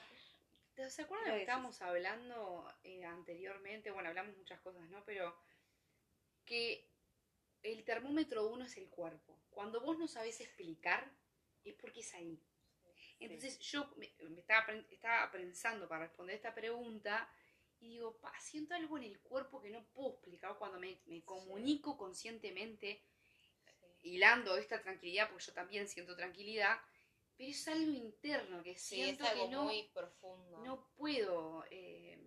¿Te 0.75 0.89
se 0.91 1.03
acuerdan 1.03 1.29
Lo 1.29 1.33
lo 1.33 1.37
que 1.39 1.43
estábamos 1.43 1.83
hablando 1.83 2.73
eh, 2.85 3.05
anteriormente? 3.05 3.91
Bueno, 3.91 4.11
hablamos 4.11 4.37
muchas 4.37 4.61
cosas, 4.61 4.89
¿no? 4.91 5.03
Pero 5.05 5.37
que 6.45 6.89
el 7.63 7.85
termómetro 7.85 8.47
uno 8.49 8.65
es 8.67 8.77
el 8.77 8.89
cuerpo. 8.89 9.41
Cuando 9.51 9.81
vos 9.81 9.99
no 9.99 10.07
sabés 10.07 10.41
explicar, 10.41 11.11
es 11.65 11.75
porque 11.75 12.01
es 12.01 12.15
ahí. 12.15 12.41
Entonces 13.19 13.59
yo 13.61 13.91
me, 13.97 14.13
me 14.29 14.41
estaba, 14.41 14.67
pen- 14.67 14.87
estaba 14.91 15.31
pensando 15.33 15.89
para 15.89 16.05
responder 16.07 16.37
esta 16.37 16.55
pregunta 16.55 17.29
y 17.81 17.91
digo, 17.91 18.17
pa, 18.19 18.33
siento 18.41 18.75
algo 18.75 18.97
en 18.99 19.05
el 19.05 19.21
cuerpo 19.21 19.61
que 19.61 19.71
no 19.71 19.85
puedo 19.95 20.11
explicar 20.11 20.57
cuando 20.59 20.79
me, 20.81 20.99
me 21.07 21.23
comunico 21.23 21.97
conscientemente, 21.97 23.03
hilando 24.03 24.57
esta 24.57 24.81
tranquilidad, 24.81 25.29
porque 25.29 25.45
yo 25.45 25.53
también 25.53 25.89
siento 25.89 26.17
tranquilidad, 26.17 26.79
pero 27.37 27.51
es 27.51 27.69
algo 27.69 27.93
interno 27.93 28.63
que 28.63 28.77
Sí, 28.77 29.01
es 29.01 29.17
siento 29.17 29.25
algo 29.27 29.45
que 29.45 29.51
no, 29.51 29.65
muy 29.65 29.83
profundo. 29.95 30.59
no 30.65 30.89
puedo. 30.97 31.65
Eh, 31.71 32.19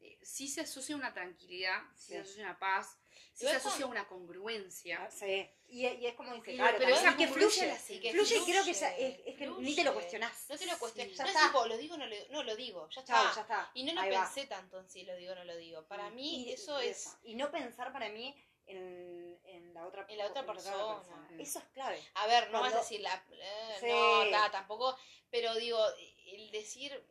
eh, 0.00 0.18
sí 0.22 0.48
se 0.48 0.62
asocia 0.62 0.96
una 0.96 1.12
tranquilidad, 1.14 1.82
sí, 1.94 2.06
Sí. 2.06 2.12
se 2.12 2.18
asocia 2.20 2.44
una 2.44 2.58
paz, 2.58 2.96
sí 3.32 3.46
se 3.46 3.52
asocia 3.56 3.82
con- 3.82 3.90
una 3.92 4.06
congruencia. 4.08 5.02
Ah, 5.04 5.10
Sí, 5.10 5.48
y, 5.68 5.86
y 5.86 6.06
es 6.06 6.14
como 6.14 6.32
dice, 6.34 6.54
claro, 6.54 6.76
pero 6.78 6.94
también, 6.96 7.14
y 7.28 7.32
que 7.32 7.32
fluye, 7.38 7.66
la 7.66 7.76
fluye, 7.76 7.96
y 7.96 8.00
creo 8.10 8.24
que 8.24 8.28
fluye, 8.62 8.72
ya 8.72 8.96
es, 8.96 9.20
es 9.26 9.34
que 9.36 9.46
ni 9.46 9.74
te 9.74 9.84
lo 9.84 9.90
fluye. 9.90 9.92
cuestionás. 9.92 10.46
No 10.48 10.56
te 10.56 10.66
lo 10.66 10.72
ya 10.72 11.24
no 11.24 11.30
es 11.30 11.36
tipo, 11.46 11.66
lo 11.66 11.76
digo, 11.76 11.96
no 11.96 12.06
lo, 12.06 12.16
no 12.30 12.42
lo 12.42 12.56
digo. 12.56 12.88
Ya 12.90 13.00
está. 13.00 13.12
Chao, 13.14 13.34
ya 13.34 13.40
está. 13.42 13.70
Y 13.74 13.84
no 13.84 13.92
lo 13.94 14.00
Ahí 14.00 14.10
va. 14.10 14.22
pensé 14.24 14.46
tanto 14.46 14.78
en 14.80 14.88
si 14.88 15.02
lo 15.04 15.16
digo 15.16 15.32
o 15.32 15.34
no 15.36 15.44
lo 15.44 15.56
digo. 15.56 15.84
Para 15.86 16.08
mí 16.10 16.44
Y- 16.48 16.52
eso 16.52 16.82
y 16.82 16.86
es... 16.88 17.16
Y 17.24 17.34
no 17.34 17.50
pensar 17.50 17.92
para 17.92 18.08
mí 18.10 18.34
en, 18.66 19.38
en 19.44 19.74
la 19.74 19.86
otra 19.86 20.06
En 20.08 20.18
la 20.18 20.26
otra 20.26 20.44
persona. 20.46 21.02
Eso 21.38 21.58
es 21.58 21.64
clave. 21.72 22.02
A 22.14 22.26
ver, 22.26 22.50
no 22.50 22.60
vas 22.60 22.74
a 22.74 22.78
decir 22.78 23.00
la... 23.00 23.14
eh. 23.32 23.88
No, 23.88 24.30
ta, 24.30 24.50
tampoco... 24.50 24.96
Pero 25.30 25.54
digo, 25.56 25.78
el 26.26 26.50
decir... 26.52 27.04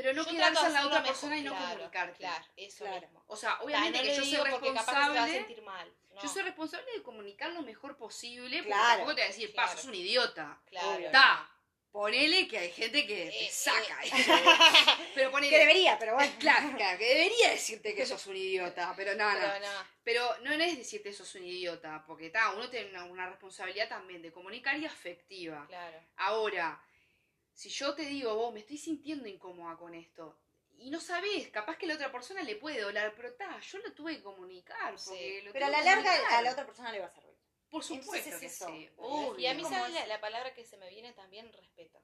Pero 0.00 0.12
no 0.14 0.24
yo 0.24 0.30
quedarse 0.30 0.66
en 0.66 0.72
la 0.74 0.86
otra 0.86 0.98
mejor, 1.00 1.06
persona 1.12 1.38
y 1.38 1.42
no 1.42 1.50
claro, 1.50 1.70
comunicarte. 1.72 2.18
Claro, 2.18 2.44
eso 2.56 2.84
Claro. 2.84 3.00
mismo. 3.00 3.24
O 3.26 3.36
sea, 3.36 3.58
obviamente 3.62 3.98
no 3.98 4.04
que 4.04 4.10
yo 4.16 4.22
soy 4.22 4.30
que 4.30 4.36
se 4.36 4.40
a 4.40 4.44
responsable. 4.44 5.32
sentir 5.32 5.62
mal. 5.62 5.92
No, 6.10 6.22
Yo 6.22 6.28
soy 6.28 6.42
responsable 6.42 6.92
de 6.96 7.02
comunicar 7.02 7.50
lo 7.50 7.62
mejor 7.62 7.96
posible, 7.96 8.58
porque 8.58 8.68
Claro, 8.70 8.88
tampoco 8.90 9.14
te 9.16 9.22
voy 9.22 9.24
a 9.24 9.26
decir, 9.32 9.54
pa, 9.54 9.68
sos 9.68 9.84
un 9.86 9.94
idiota. 9.96 10.60
Claro. 10.66 11.10
Ta, 11.10 11.50
ponele 11.90 12.46
que 12.46 12.58
hay 12.58 12.70
gente 12.70 13.06
que 13.06 13.14
te 13.26 13.44
Eh, 13.46 13.50
saca. 13.50 13.98
eh. 14.04 14.10
Pero 15.14 15.30
ponele. 15.32 15.50
Que 15.50 15.58
debería, 15.58 15.98
pero 15.98 16.14
bueno. 16.14 16.32
Claro, 16.38 16.72
claro, 16.76 16.98
que 16.98 17.04
debería 17.04 17.50
decirte 17.50 17.94
que 17.94 18.06
sos 18.06 18.24
un 18.28 18.36
idiota, 18.36 18.92
pero 18.96 19.14
no, 19.16 19.30
no. 19.32 19.38
Pero 19.40 19.58
no. 19.66 19.84
Pero 20.04 20.38
no 20.42 20.52
es 20.52 20.78
decirte 20.78 21.12
sos 21.12 21.34
un 21.34 21.44
idiota, 21.44 22.04
porque 22.06 22.30
ta, 22.30 22.50
uno 22.50 22.68
tiene 22.70 22.90
una, 22.90 23.04
una 23.04 23.26
responsabilidad 23.28 23.88
también 23.88 24.22
de 24.22 24.30
comunicar 24.32 24.76
y 24.78 24.86
afectiva. 24.86 25.66
Claro. 25.66 25.98
Ahora, 26.16 26.80
si 27.58 27.68
yo 27.70 27.94
te 27.94 28.02
digo, 28.02 28.34
vos 28.36 28.52
me 28.54 28.60
estoy 28.60 28.78
sintiendo 28.78 29.26
incómoda 29.26 29.76
con 29.76 29.92
esto, 29.94 30.38
y 30.76 30.90
no 30.90 31.00
sabés, 31.00 31.48
capaz 31.50 31.76
que 31.76 31.86
la 31.88 31.94
otra 31.94 32.12
persona 32.12 32.42
le 32.44 32.54
puede 32.54 32.80
doler, 32.80 33.12
pero 33.16 33.34
ta, 33.34 33.58
yo 33.58 33.78
lo 33.78 33.92
tuve 33.94 34.16
que 34.18 34.22
comunicar. 34.22 34.96
Sí. 34.96 35.08
Porque 35.10 35.42
lo 35.42 35.52
Pero 35.52 35.66
a 35.66 35.70
la 35.70 35.82
larga 35.82 36.38
a 36.38 36.42
la 36.42 36.52
otra 36.52 36.64
persona 36.66 36.92
le 36.92 37.00
va 37.00 37.06
a 37.06 37.10
servir. 37.10 37.36
Por 37.68 37.82
supuesto 37.82 38.28
es 38.30 38.36
que 38.36 38.46
eso. 38.46 38.66
sí. 38.68 38.88
Y 39.38 39.42
Y 39.42 39.46
a 39.46 39.54
mí, 39.54 39.64
¿sabes 39.64 39.88
es- 39.88 39.94
la, 39.94 40.06
la 40.06 40.20
palabra 40.20 40.54
que 40.54 40.64
se 40.64 40.76
me 40.76 40.88
viene 40.88 41.12
también? 41.14 41.52
Respeto. 41.52 42.00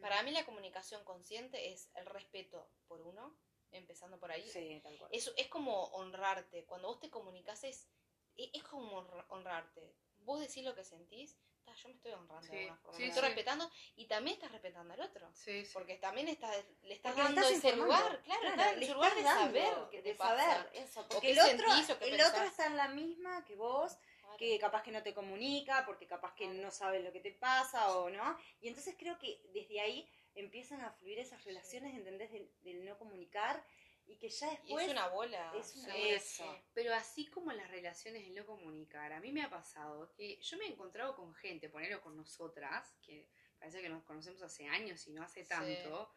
Para 0.00 0.22
mí 0.22 0.30
la 0.30 0.46
comunicación 0.46 1.04
consciente 1.04 1.70
es 1.70 1.90
el 1.94 2.06
respeto 2.06 2.66
por 2.88 3.02
uno, 3.02 3.36
empezando 3.72 4.18
por 4.18 4.32
ahí. 4.32 4.48
Sí, 4.48 4.80
tal 4.82 4.96
cual. 4.96 5.10
Es, 5.12 5.30
es 5.36 5.48
como 5.48 5.84
honrarte. 5.88 6.64
Cuando 6.64 6.88
vos 6.88 6.98
te 6.98 7.10
comunicas 7.10 7.62
es, 7.64 7.88
es 8.36 8.62
como 8.64 9.02
honra- 9.02 9.26
honrarte. 9.28 9.94
Vos 10.20 10.40
decís 10.40 10.64
lo 10.64 10.74
que 10.74 10.82
sentís, 10.82 11.36
yo 11.70 11.88
me 11.88 11.94
estoy 11.94 12.12
honrando 12.12 12.42
Sí, 12.46 12.52
de 12.52 12.58
alguna 12.62 12.76
forma. 12.78 12.96
sí, 12.96 13.02
me 13.02 13.08
estoy 13.08 13.22
sí. 13.22 13.26
respetando 13.28 13.70
y 13.96 14.06
también 14.06 14.34
estás 14.36 14.52
respetando 14.52 14.94
al 14.94 15.00
otro. 15.00 15.30
Sí, 15.34 15.64
sí. 15.64 15.70
Porque 15.72 15.96
también 15.96 16.28
estás, 16.28 16.56
le 16.82 16.94
estás 16.94 17.12
Porque 17.12 17.22
dando 17.24 17.40
estás 17.42 17.58
ese 17.64 17.76
lugar. 17.76 18.22
Claro, 18.24 18.76
le 18.76 18.84
ese 18.84 18.94
lugar 18.94 19.14
de 19.14 19.22
saber 19.22 19.74
qué 19.90 20.02
te 20.02 20.08
de 20.10 20.14
pasa. 20.14 20.36
saber 20.36 20.70
eso. 20.74 21.06
Porque 21.08 21.30
el 21.30 21.38
otro, 21.40 21.70
sentís 21.72 21.88
el 21.90 21.96
pensás. 21.98 22.30
otro 22.30 22.42
está 22.44 22.66
en 22.66 22.76
la 22.76 22.88
misma 22.88 23.44
que 23.44 23.56
vos, 23.56 23.96
Claro. 24.20 24.36
que 24.36 24.58
capaz 24.58 24.82
que 24.82 24.92
no 24.92 25.02
te 25.02 25.12
comunica, 25.14 25.84
porque 25.84 26.06
capaz 26.06 26.34
que 26.34 26.46
no 26.46 26.70
sabe 26.70 27.00
lo 27.00 27.12
que 27.12 27.20
te 27.20 27.32
pasa 27.32 27.96
o 27.96 28.08
no. 28.10 28.36
Y 28.60 28.68
entonces 28.68 28.94
creo 28.98 29.18
que 29.18 29.40
desde 29.52 29.80
ahí 29.80 30.08
empiezan 30.34 30.80
a 30.80 30.90
fluir 30.92 31.18
esas 31.18 31.44
relaciones, 31.44 31.94
¿entendés? 31.94 32.30
Del, 32.32 32.50
del 32.62 32.84
no 32.84 32.96
comunicar 32.98 33.64
y 34.06 34.16
que 34.16 34.28
ya 34.28 34.46
Y 34.48 34.56
después... 34.56 34.86
es 34.86 34.92
una 34.92 35.08
bola. 35.08 35.52
es 35.56 35.74
una- 35.76 35.96
eso. 35.96 36.58
Pero 36.74 36.94
así 36.94 37.26
como 37.28 37.52
las 37.52 37.70
relaciones 37.70 38.24
en 38.26 38.34
no 38.34 38.44
comunicar, 38.46 39.12
a 39.12 39.20
mí 39.20 39.32
me 39.32 39.42
ha 39.42 39.50
pasado 39.50 40.12
que 40.12 40.40
yo 40.40 40.56
me 40.58 40.64
he 40.64 40.68
encontrado 40.68 41.14
con 41.16 41.34
gente, 41.34 41.68
ponerlo 41.68 42.00
con 42.02 42.16
nosotras, 42.16 42.94
que 43.02 43.28
parece 43.58 43.80
que 43.80 43.88
nos 43.88 44.02
conocemos 44.04 44.42
hace 44.42 44.66
años 44.66 45.06
y 45.06 45.12
no 45.12 45.22
hace 45.22 45.42
Sí. 45.44 45.48
tanto, 45.48 46.12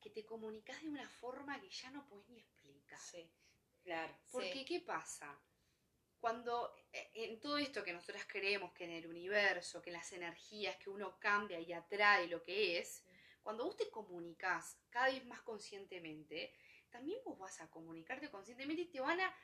que 0.00 0.10
te 0.10 0.24
comunicas 0.24 0.80
de 0.82 0.88
una 0.88 1.08
forma 1.08 1.60
que 1.60 1.68
ya 1.68 1.90
no 1.90 2.06
puedes 2.06 2.28
ni 2.28 2.38
explicar. 2.40 2.98
Sí. 3.00 3.28
Claro. 3.82 4.16
Porque, 4.30 4.52
Sí. 4.52 4.64
¿qué 4.64 4.80
pasa? 4.80 5.36
Cuando 6.18 6.74
eh, 6.92 7.10
en 7.14 7.40
todo 7.40 7.58
esto 7.58 7.84
que 7.84 7.92
nosotras 7.92 8.24
creemos 8.26 8.72
que 8.72 8.84
en 8.84 8.90
el 8.92 9.06
universo, 9.06 9.82
que 9.82 9.90
en 9.90 9.94
las 9.96 10.12
energías, 10.12 10.76
que 10.76 10.90
uno 10.90 11.18
cambia 11.18 11.60
y 11.60 11.72
atrae 11.72 12.26
lo 12.28 12.42
que 12.42 12.78
es, 12.78 13.04
cuando 13.42 13.64
vos 13.64 13.76
te 13.76 13.88
comunicas 13.90 14.78
cada 14.90 15.06
vez 15.06 15.24
más 15.26 15.42
conscientemente, 15.42 16.52
también 16.90 17.18
vos 17.24 17.38
vas 17.38 17.60
a 17.60 17.68
comunicarte 17.70 18.30
conscientemente 18.30 18.82
y 18.82 18.86
te 18.86 19.00
van 19.00 19.20
a, 19.20 19.34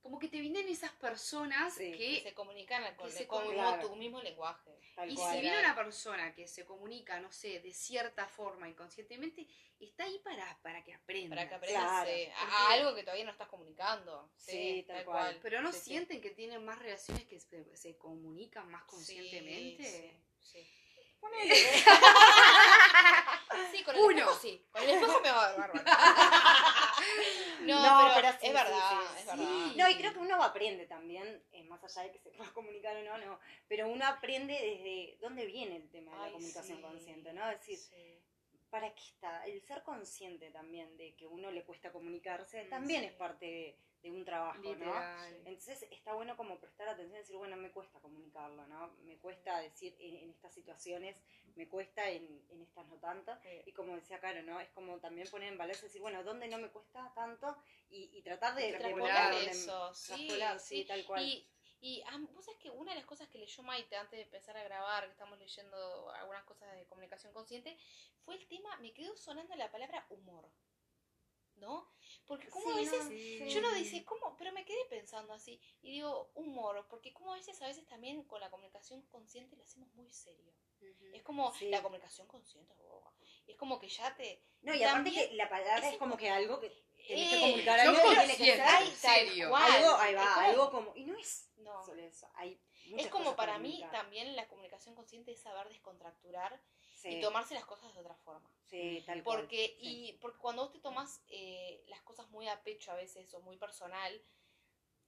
como 0.00 0.18
que 0.18 0.28
te 0.28 0.40
vienen 0.40 0.68
esas 0.68 0.92
personas 0.92 1.74
Sí, 1.74 1.92
Que 1.92 1.98
que 1.98 2.20
se 2.22 2.34
comunican 2.34 2.82
con, 2.96 3.06
que 3.08 3.12
se 3.12 3.26
con 3.26 3.40
comunican. 3.42 3.80
tu 3.80 3.96
mismo 3.96 4.22
lenguaje. 4.22 4.78
Tal 4.94 5.10
Y 5.10 5.14
cual. 5.16 5.34
si 5.34 5.40
viene 5.40 5.58
una 5.60 5.74
persona 5.74 6.34
que 6.34 6.46
se 6.48 6.64
comunica, 6.64 7.20
no 7.20 7.30
sé, 7.30 7.60
de 7.60 7.72
cierta 7.72 8.26
forma 8.26 8.68
inconscientemente, 8.68 9.46
está 9.78 10.04
ahí 10.04 10.18
para, 10.20 10.58
para 10.62 10.82
que 10.82 10.94
aprenda. 10.94 11.36
Para 11.36 11.48
que 11.48 11.54
aprendas 11.54 11.82
Claro, 11.84 12.10
eh, 12.10 12.32
a- 12.34 12.72
algo 12.72 12.94
que 12.94 13.02
todavía 13.02 13.24
no 13.24 13.32
estás 13.32 13.48
comunicando. 13.48 14.30
Sí, 14.36 14.52
Sí, 14.52 14.84
tal 14.86 14.96
tal, 14.96 15.04
cual. 15.04 15.18
cual. 15.24 15.38
Pero 15.42 15.62
no 15.62 15.72
Sí, 15.72 15.78
sí. 15.78 15.84
sienten 15.90 16.20
que 16.20 16.30
tienen 16.30 16.64
más 16.64 16.78
relaciones 16.78 17.24
que 17.26 17.38
se, 17.40 17.76
se 17.76 17.96
comunican 17.96 18.68
más 18.70 18.84
conscientemente. 18.84 19.84
Sí, 20.40 20.64
sí. 20.64 21.16
Ponele. 21.20 21.48
Sí, 23.72 23.82
con 23.82 23.94
el 23.94 24.00
Uno. 24.00 24.10
espejo 24.18 24.38
sí. 24.40 24.66
Con 24.70 24.82
el 24.82 24.90
espejo 24.90 25.20
me 25.20 25.30
va 25.30 25.46
a 25.46 25.52
dar 25.52 25.58
bárbaro. 25.58 25.84
No, 27.62 27.82
No, 27.82 28.14
pero, 28.14 28.28
pero 28.28 28.40
sí, 28.40 28.46
es 28.46 28.52
verdad, 28.52 28.90
sí, 28.90 28.96
es 29.16 29.20
sí. 29.22 29.26
verdad. 29.28 29.46
No, 29.76 29.88
y 29.90 29.94
creo 29.96 30.12
que 30.12 30.18
uno 30.20 30.42
aprende 30.42 30.86
también, 30.86 31.42
eh, 31.52 31.64
más 31.64 31.82
allá 31.82 32.02
de 32.06 32.12
que 32.12 32.18
se 32.20 32.30
pueda 32.30 32.50
comunicar 32.52 32.96
o 32.96 33.02
no, 33.02 33.18
no, 33.18 33.40
pero 33.66 33.88
uno 33.88 34.06
aprende 34.06 34.54
desde 34.54 35.18
dónde 35.20 35.44
viene 35.46 35.76
el 35.76 35.90
tema 35.90 36.12
de 36.12 36.26
la 36.26 36.32
comunicación 36.32 36.80
consciente, 36.80 37.32
¿no? 37.32 37.50
Es 37.50 37.60
decir. 37.66 37.78
¿para 38.70 38.94
qué 38.94 39.02
está? 39.02 39.46
El 39.46 39.62
ser 39.62 39.82
consciente 39.82 40.50
también 40.50 40.94
de 40.98 41.14
que 41.14 41.26
uno 41.26 41.50
le 41.50 41.64
cuesta 41.64 41.90
comunicarse 41.90 42.64
Mm, 42.64 42.68
también 42.68 43.04
es 43.04 43.12
parte 43.12 43.46
de, 43.46 43.78
de 44.10 44.16
un 44.18 44.24
trabajo, 44.24 44.58
¿no? 44.62 44.70
Literal. 44.70 45.34
Entonces 45.44 45.82
está 45.90 46.14
bueno 46.14 46.36
como 46.36 46.58
prestar 46.58 46.88
atención 46.88 47.16
y 47.16 47.18
decir, 47.18 47.36
bueno, 47.36 47.56
me 47.56 47.70
cuesta 47.70 48.00
comunicarlo, 48.00 48.66
¿no? 48.66 48.88
Me 49.04 49.18
cuesta 49.18 49.58
decir 49.60 49.96
en, 50.00 50.16
en 50.16 50.30
estas 50.30 50.52
situaciones, 50.54 51.22
me 51.56 51.68
cuesta 51.68 52.08
en, 52.08 52.44
en 52.50 52.62
estas 52.62 52.86
no 52.86 52.96
tanto. 52.96 53.36
Sí. 53.42 53.62
Y 53.66 53.72
como 53.72 53.94
decía 53.94 54.20
Caro, 54.20 54.42
¿no? 54.42 54.60
Es 54.60 54.70
como 54.70 54.98
también 54.98 55.28
poner 55.30 55.52
en 55.52 55.58
balanza 55.58 55.82
y 55.82 55.88
decir, 55.88 56.00
bueno, 56.00 56.22
¿dónde 56.24 56.48
no 56.48 56.58
me 56.58 56.70
cuesta 56.70 57.12
tanto? 57.14 57.56
Y, 57.90 58.10
y 58.12 58.22
tratar 58.22 58.54
de... 58.54 58.72
donde- 58.72 59.50
eso, 59.50 59.94
sí, 59.94 60.26
traspolar, 60.28 60.60
sí, 60.60 60.82
sí. 60.82 60.84
tal 60.86 61.04
cual. 61.04 61.22
Y, 61.24 61.46
y 61.80 62.02
vos 62.34 62.44
sabés 62.44 62.58
que 62.60 62.70
una 62.70 62.92
de 62.92 62.96
las 62.98 63.06
cosas 63.06 63.28
que 63.28 63.38
leyó 63.38 63.62
Maite 63.62 63.96
antes 63.96 64.18
de 64.18 64.22
empezar 64.24 64.56
a 64.56 64.64
grabar, 64.64 65.04
que 65.04 65.12
estamos 65.12 65.38
leyendo 65.38 66.10
algunas 66.10 66.44
cosas 66.44 66.74
de 66.74 66.86
comunicación 66.86 67.32
consciente, 67.32 67.76
fue 68.24 68.34
el 68.34 68.46
tema, 68.48 68.76
me 68.78 68.92
quedó 68.92 69.16
sonando 69.16 69.54
la 69.54 69.70
palabra 69.70 70.04
humor. 70.10 70.48
¿No? 71.56 71.90
Porque 72.28 72.48
como 72.50 72.66
Sí, 72.66 72.72
a 72.72 72.76
veces 72.76 73.04
no, 73.04 73.10
Sí. 73.10 73.38
sí. 73.38 73.48
Yo 73.50 73.60
no 73.62 73.72
dice, 73.72 74.04
¿cómo? 74.04 74.36
Pero 74.36 74.52
me 74.52 74.64
quedé 74.64 74.84
pensando 74.90 75.32
así. 75.32 75.60
Y 75.82 75.92
digo, 75.92 76.30
humor, 76.34 76.86
porque 76.88 77.12
como 77.14 77.32
a 77.32 77.36
veces, 77.36 77.60
a 77.62 77.66
veces 77.66 77.86
también 77.86 78.22
con 78.24 78.40
la 78.40 78.50
comunicación 78.50 79.02
consciente 79.06 79.56
lo 79.56 79.64
hacemos 79.64 79.92
muy 79.94 80.10
serio. 80.10 80.52
Es 81.12 81.22
como 81.22 81.52
Sí. 81.54 81.68
la 81.70 81.82
comunicación 81.82 82.26
consciente, 82.28 82.74
boba. 82.82 83.12
Y 83.46 83.52
es 83.52 83.56
como 83.56 83.78
que 83.80 83.88
ya 83.88 84.14
te... 84.14 84.44
No, 84.60 84.74
y 84.74 84.82
aparte 84.84 85.10
que 85.10 85.34
la 85.34 85.48
palabra 85.48 85.88
es 85.88 85.96
como 85.96 86.12
co- 86.12 86.18
que 86.18 86.28
algo 86.30 86.60
que 86.60 86.68
tenés 86.68 86.84
Eh, 87.08 87.30
que 87.34 87.40
comunicar 87.40 87.84
yo 87.84 87.90
algo 87.90 88.02
que 88.10 88.16
tiene 88.16 88.36
que 88.36 88.56
ser 88.56 88.86
serio. 88.94 89.56
algo, 89.56 89.94
ahí 89.96 90.14
va, 90.14 90.22
Es 90.22 90.28
como- 90.28 90.46
algo 90.46 90.70
como... 90.70 90.96
Y 90.96 91.04
no 91.04 91.18
es 91.18 91.50
No. 91.56 91.82
solo 91.84 92.02
eso, 92.02 92.30
hay 92.34 92.60
Es 92.96 93.08
como 93.08 93.34
para 93.34 93.58
mí 93.58 93.70
comunicar. 93.72 93.90
también 94.02 94.36
la 94.36 94.46
comunicación 94.48 94.94
consciente 94.94 95.32
es 95.32 95.40
saber 95.40 95.68
descontracturar 95.68 96.60
Sí, 96.98 97.10
y 97.10 97.20
tomarse 97.20 97.54
las 97.54 97.64
cosas 97.64 97.94
de 97.94 98.00
otra 98.00 98.16
forma. 98.16 98.50
sí, 98.64 99.02
tal 99.06 99.22
cual. 99.22 99.40
Porque, 99.40 99.76
sí. 99.80 100.08
y, 100.08 100.12
porque 100.14 100.38
cuando 100.38 100.62
vos 100.62 100.72
te 100.72 100.80
tomas 100.80 101.22
eh, 101.28 101.84
las 101.86 102.02
cosas 102.02 102.28
muy 102.30 102.48
a 102.48 102.60
pecho 102.64 102.90
a 102.90 102.96
veces 102.96 103.32
o 103.34 103.40
muy 103.40 103.56
personal, 103.56 104.20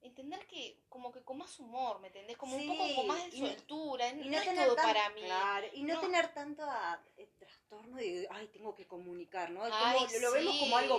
entender 0.01 0.47
que 0.47 0.81
como 0.89 1.11
que 1.11 1.23
con 1.25 1.39
más 1.39 1.59
humor, 1.59 1.99
¿me 2.01 2.07
entendés? 2.07 2.37
Como 2.37 2.57
Sí, 2.57 2.69
un 2.69 2.77
poco 2.79 2.95
con 2.95 3.07
más 3.09 3.25
de 3.31 3.37
y 3.37 3.41
no- 3.41 3.47
sueltura, 3.49 4.09
Y 4.11 4.15
no, 4.15 4.31
no, 4.31 4.37
es 4.39 4.45
tener 4.45 4.65
todo 4.67 4.77
tan- 4.77 4.87
para 4.87 5.11
mí. 5.11 5.21
claro, 5.23 5.67
y 5.73 5.83
no, 5.83 5.95
No. 5.95 6.01
tener 6.01 6.33
tanto 6.33 6.63
eh, 7.17 7.29
trastorno 7.39 7.97
de, 7.97 8.27
ay, 8.31 8.47
tengo 8.49 8.73
que 8.75 8.87
comunicar, 8.87 9.51
¿no? 9.51 9.67
Es 9.67 9.73
Ay, 9.75 9.99
como, 9.99 10.19
lo 10.21 10.33
vemos 10.33 10.57
como 10.59 10.77
algo, 10.77 10.99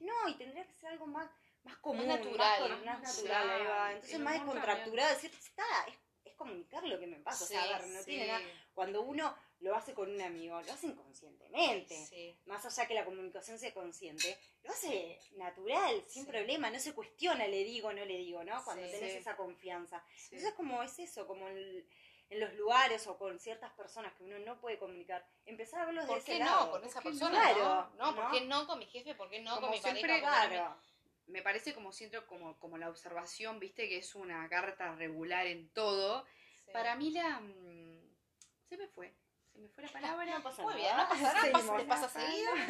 no, 0.00 0.28
y 0.28 0.34
tendría 0.34 0.66
que 0.66 0.74
ser 0.74 0.90
algo 0.90 1.06
más, 1.06 1.30
más 1.62 1.76
común, 1.76 2.08
más, 2.08 2.18
natural. 2.18 2.68
más 2.70 2.84
Más 2.84 3.00
natural, 3.02 3.48
ahí 3.48 3.58
va. 3.60 3.68
natural. 3.68 3.92
Entonces 3.94 4.18
más 4.20 4.34
descontracturado, 4.34 5.14
decir, 5.14 5.30
está, 5.38 5.64
es, 5.86 5.96
es 6.24 6.34
comunicar 6.34 6.82
lo 6.84 6.98
que 6.98 7.06
me 7.06 7.20
pasa, 7.20 7.44
o 7.44 7.46
sea, 7.46 7.62
a 7.62 7.78
ver, 7.78 7.86
no 7.88 8.04
tiene 8.04 8.26
nada, 8.26 8.40
cuando 8.74 9.02
uno 9.02 9.34
lo 9.62 9.74
hace 9.74 9.94
con 9.94 10.10
un 10.10 10.20
amigo, 10.20 10.60
lo 10.60 10.72
hace 10.72 10.88
inconscientemente. 10.88 11.94
Sí. 12.06 12.36
Más 12.46 12.64
allá 12.66 12.86
que 12.86 12.94
la 12.94 13.04
comunicación 13.04 13.58
sea 13.58 13.72
consciente, 13.72 14.36
lo 14.62 14.70
hace 14.70 15.18
natural, 15.36 16.04
sin 16.08 16.24
Sí. 16.24 16.30
problema, 16.30 16.70
no 16.70 16.78
se 16.78 16.92
cuestiona, 16.94 17.46
le 17.46 17.64
digo, 17.64 17.92
no 17.92 18.04
le 18.04 18.16
digo, 18.18 18.42
¿no? 18.44 18.62
Cuando 18.64 18.84
Sí. 18.84 18.90
tenés 18.92 19.12
Sí. 19.12 19.18
esa 19.18 19.36
confianza. 19.36 20.04
Sí. 20.16 20.34
Entonces, 20.34 20.54
como 20.54 20.82
es 20.82 20.98
eso, 20.98 21.26
como 21.26 21.48
en, 21.48 21.88
en 22.28 22.40
los 22.40 22.52
lugares 22.54 23.06
o 23.06 23.16
con 23.18 23.38
ciertas 23.38 23.72
personas 23.74 24.14
que 24.14 24.24
uno 24.24 24.38
no 24.40 24.60
puede 24.60 24.78
comunicar, 24.78 25.26
empezar 25.44 25.80
a 25.80 25.86
verlos 25.86 26.04
de 26.04 26.08
¿Por 26.08 26.18
ese 26.18 26.32
qué 26.32 26.38
lado. 26.38 26.66
no 26.66 26.70
con 26.72 26.84
esa 26.84 27.00
¿Por 27.00 27.12
qué 27.12 27.18
no? 27.18 27.28
persona? 27.30 27.52
Claro, 27.54 27.92
no, 27.96 28.12
no, 28.12 28.16
¿por 28.16 28.30
qué 28.32 28.40
no 28.46 28.66
con 28.66 28.78
mi 28.78 28.86
jefe? 28.86 29.14
¿Por 29.14 29.30
qué 29.30 29.40
no 29.40 29.54
Como 29.56 29.66
con 29.68 29.70
mi 29.76 29.80
siempre, 29.80 30.02
pareja? 30.02 30.26
¿Por 30.42 30.50
qué 30.50 30.56
no 30.56 30.62
Claro. 30.64 30.80
me 31.26 31.42
parece 31.42 31.72
como 31.74 31.92
siento 31.92 32.26
como, 32.26 32.58
como 32.58 32.78
la 32.78 32.88
observación, 32.90 33.60
viste, 33.60 33.88
que 33.88 33.98
es 33.98 34.14
una 34.16 34.48
carta 34.48 34.94
regular 34.96 35.46
en 35.46 35.68
todo. 35.72 36.24
Sí. 36.64 36.72
Para 36.72 36.96
mí 36.96 37.10
la 37.10 37.38
mm, 37.40 38.00
se 38.68 38.76
me 38.78 38.88
fue. 38.88 39.14
Se 39.52 39.58
me 39.60 39.68
fue 39.68 39.82
la 39.84 39.92
palabra. 39.92 40.24
No 40.38 40.42
pasa 40.42 40.62
Muy 40.62 40.74
nada. 40.74 40.84
bien, 40.84 40.96
no 40.96 41.08
pasa 41.08 41.32
nada, 41.34 41.52
pasa, 41.52 41.76
te 41.76 41.84
pasa 41.84 42.08
seguido. 42.08 42.50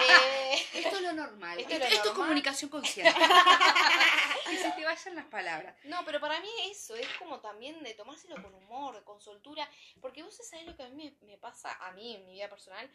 Eh, 0.00 0.66
Esto 0.74 0.96
es 0.96 1.02
lo 1.02 1.12
normal. 1.12 1.58
Esto 1.58 1.72
Esto, 1.72 1.84
es 1.84 1.90
lo 1.90 1.96
esto 1.96 1.96
es 1.96 2.04
normal. 2.06 2.26
comunicación 2.26 2.70
consciente. 2.70 3.14
que 4.50 4.56
se 4.56 4.70
te 4.72 4.84
vayan 4.84 5.14
las 5.14 5.26
palabras. 5.26 5.76
No, 5.84 6.04
pero 6.04 6.20
para 6.20 6.40
mí 6.40 6.48
eso 6.70 6.94
es 6.96 7.06
como 7.18 7.40
también 7.40 7.82
de 7.82 7.94
tomárselo 7.94 8.42
con 8.42 8.54
humor, 8.54 9.04
con 9.04 9.20
soltura, 9.20 9.68
porque 10.00 10.22
vos 10.22 10.34
sabés 10.34 10.66
lo 10.66 10.74
que 10.76 10.82
a 10.84 10.88
mí 10.88 11.16
me, 11.20 11.26
me 11.26 11.38
pasa, 11.38 11.72
a 11.86 11.92
mí 11.92 12.14
en 12.16 12.24
mi 12.24 12.32
vida 12.32 12.48
personal, 12.48 12.90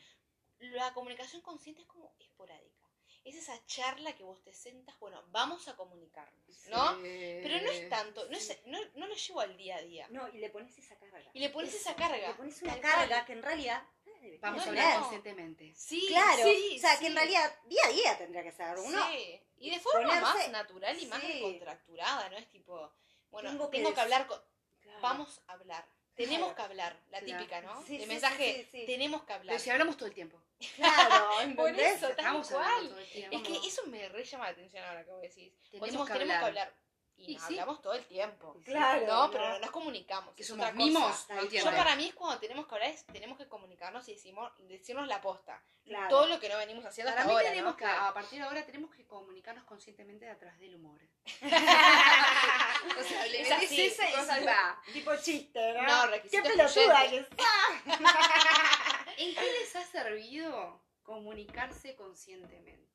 la 0.59 0.93
comunicación 0.93 1.41
consciente 1.41 1.81
es 1.81 1.87
como 1.87 2.13
esporádica. 2.19 2.82
Es 3.23 3.35
esa 3.35 3.65
charla 3.65 4.13
que 4.15 4.23
vos 4.23 4.41
te 4.43 4.53
sentas, 4.53 4.99
bueno, 4.99 5.23
vamos 5.31 5.65
a 5.69 5.75
comunicarnos, 5.77 6.67
¿no? 6.67 6.97
Pero 7.01 7.61
no 7.61 7.71
es 7.71 7.87
tanto, 7.87 8.27
no, 8.29 8.35
es, 8.35 8.59
no, 8.65 8.77
no 8.95 9.07
lo 9.07 9.15
llevo 9.15 9.39
al 9.39 9.55
día 9.55 9.77
a 9.77 9.81
día. 9.81 10.07
No, 10.09 10.27
y 10.27 10.39
le 10.39 10.49
pones 10.49 10.77
esa 10.77 10.95
carga. 10.97 11.29
Y 11.33 11.39
le 11.39 11.49
pones 11.49 11.73
esa 11.73 11.95
carga. 11.95 12.27
Le 12.29 12.33
pones 12.35 12.61
una 12.61 12.79
carga 12.81 13.07
cual. 13.07 13.25
que 13.25 13.33
en 13.33 13.43
realidad 13.43 13.83
debería 14.05 14.39
Vamos 14.41 14.65
a 14.65 14.69
hablar 14.69 14.93
no. 14.95 14.99
conscientemente. 15.01 15.73
Sí, 15.73 16.05
Claro, 16.09 16.43
sí, 16.43 16.75
o 16.77 16.81
sea, 16.81 16.93
sí. 16.95 16.99
que 16.99 17.07
en 17.07 17.15
realidad 17.15 17.59
día 17.65 17.81
a 17.85 17.89
día 17.89 18.17
tendría 18.17 18.43
que 18.43 18.51
ser 18.51 18.77
uno. 18.77 19.07
Sí, 19.09 19.41
y 19.57 19.69
de 19.69 19.79
forma 19.79 20.09
ponerse- 20.09 20.21
más 20.21 20.49
natural 20.51 21.01
y 21.01 21.05
más 21.05 21.21
sí. 21.21 21.27
descontracturada, 21.27 22.29
¿no? 22.29 22.37
Es 22.37 22.49
tipo, 22.49 22.91
bueno, 23.31 23.49
Tengo 23.51 23.69
tengo 23.69 23.89
que 23.89 23.95
que, 23.95 24.01
hablar 24.01 24.27
con... 24.27 24.41
Claro. 24.81 24.99
Vamos 25.01 25.41
a 25.47 25.53
hablar. 25.53 25.87
Tenemos 26.13 26.49
Claro. 26.53 26.55
que 26.55 26.61
hablar, 26.61 26.99
la 27.09 27.19
Claro. 27.21 27.39
típica, 27.39 27.61
¿no? 27.61 27.83
Sí, 27.85 27.95
el 27.95 28.01
sí, 28.01 28.07
mensaje, 28.07 28.53
sí, 28.53 28.63
sí, 28.69 28.79
sí. 28.81 28.85
tenemos 28.85 29.23
que 29.23 29.31
hablar. 29.33 29.53
Pero 29.53 29.63
si 29.63 29.69
hablamos 29.69 29.95
todo 29.95 30.07
el 30.07 30.13
tiempo. 30.13 30.42
Claro, 30.75 31.27
Por 31.55 31.69
eso, 31.79 32.01
tal 32.01 32.09
Estamos 32.11 32.49
cual. 32.49 32.97
Es 33.13 33.41
que 33.41 33.67
eso 33.67 33.85
me 33.87 34.09
re 34.09 34.23
llama 34.23 34.45
la 34.45 34.51
atención 34.51 34.83
ahora 34.83 35.03
que 35.03 35.11
vos 35.11 35.21
decís. 35.21 35.53
Tenemos 35.71 35.89
que 35.89 35.89
tenemos 35.89 36.07
que 36.07 36.13
hablar. 36.13 36.43
hablar. 36.43 36.83
Y, 37.15 37.31
Y 37.31 37.35
nos 37.35 37.43
sí. 37.43 37.53
hablamos 37.53 37.81
todo 37.81 37.93
el 37.93 38.03
tiempo. 38.05 38.59
Claro, 38.65 39.05
No, 39.05 39.31
pero 39.31 39.49
no 39.49 39.59
nos 39.59 39.69
comunicamos. 39.71 40.33
Que 40.33 40.43
somos 40.43 40.73
mimos, 40.73 41.27
no. 41.29 41.45
Yo 41.45 41.63
para 41.65 41.95
mí 41.95 42.07
es 42.07 42.15
cuando 42.15 42.39
tenemos 42.39 42.65
que 42.67 42.73
hablar, 42.75 42.89
es, 42.89 43.05
tenemos 43.05 43.37
que 43.37 43.47
comunicarnos 43.47 44.07
y 44.09 44.13
decimos, 44.13 44.51
decirnos 44.67 45.07
la 45.07 45.21
posta. 45.21 45.63
Claro. 45.85 46.07
Todo 46.09 46.27
lo 46.27 46.39
que 46.39 46.49
no 46.49 46.57
venimos 46.57 46.85
haciendo 46.85 47.11
Para 47.11 47.21
hasta 47.21 47.31
mí 47.31 47.37
ahora, 47.37 47.49
tenemos 47.49 47.71
¿no? 47.73 47.77
que, 47.77 47.85
a 47.85 48.13
partir 48.13 48.39
de 48.39 48.45
ahora, 48.45 48.65
tenemos 48.65 48.89
que 48.95 49.05
comunicarnos 49.05 49.63
conscientemente 49.65 50.27
a 50.29 50.37
través 50.39 50.59
del 50.59 50.75
humor. 50.75 50.99
o 51.43 53.03
sea, 53.03 53.25
le 53.27 53.41
Es 53.41 53.51
así, 53.51 53.81
esa 53.85 54.39
y. 54.41 54.91
Tipo 54.93 55.15
chiste, 55.17 55.73
¿no? 55.73 55.83
No, 55.83 56.07
requisito 56.07 56.41
Qué 56.43 56.49
pelotuda 56.49 57.09
que 57.09 57.17
está. 57.19 57.43
¿En 59.17 59.35
qué 59.35 59.51
les 59.59 59.75
ha 59.75 59.85
servido 59.85 60.81
comunicarse 61.03 61.95
conscientemente? 61.95 62.93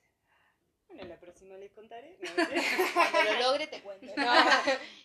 Bueno, 0.89 1.05
la 1.05 1.21
próxima 1.21 1.57
les 1.57 1.73
contaré. 1.73 2.19
Cuando 2.95 3.25
lo 3.25 3.41
logre 3.41 3.67
te 3.67 3.83
cuento. 3.83 4.13
No, 4.17 4.35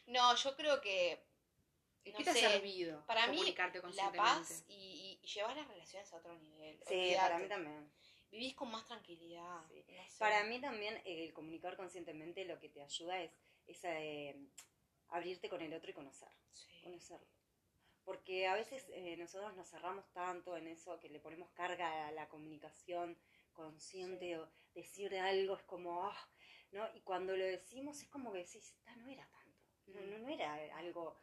no 0.07 0.35
yo 0.35 0.55
creo 0.55 0.79
que 0.81 1.25
¿En 2.05 2.11
No 2.11 2.17
qué 2.17 2.23
te 2.25 2.29
ha 2.31 2.33
servido 2.33 3.05
para 3.05 3.27
mí 3.27 3.39
la 3.93 4.11
paz 4.11 4.63
y, 4.67 5.19
llevar 5.23 5.55
las 5.55 5.67
relaciones 5.67 6.11
a 6.11 6.17
otro 6.17 6.37
nivel. 6.37 6.77
Sí, 6.85 7.13
para 7.15 7.39
mí 7.39 7.47
también. 7.47 7.89
Vivís 8.29 8.55
con 8.55 8.71
más 8.71 8.85
tranquilidad. 8.85 9.61
Sí. 9.69 9.85
no 9.89 10.03
sé. 10.03 10.19
Para 10.19 10.43
mí 10.43 10.59
también 10.59 11.01
el 11.05 11.31
comunicar 11.33 11.77
conscientemente 11.77 12.43
lo 12.45 12.59
que 12.59 12.67
te 12.67 12.81
ayuda 12.81 13.21
es, 13.21 13.31
es 13.67 13.79
eh, 13.83 14.35
abrirte 15.09 15.49
con 15.49 15.61
el 15.61 15.73
otro 15.73 15.91
y 15.91 15.93
conocer, 15.93 16.29
Sí. 16.51 16.81
conocerlo. 16.83 17.27
Porque 18.05 18.47
a 18.47 18.53
veces 18.55 18.85
eh, 18.89 19.15
nosotros 19.17 19.55
nos 19.55 19.69
cerramos 19.69 20.05
tanto 20.11 20.57
en 20.57 20.67
eso 20.67 20.99
que 20.99 21.09
le 21.09 21.19
ponemos 21.19 21.49
carga 21.51 22.07
a 22.07 22.11
la 22.11 22.27
comunicación 22.27 23.17
consciente 23.53 24.25
Sí. 24.27 24.33
o 24.33 24.49
decir 24.73 25.15
algo 25.17 25.55
es 25.55 25.63
como, 25.63 26.03
ah, 26.05 26.29
¿no? 26.71 26.87
Y 26.95 27.01
cuando 27.01 27.35
lo 27.37 27.45
decimos 27.45 28.01
es 28.01 28.09
como 28.09 28.31
que 28.31 28.39
decís, 28.39 28.75
"Ah, 28.87 28.95
no 28.97 29.07
era 29.09 29.25
tanto, 29.29 29.59
no, 29.87 30.01
Mm. 30.01 30.09
no, 30.11 30.17
no 30.19 30.29
era 30.29 30.53
algo 30.77 31.15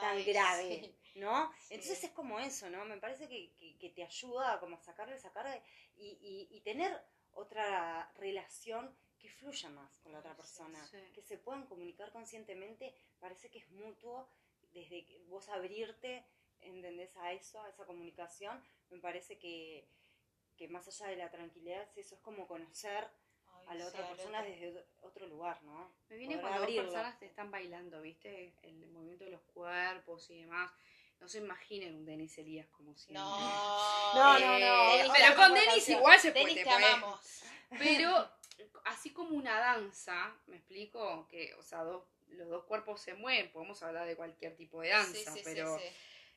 tan 0.00 0.24
grave, 0.24 0.96
sí. 1.12 1.20
¿no? 1.20 1.52
Sí. 1.60 1.74
Entonces 1.74 2.04
es 2.04 2.10
como 2.12 2.40
eso, 2.40 2.68
¿no? 2.70 2.84
Me 2.86 2.96
parece 2.98 3.28
que, 3.28 3.52
que- 3.54 3.76
que 3.78 3.90
te 3.90 4.02
ayuda 4.02 4.54
a 4.54 4.58
como 4.60 4.78
sacarle 4.80 5.14
esa 5.16 5.32
carga 5.32 5.62
y, 5.96 6.08
y- 6.20 6.48
y 6.50 6.60
tener 6.62 6.98
otra 7.32 8.10
relación 8.16 8.96
que 9.18 9.28
fluya 9.28 9.68
más 9.70 9.98
con 9.98 10.12
la 10.12 10.18
otra 10.20 10.34
persona, 10.36 10.82
que 11.14 11.22
se 11.22 11.36
puedan 11.38 11.66
comunicar 11.66 12.10
conscientemente, 12.10 12.94
parece 13.20 13.50
que 13.50 13.58
es 13.58 13.68
mutuo, 13.70 14.28
desde 14.76 15.04
que 15.06 15.18
vos 15.28 15.48
abrirte, 15.48 16.24
¿entendés? 16.60 17.16
A 17.16 17.32
eso, 17.32 17.60
a 17.62 17.68
esa 17.70 17.84
comunicación, 17.86 18.62
me 18.90 18.98
parece 18.98 19.38
que, 19.38 19.88
que 20.56 20.68
más 20.68 20.86
allá 20.86 21.10
de 21.10 21.16
la 21.16 21.30
tranquilidad, 21.30 21.82
es 21.82 21.96
eso 21.96 22.14
es 22.16 22.20
como 22.20 22.46
conocer, 22.46 23.08
Ay, 23.54 23.66
a 23.68 23.74
la 23.74 23.86
otra 23.86 24.06
persona 24.08 24.42
desde 24.42 24.84
otro 25.00 25.26
lugar, 25.26 25.62
¿no? 25.62 25.90
Me 26.10 26.16
viene 26.16 26.34
Poder 26.36 26.42
cuando 26.42 26.58
dos 26.58 26.64
abrirlo. 26.68 26.82
personas 26.92 27.18
te 27.18 27.26
están 27.26 27.50
bailando, 27.50 28.02
¿viste? 28.02 28.54
El 28.62 28.86
movimiento 28.90 29.24
de 29.24 29.30
los 29.30 29.42
cuerpos 29.54 30.28
y 30.30 30.40
demás. 30.42 30.70
No 31.20 31.26
se 31.28 31.38
imaginen 31.38 31.94
un 31.94 32.04
Denis 32.04 32.36
Elías 32.36 32.68
como 32.68 32.94
si. 32.94 33.12
No, 33.14 33.24
No, 34.14 34.36
eh, 34.36 34.40
no, 34.40 34.58
no. 34.58 34.96
Denis, 34.98 35.12
Pero 35.16 35.36
con 35.36 35.54
Denis 35.54 35.88
igual 35.88 36.20
se 36.20 36.32
puede. 36.32 36.44
Denis, 36.46 36.64
te 36.64 36.70
podés- 36.70 36.84
amamos. 36.94 37.42
Pero 37.78 38.30
así 38.84 39.10
como 39.14 39.30
una 39.36 39.58
danza, 39.58 40.36
¿me 40.46 40.56
explico? 40.56 41.26
Que, 41.28 41.54
o 41.54 41.62
sea, 41.62 41.82
dos- 41.82 42.04
los 42.28 42.48
dos 42.48 42.64
cuerpos 42.64 43.00
se 43.00 43.14
mueven, 43.14 43.50
podemos 43.52 43.82
hablar 43.82 44.06
de 44.06 44.16
cualquier 44.16 44.56
tipo 44.56 44.80
de 44.82 44.90
danza, 44.90 45.12
Sí, 45.14 45.24
sí, 45.24 45.30
sí, 45.38 45.40
pero 45.44 45.78
sí. 45.78 45.84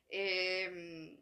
eh, 0.09 1.19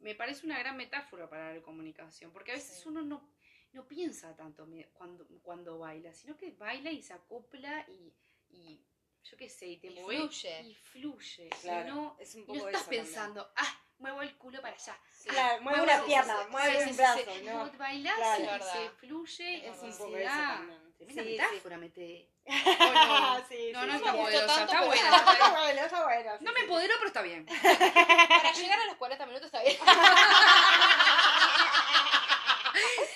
me 0.00 0.14
parece 0.14 0.46
una 0.46 0.58
gran 0.58 0.76
metáfora 0.76 1.28
para 1.28 1.54
la 1.54 1.62
comunicación, 1.62 2.32
porque 2.32 2.52
a 2.52 2.54
veces 2.54 2.78
Sí. 2.80 2.88
uno 2.88 3.02
no, 3.02 3.30
no 3.72 3.86
piensa 3.86 4.34
tanto 4.36 4.66
cuando, 4.92 5.26
cuando 5.42 5.78
baila, 5.78 6.12
sino 6.14 6.36
que 6.36 6.52
baila 6.52 6.90
y 6.90 7.02
se 7.02 7.12
acopla 7.12 7.86
y, 7.88 8.14
y 8.50 8.84
yo 9.22 9.36
qué 9.36 9.48
sé, 9.48 9.66
y 9.68 9.76
te 9.78 9.88
Y 9.88 10.00
mueve 10.00 10.20
fluye. 10.22 10.60
y 10.62 10.74
fluye. 10.74 11.48
Claro, 11.60 11.88
y 11.88 11.92
no, 11.92 12.16
es 12.18 12.34
un 12.34 12.42
y 12.42 12.44
poco 12.46 12.58
no 12.60 12.66
estás 12.68 12.82
también. 12.84 13.04
pensando, 13.04 13.52
ah, 13.56 13.80
muevo 13.98 14.22
el 14.22 14.34
culo 14.38 14.62
para 14.62 14.74
allá. 14.74 14.98
Sí. 15.12 15.28
Claro, 15.28 15.62
mueve 15.62 15.78
Muevo 15.78 15.94
una 15.98 16.06
pierna, 16.06 16.48
mueve 16.50 16.86
un 16.86 16.96
brazo. 16.96 17.20
¿no? 17.44 17.70
Claro. 17.72 18.56
y 18.56 18.62
se 18.78 18.90
fluye 18.96 19.68
Es 19.68 19.78
un 19.82 19.92
se 19.92 19.98
poco 19.98 20.16
eso 20.16 20.28
también. 20.30 20.80
Sí. 20.98 21.14
metáfora, 21.14 21.76
mete. 21.78 22.30
No, 23.10 23.46
sí, 23.48 23.70
no 23.72 23.82
sí, 23.84 23.90
está 23.96 24.12
poderosa, 24.12 24.46
tanto, 24.46 24.62
está 24.64 24.78
pero- 24.78 24.86
buena. 24.86 25.16
Está 25.16 25.50
bueno, 25.60 25.82
está 25.82 26.04
bueno. 26.04 26.30
sí, 26.38 26.44
No 26.44 26.52
me 26.52 26.58
sí. 26.58 26.64
empoderó, 26.64 26.94
pero 26.98 27.06
está 27.08 27.22
bien. 27.22 27.46
Para 27.46 28.52
llegar 28.52 28.80
a 28.80 28.86
los 28.86 28.96
40 28.96 29.26
minutos 29.26 29.46
está 29.46 29.62
bien. 29.62 29.76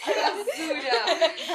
¡Qué 0.04 0.14
basura! 0.20 1.04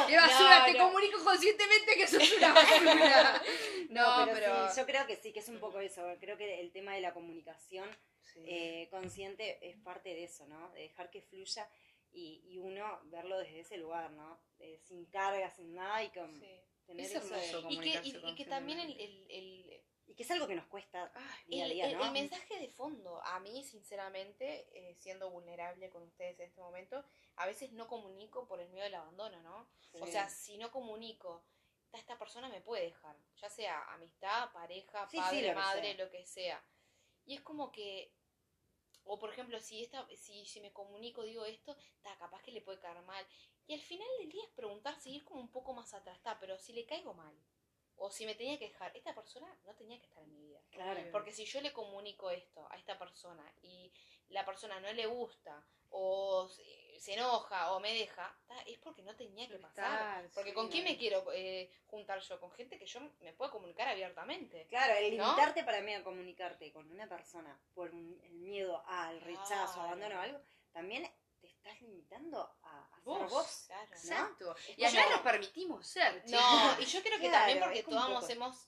¡Qué 0.08 0.18
basura! 0.18 0.60
No, 0.60 0.66
Te 0.66 0.74
no. 0.74 0.86
comunico 0.88 1.24
conscientemente 1.24 1.96
que 1.96 2.08
sos 2.08 2.32
una 2.38 2.54
basura. 2.54 3.42
No, 3.90 4.26
No, 4.26 4.32
pero, 4.34 4.40
pero- 4.40 4.70
sí, 4.74 4.80
yo 4.80 4.86
creo 4.86 5.06
que 5.08 5.16
sí, 5.18 5.32
que 5.34 5.40
es 5.40 5.50
un 5.50 5.60
poco 5.60 5.80
eso. 5.80 6.02
Creo 6.20 6.38
que 6.38 6.60
el 6.62 6.72
tema 6.72 6.94
de 6.94 7.02
la 7.02 7.14
comunicación 7.14 7.90
Sí. 8.34 8.44
eh, 8.46 8.88
consciente 8.92 9.58
es 9.68 9.76
parte 9.78 10.10
de 10.10 10.24
eso, 10.26 10.46
¿no? 10.46 10.70
De 10.72 10.82
dejar 10.82 11.10
que 11.10 11.24
fluya 11.24 11.68
y, 12.12 12.44
y 12.48 12.60
uno 12.60 13.00
verlo 13.06 13.40
desde 13.40 13.62
ese 13.62 13.78
lugar, 13.78 14.12
¿no? 14.12 14.40
Eh, 14.60 14.80
sin 14.88 15.06
carga, 15.06 15.50
sin 15.50 15.74
nada 15.74 16.04
y 16.04 16.10
con 16.10 16.40
Sí. 16.40 16.46
Tener 16.90 17.06
Es 17.06 17.16
hermoso 17.16 17.70
Y 17.70 17.80
que, 17.80 18.02
y, 18.04 18.18
y 18.32 18.36
que 18.36 18.46
también 18.46 18.80
el, 18.80 19.00
el, 19.00 19.28
el, 19.30 19.84
y 20.08 20.16
que 20.16 20.24
es 20.24 20.32
algo 20.32 20.48
que 20.48 20.56
nos 20.56 20.66
cuesta 20.66 21.12
a 21.14 21.38
el- 21.48 21.72
día, 21.72 21.86
el- 21.88 21.94
¿no? 21.94 22.06
el 22.06 22.12
mensaje 22.12 22.60
de 22.60 22.70
fondo, 22.70 23.22
a 23.24 23.40
mí, 23.40 23.64
sinceramente, 23.64 24.68
eh, 24.74 24.96
siendo 24.96 25.30
vulnerable 25.30 25.90
con 25.90 26.04
ustedes 26.04 26.40
en 26.40 26.48
este 26.48 26.62
momento, 26.62 27.06
a 27.36 27.46
veces 27.46 27.72
no 27.74 27.88
comunico 27.88 28.48
por 28.48 28.60
el 28.60 28.70
miedo 28.70 28.84
del 28.86 28.96
abandono, 28.96 29.42
¿no? 29.44 29.70
O 30.02 30.08
sea, 30.08 30.28
si 30.30 30.58
no 30.58 30.72
comunico, 30.72 31.46
esta, 31.94 32.18
persona 32.18 32.50
me 32.50 32.62
puede 32.62 32.86
dejar, 32.86 33.16
ya 33.42 33.50
sea 33.50 33.84
amistad, 33.94 34.52
pareja, 34.52 35.08
Sí, 35.10 35.18
sí, 35.18 35.22
padre, 35.22 35.48
lo 35.48 35.56
madre, 35.56 35.94
lo 35.96 36.10
que 36.10 36.26
sea. 36.26 36.64
Y 37.26 37.36
es 37.36 37.42
como 37.42 37.72
que, 37.72 38.12
o 39.04 39.18
por 39.20 39.32
ejemplo, 39.32 39.60
si 39.60 39.84
esta, 39.84 40.08
si, 40.16 40.46
si 40.46 40.62
me 40.62 40.74
comunico, 40.74 41.24
digo 41.24 41.46
esto, 41.46 41.76
está 41.98 42.18
capaz 42.18 42.42
que 42.42 42.52
le 42.52 42.62
puede 42.62 42.80
caer 42.80 43.02
mal. 43.04 43.26
Y 43.70 43.76
al 43.76 43.82
final 43.82 44.08
del 44.18 44.30
día 44.30 44.44
es 44.44 44.50
preguntarse, 44.50 45.10
y 45.10 45.18
ir 45.18 45.24
como 45.24 45.42
un 45.42 45.52
poco 45.52 45.74
más 45.74 45.94
atrás, 45.94 46.18
está, 46.18 46.40
pero 46.40 46.58
si 46.58 46.74
le 46.74 46.88
caigo 46.88 47.14
mal, 47.14 47.32
o 47.98 48.10
si 48.10 48.26
me 48.26 48.34
tenía 48.34 48.58
que 48.58 48.70
dejar, 48.70 48.98
esta 48.98 49.14
persona 49.14 49.48
no 49.64 49.76
tenía 49.76 50.00
que 50.00 50.08
estar 50.08 50.24
en 50.24 50.34
mi 50.34 50.42
vida. 50.42 50.60
Claro. 50.72 51.00
Porque 51.12 51.32
si 51.32 51.46
yo 51.46 51.62
le 51.62 51.72
comunico 51.72 52.32
esto 52.32 52.68
a 52.72 52.78
esta 52.78 52.98
persona 52.98 53.46
y 53.62 53.94
la 54.30 54.44
persona 54.44 54.80
no 54.80 54.92
le 54.92 55.06
gusta 55.06 55.64
o 55.92 56.50
se 56.50 57.14
enoja 57.14 57.74
o 57.74 57.80
me 57.80 57.94
deja, 57.94 58.36
es 58.66 58.80
porque 58.80 59.04
no 59.04 59.16
tenía 59.16 59.48
que 59.48 59.60
pasar. 59.60 60.32
Porque 60.34 60.50
sí, 60.50 60.56
con 60.56 60.70
quién 60.70 60.86
me 60.86 60.98
quiero 60.98 61.32
eh, 61.32 61.72
juntar 61.86 62.22
yo, 62.22 62.40
con 62.40 62.52
gente 62.52 62.80
que 62.80 62.88
yo 62.88 63.00
me 63.20 63.34
puedo 63.34 63.52
comunicar 63.52 63.88
abiertamente. 63.88 64.66
Claro, 64.66 64.96
el 64.96 65.16
¿No? 65.16 65.26
limitarte 65.26 65.64
para 65.64 65.82
mí 65.82 65.94
a 65.94 66.04
comunicarte 66.04 66.72
con 66.74 66.90
una 66.90 67.08
persona 67.08 67.56
por 67.76 67.90
el 67.90 68.34
miedo 68.40 68.84
al 68.88 69.22
rechazo, 69.22 69.76
Claro. 69.76 69.90
abandono 69.90 70.16
o 70.16 70.22
algo, 70.22 70.42
también 70.72 71.08
te 71.40 71.48
estás 71.48 71.82
limitando 71.82 72.58
Vos. 73.04 73.30
vos. 73.32 73.64
Claro. 73.68 73.88
¿no? 73.90 73.96
Exacto. 73.98 74.56
Es 74.68 74.78
Y 74.78 74.86
allá 74.86 75.04
como- 75.04 75.16
nos 75.16 75.22
permitimos 75.24 75.88
ser, 75.88 76.24
chicos. 76.26 76.42
No, 76.42 76.42
y 76.82 76.86
yo 76.86 77.02
creo 77.02 77.20
que 77.20 77.28
Claro, 77.30 77.38
también 77.46 77.60
porque 77.60 77.84
todos 77.84 78.30
hemos 78.30 78.68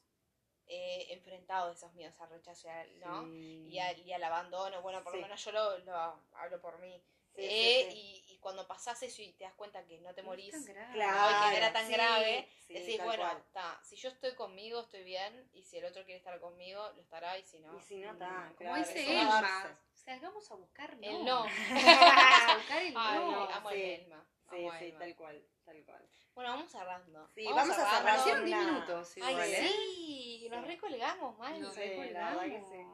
eh, 0.68 1.08
enfrentado 1.14 1.72
esos 1.74 1.94
miedos 1.94 2.20
al 2.22 2.30
rechazo, 2.30 2.70
¿no? 3.00 3.26
Sí. 3.26 3.68
Y, 3.70 3.80
al, 3.80 4.00
y 4.00 4.14
al 4.14 4.24
abandono, 4.24 4.82
bueno, 4.82 5.04
por 5.04 5.12
Sí. 5.14 5.18
lo 5.20 5.24
menos 5.24 5.44
yo 5.44 5.52
lo, 5.52 5.78
lo 5.80 5.96
hablo 6.34 6.62
por 6.62 6.80
mí. 6.80 7.04
Sí, 7.36 7.42
Eh, 7.44 7.90
y 7.94 8.31
cuando 8.42 8.68
pasás 8.68 9.02
eso 9.04 9.22
y 9.22 9.32
te 9.34 9.46
das 9.46 9.54
cuenta 9.54 9.86
que 9.86 10.00
no 10.02 10.14
te 10.14 10.22
No 10.24 10.34
es 10.34 10.38
morís, 10.40 10.52
tan 10.52 10.66
grave. 10.66 10.94
Claro, 10.94 11.46
que 11.46 11.52
no 11.52 11.58
era 11.58 11.72
tan 11.74 11.88
sí, 11.88 11.94
grave, 11.94 12.50
sí, 12.68 12.74
decís, 12.74 13.04
bueno, 13.04 13.32
está, 13.38 13.80
si 13.84 13.96
yo 13.96 14.10
estoy 14.10 14.36
conmigo, 14.36 14.82
estoy 14.82 15.04
bien, 15.04 15.50
y 15.54 15.64
si 15.64 15.78
el 15.78 15.86
otro 15.86 16.04
quiere 16.04 16.18
estar 16.18 16.38
conmigo, 16.42 16.92
lo 16.96 17.02
estará, 17.02 17.38
y 17.38 17.44
si 17.44 17.60
no. 17.60 17.78
Y 17.78 17.82
si 17.82 17.98
no, 17.98 18.10
Mm, 18.12 18.16
está. 18.16 18.54
Como 18.58 18.76
dice 18.76 19.12
Elma, 19.22 19.78
salgamos 19.94 20.52
a 20.52 20.56
buscar 20.56 20.98
no. 20.98 21.08
El 21.08 21.26
no. 21.26 21.46
A 22.52 22.56
buscar 22.58 22.82
el 22.82 22.94
Ay, 22.98 23.20
no. 23.20 23.50
amo 23.52 23.70
sí. 23.70 23.76
el 23.76 24.02
Elma. 24.02 24.26
Sí, 24.50 24.58
amo 24.58 24.72
a 24.72 24.80
sí, 24.80 24.86
Elma. 24.86 25.00
tal 25.00 25.16
cual, 25.16 25.46
tal 25.64 25.86
cual. 25.86 26.10
Bueno, 26.34 26.50
vamos 26.52 26.72
cerrando. 26.72 27.28
Sí, 27.36 27.46
vamos 27.46 27.78
a 27.78 27.98
cerrar 27.98 28.20
hicieron 28.20 28.46
10 28.46 28.58
una- 28.60 28.72
minutos 28.72 29.14
Ay, 29.22 29.34
igual, 29.34 29.50
¿eh? 29.54 29.70
sí, 29.70 30.48
nos 30.50 30.62
Sí. 30.62 30.68
recolgamos, 30.68 31.38
mal. 31.38 31.62
Nos 31.62 31.74
Sí, 31.74 31.80
la 31.82 31.86
recolgamos. 31.86 32.42
verdad 32.42 32.60
que 32.60 32.66
sí. 32.66 32.86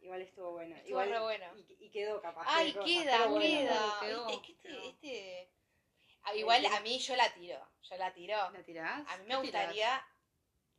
Igual 0.00 0.22
estuvo 0.22 0.52
bueno. 0.52 0.76
Estuvo 0.76 0.90
Igual, 0.90 1.10
re 1.10 1.20
bueno. 1.20 1.46
Y, 1.56 1.86
y 1.86 1.90
quedó 1.90 2.20
capaz. 2.20 2.44
Ay, 2.46 2.72
de 2.72 2.80
queda, 2.80 3.26
bueno. 3.26 3.40
queda. 3.40 4.30
es 4.30 4.38
que 4.40 4.52
este, 4.52 4.68
quedó. 4.68 4.82
este... 4.82 5.52
Ah, 6.22 6.34
igual 6.34 6.66
a 6.66 6.80
mí 6.80 6.98
yo 6.98 7.16
la 7.16 7.32
tiro, 7.32 7.58
yo 7.82 7.96
la 7.96 8.12
tiro. 8.12 8.50
¿La 8.50 8.62
tirás? 8.62 9.08
A 9.08 9.16
mí 9.16 9.24
¿Qué 9.26 9.36
me 9.36 9.42
tirás? 9.42 9.42
gustaría 9.42 10.06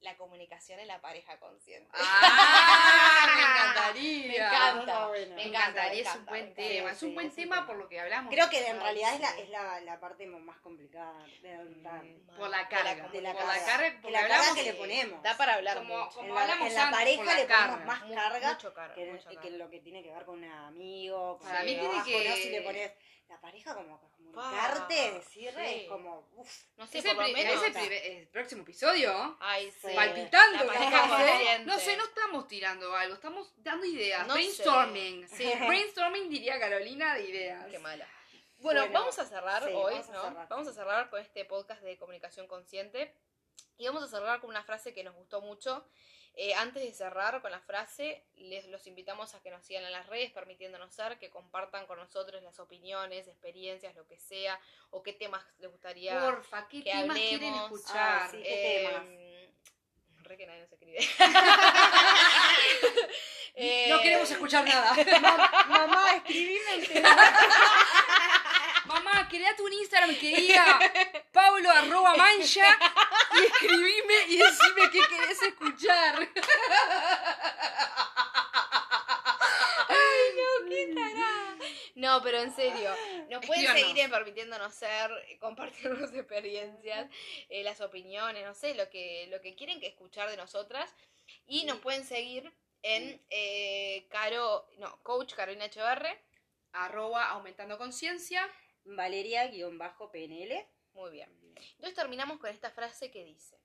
la 0.02 0.18
comunicación 0.18 0.80
en 0.80 0.88
la 0.88 0.99
pareja 0.99 1.39
consciente. 1.39 1.89
¡Ah! 1.93 3.28
Me 3.36 3.41
encantaría. 3.41 4.28
Me 4.28 4.36
encanta. 4.38 4.80
Está 4.82 5.08
bueno. 5.08 5.36
Me 5.36 5.43
encantaría, 5.47 6.02
encanta, 6.02 6.12
es 6.12 6.16
un 6.18 6.26
buen 6.26 6.54
tema. 6.54 6.89
Sí, 6.89 6.95
es 6.95 7.04
un 7.04 7.14
buen 7.16 7.32
tema 7.32 7.66
por 7.68 7.76
lo 7.78 7.88
que 7.88 7.99
hablamos. 7.99 8.34
Creo 8.34 8.49
que 8.49 8.66
en 8.68 8.80
realidad 8.80 9.14
es, 9.14 9.20
la, 9.22 9.30
es 9.38 9.49
la, 9.49 9.82
la 9.82 9.99
parte 9.99 10.26
más 10.26 10.58
complicada 10.60 11.14
de 11.41 11.54
adoptar. 11.54 12.04
Mal. 12.04 12.16
por 12.38 12.49
la 12.49 12.58
De 12.58 12.64
la 12.64 12.70
carga. 12.70 13.08
De 13.10 13.22
la 13.22 13.34
por 13.34 13.41
carga. 13.41 13.56
la 13.60 13.66
carga, 13.66 13.99
porque 14.02 14.12
la 14.12 14.28
carga 14.28 14.56
que 14.56 14.64
le 14.64 14.74
ponemos. 14.74 15.24
Da 15.24 15.38
para 15.38 15.54
hablar 15.56 15.78
Como, 15.78 15.97
mucho. 15.97 16.16
como 16.16 16.28
En 16.30 16.36
la- 16.36 16.41
hablamos 16.41 16.68
en 16.68 16.76
la 16.76 16.91
pareja 16.91 17.24
la 17.24 17.36
le 17.36 17.45
ponemos 17.45 17.68
carga. 17.70 17.86
más 17.86 17.99
carga 18.02 18.52
mucho 18.54 18.74
carga, 18.74 18.93
que, 18.95 19.06
mucho 19.06 19.30
que 19.30 19.36
carga. 19.36 19.49
lo 19.52 19.70
que 19.70 19.80
tiene 19.80 20.04
que 20.04 20.12
ver 20.14 20.26
con 20.26 20.43
un 20.43 20.52
amigo, 20.52 21.38
con 21.38 21.47
Para 21.47 21.62
el 21.62 21.66
mí 21.68 21.76
tiene 21.78 22.04
que-. 22.04 22.36
Si 22.41 22.49
le 22.49 22.62
pones 22.62 22.91
la 23.32 23.40
pareja 23.42 23.74
como 23.74 24.00
que 24.00 24.08
comunicarte, 24.10 25.12
decir, 25.14 25.52
sí. 25.56 25.62
es 25.66 25.88
como, 25.88 26.28
uff, 26.36 26.64
No 26.78 26.86
sé, 26.86 27.00
Ese, 27.00 27.16
por 27.16 27.28
lo 27.28 27.34
menos. 27.34 27.54
ese 27.64 27.72
primer- 27.72 28.06
el 28.06 28.28
próximo 28.28 28.62
episodio, 28.64 29.38
Ay, 29.40 29.72
sí. 29.72 29.88
palpitando, 29.96 30.64
La 30.66 30.74
¿eh? 31.54 31.60
No 31.66 31.80
sé, 31.80 31.96
no 31.96 32.04
estamos 32.04 32.48
tirando 32.48 32.94
algo, 32.96 33.16
estamos 33.16 33.54
dando 33.58 33.86
ideas. 33.86 34.28
No 34.28 34.34
brainstorming. 34.34 35.28
sé. 35.30 35.36
Sí, 35.38 35.44
brainstorming 35.68 36.30
diría 36.30 36.60
Carolina 36.60 37.16
de 37.16 37.24
ideas. 37.30 37.66
Qué 37.72 37.80
mala. 37.80 38.06
Bueno, 38.60 38.82
Bueno, 38.82 38.94
vamos 39.00 39.18
a 39.18 39.26
cerrar 39.26 39.64
sí, 39.64 39.70
hoy, 39.74 39.94
vamos 39.94 40.10
a 40.10 40.14
¿no? 40.14 40.22
cerrar. 40.24 40.48
Vamos 40.50 40.68
a 40.68 40.74
cerrar 40.74 41.10
con 41.10 41.20
este 41.22 41.46
podcast 41.46 41.82
de 41.82 41.98
comunicación 41.98 42.48
consciente. 42.48 43.16
Y 43.78 43.88
vamos 43.88 44.04
a 44.04 44.08
cerrar 44.08 44.40
con 44.42 44.50
una 44.50 44.64
frase 44.64 44.94
que 44.94 45.04
nos 45.04 45.16
gustó 45.16 45.42
mucho. 45.42 45.88
Eh, 46.36 46.54
antes 46.56 46.82
de 46.82 46.94
cerrar 46.94 47.42
con 47.42 47.52
la 47.52 47.60
frase, 47.60 48.24
les 48.36 48.66
los 48.68 48.88
invitamos 48.88 49.36
a 49.36 49.42
que 49.42 49.52
nos 49.52 49.66
sigan 49.66 49.84
en 49.84 49.92
las 49.92 50.08
redes, 50.08 50.32
permitiéndonos 50.32 50.94
ser, 50.94 51.20
que 51.20 51.30
compartan 51.30 51.86
con 51.88 52.00
nosotros 52.00 52.42
las 52.42 52.58
opiniones, 52.60 53.28
experiencias, 53.28 53.96
lo 53.96 54.08
que 54.08 54.18
sea, 54.18 54.58
o 54.92 55.04
qué 55.04 55.12
temas 55.14 55.44
les 55.60 55.70
gustaría 55.70 56.20
Porfa, 56.22 56.68
¿qué 56.70 56.84
que 56.84 56.92
temas 56.92 57.18
quieren 57.18 57.54
hablemos. 57.54 57.80
escuchar? 57.82 58.22
Ah, 58.24 58.28
sí. 58.32 58.38
¿qué 58.44 58.88
temas? 58.90 59.04
Eh, 59.08 59.54
Re 60.24 60.38
que 60.38 60.46
nadie 60.48 60.62
nos 60.62 60.72
escribe. 60.72 61.00
No 63.54 63.64
Eh, 63.64 64.00
queremos 64.02 64.32
escuchar 64.32 64.64
nada. 64.66 64.94
mamá, 65.68 66.12
escribime 66.16 66.76
el 66.76 67.04
Mamá, 68.86 69.28
create 69.30 69.62
un 69.62 69.74
Instagram 69.74 70.16
que 70.16 70.36
diga 70.36 70.80
Pablo 71.32 71.70
arroba 71.72 72.16
mancha 72.16 72.66
y 73.34 73.46
escribime 73.46 74.26
y 74.28 74.38
decime 74.38 74.90
qué 74.92 75.00
querés 75.10 75.42
escuchar. 75.42 76.30
No, 82.02 82.22
pero 82.24 82.40
en 82.40 82.52
serio, 82.56 82.90
nos 83.30 83.46
pueden 83.46 83.68
seguir 83.68 84.00
en 84.00 84.10
permitiéndonos 84.10 84.74
ser, 84.74 85.12
eh, 85.28 85.38
compartirnos 85.38 86.12
experiencias, 86.14 87.08
eh, 87.48 87.64
las 87.64 87.80
opiniones, 87.80 88.44
no 88.44 88.56
sé, 88.56 88.74
lo 88.74 88.90
que, 88.90 89.28
lo 89.30 89.40
que 89.40 89.54
quieren 89.54 89.80
que 89.80 89.86
escuchar 89.88 90.28
de 90.28 90.36
nosotras. 90.36 90.92
Y 91.46 91.66
nos 91.66 91.78
pueden 91.78 92.04
seguir 92.04 92.52
en 92.82 93.22
eh, 93.30 94.08
Caro, 94.10 94.68
no, 94.80 95.00
Coach 95.04 95.36
Carolina 95.36 95.66
Echeverre. 95.66 96.20
Arroba 96.74 97.30
aumentando 97.30 97.78
conciencia. 97.78 98.50
Valeria-PNL. 98.84 100.66
Muy 100.94 101.12
bien. 101.12 101.30
Entonces 101.76 101.96
terminamos 101.96 102.39
con 102.39 102.50
esta 102.50 102.72
frase 102.72 103.12
que 103.12 103.24
dice, 103.24 103.58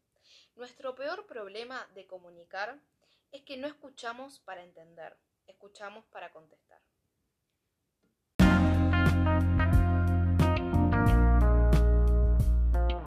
nuestro 0.54 0.94
peor 0.94 1.26
problema 1.26 1.86
de 1.94 2.06
comunicar 2.06 2.80
es 3.32 3.42
que 3.42 3.56
no 3.56 3.66
escuchamos 3.66 4.40
para 4.40 4.62
entender, 4.62 5.16
escuchamos 5.46 6.04
para 6.06 6.32
contestar. 6.32 6.80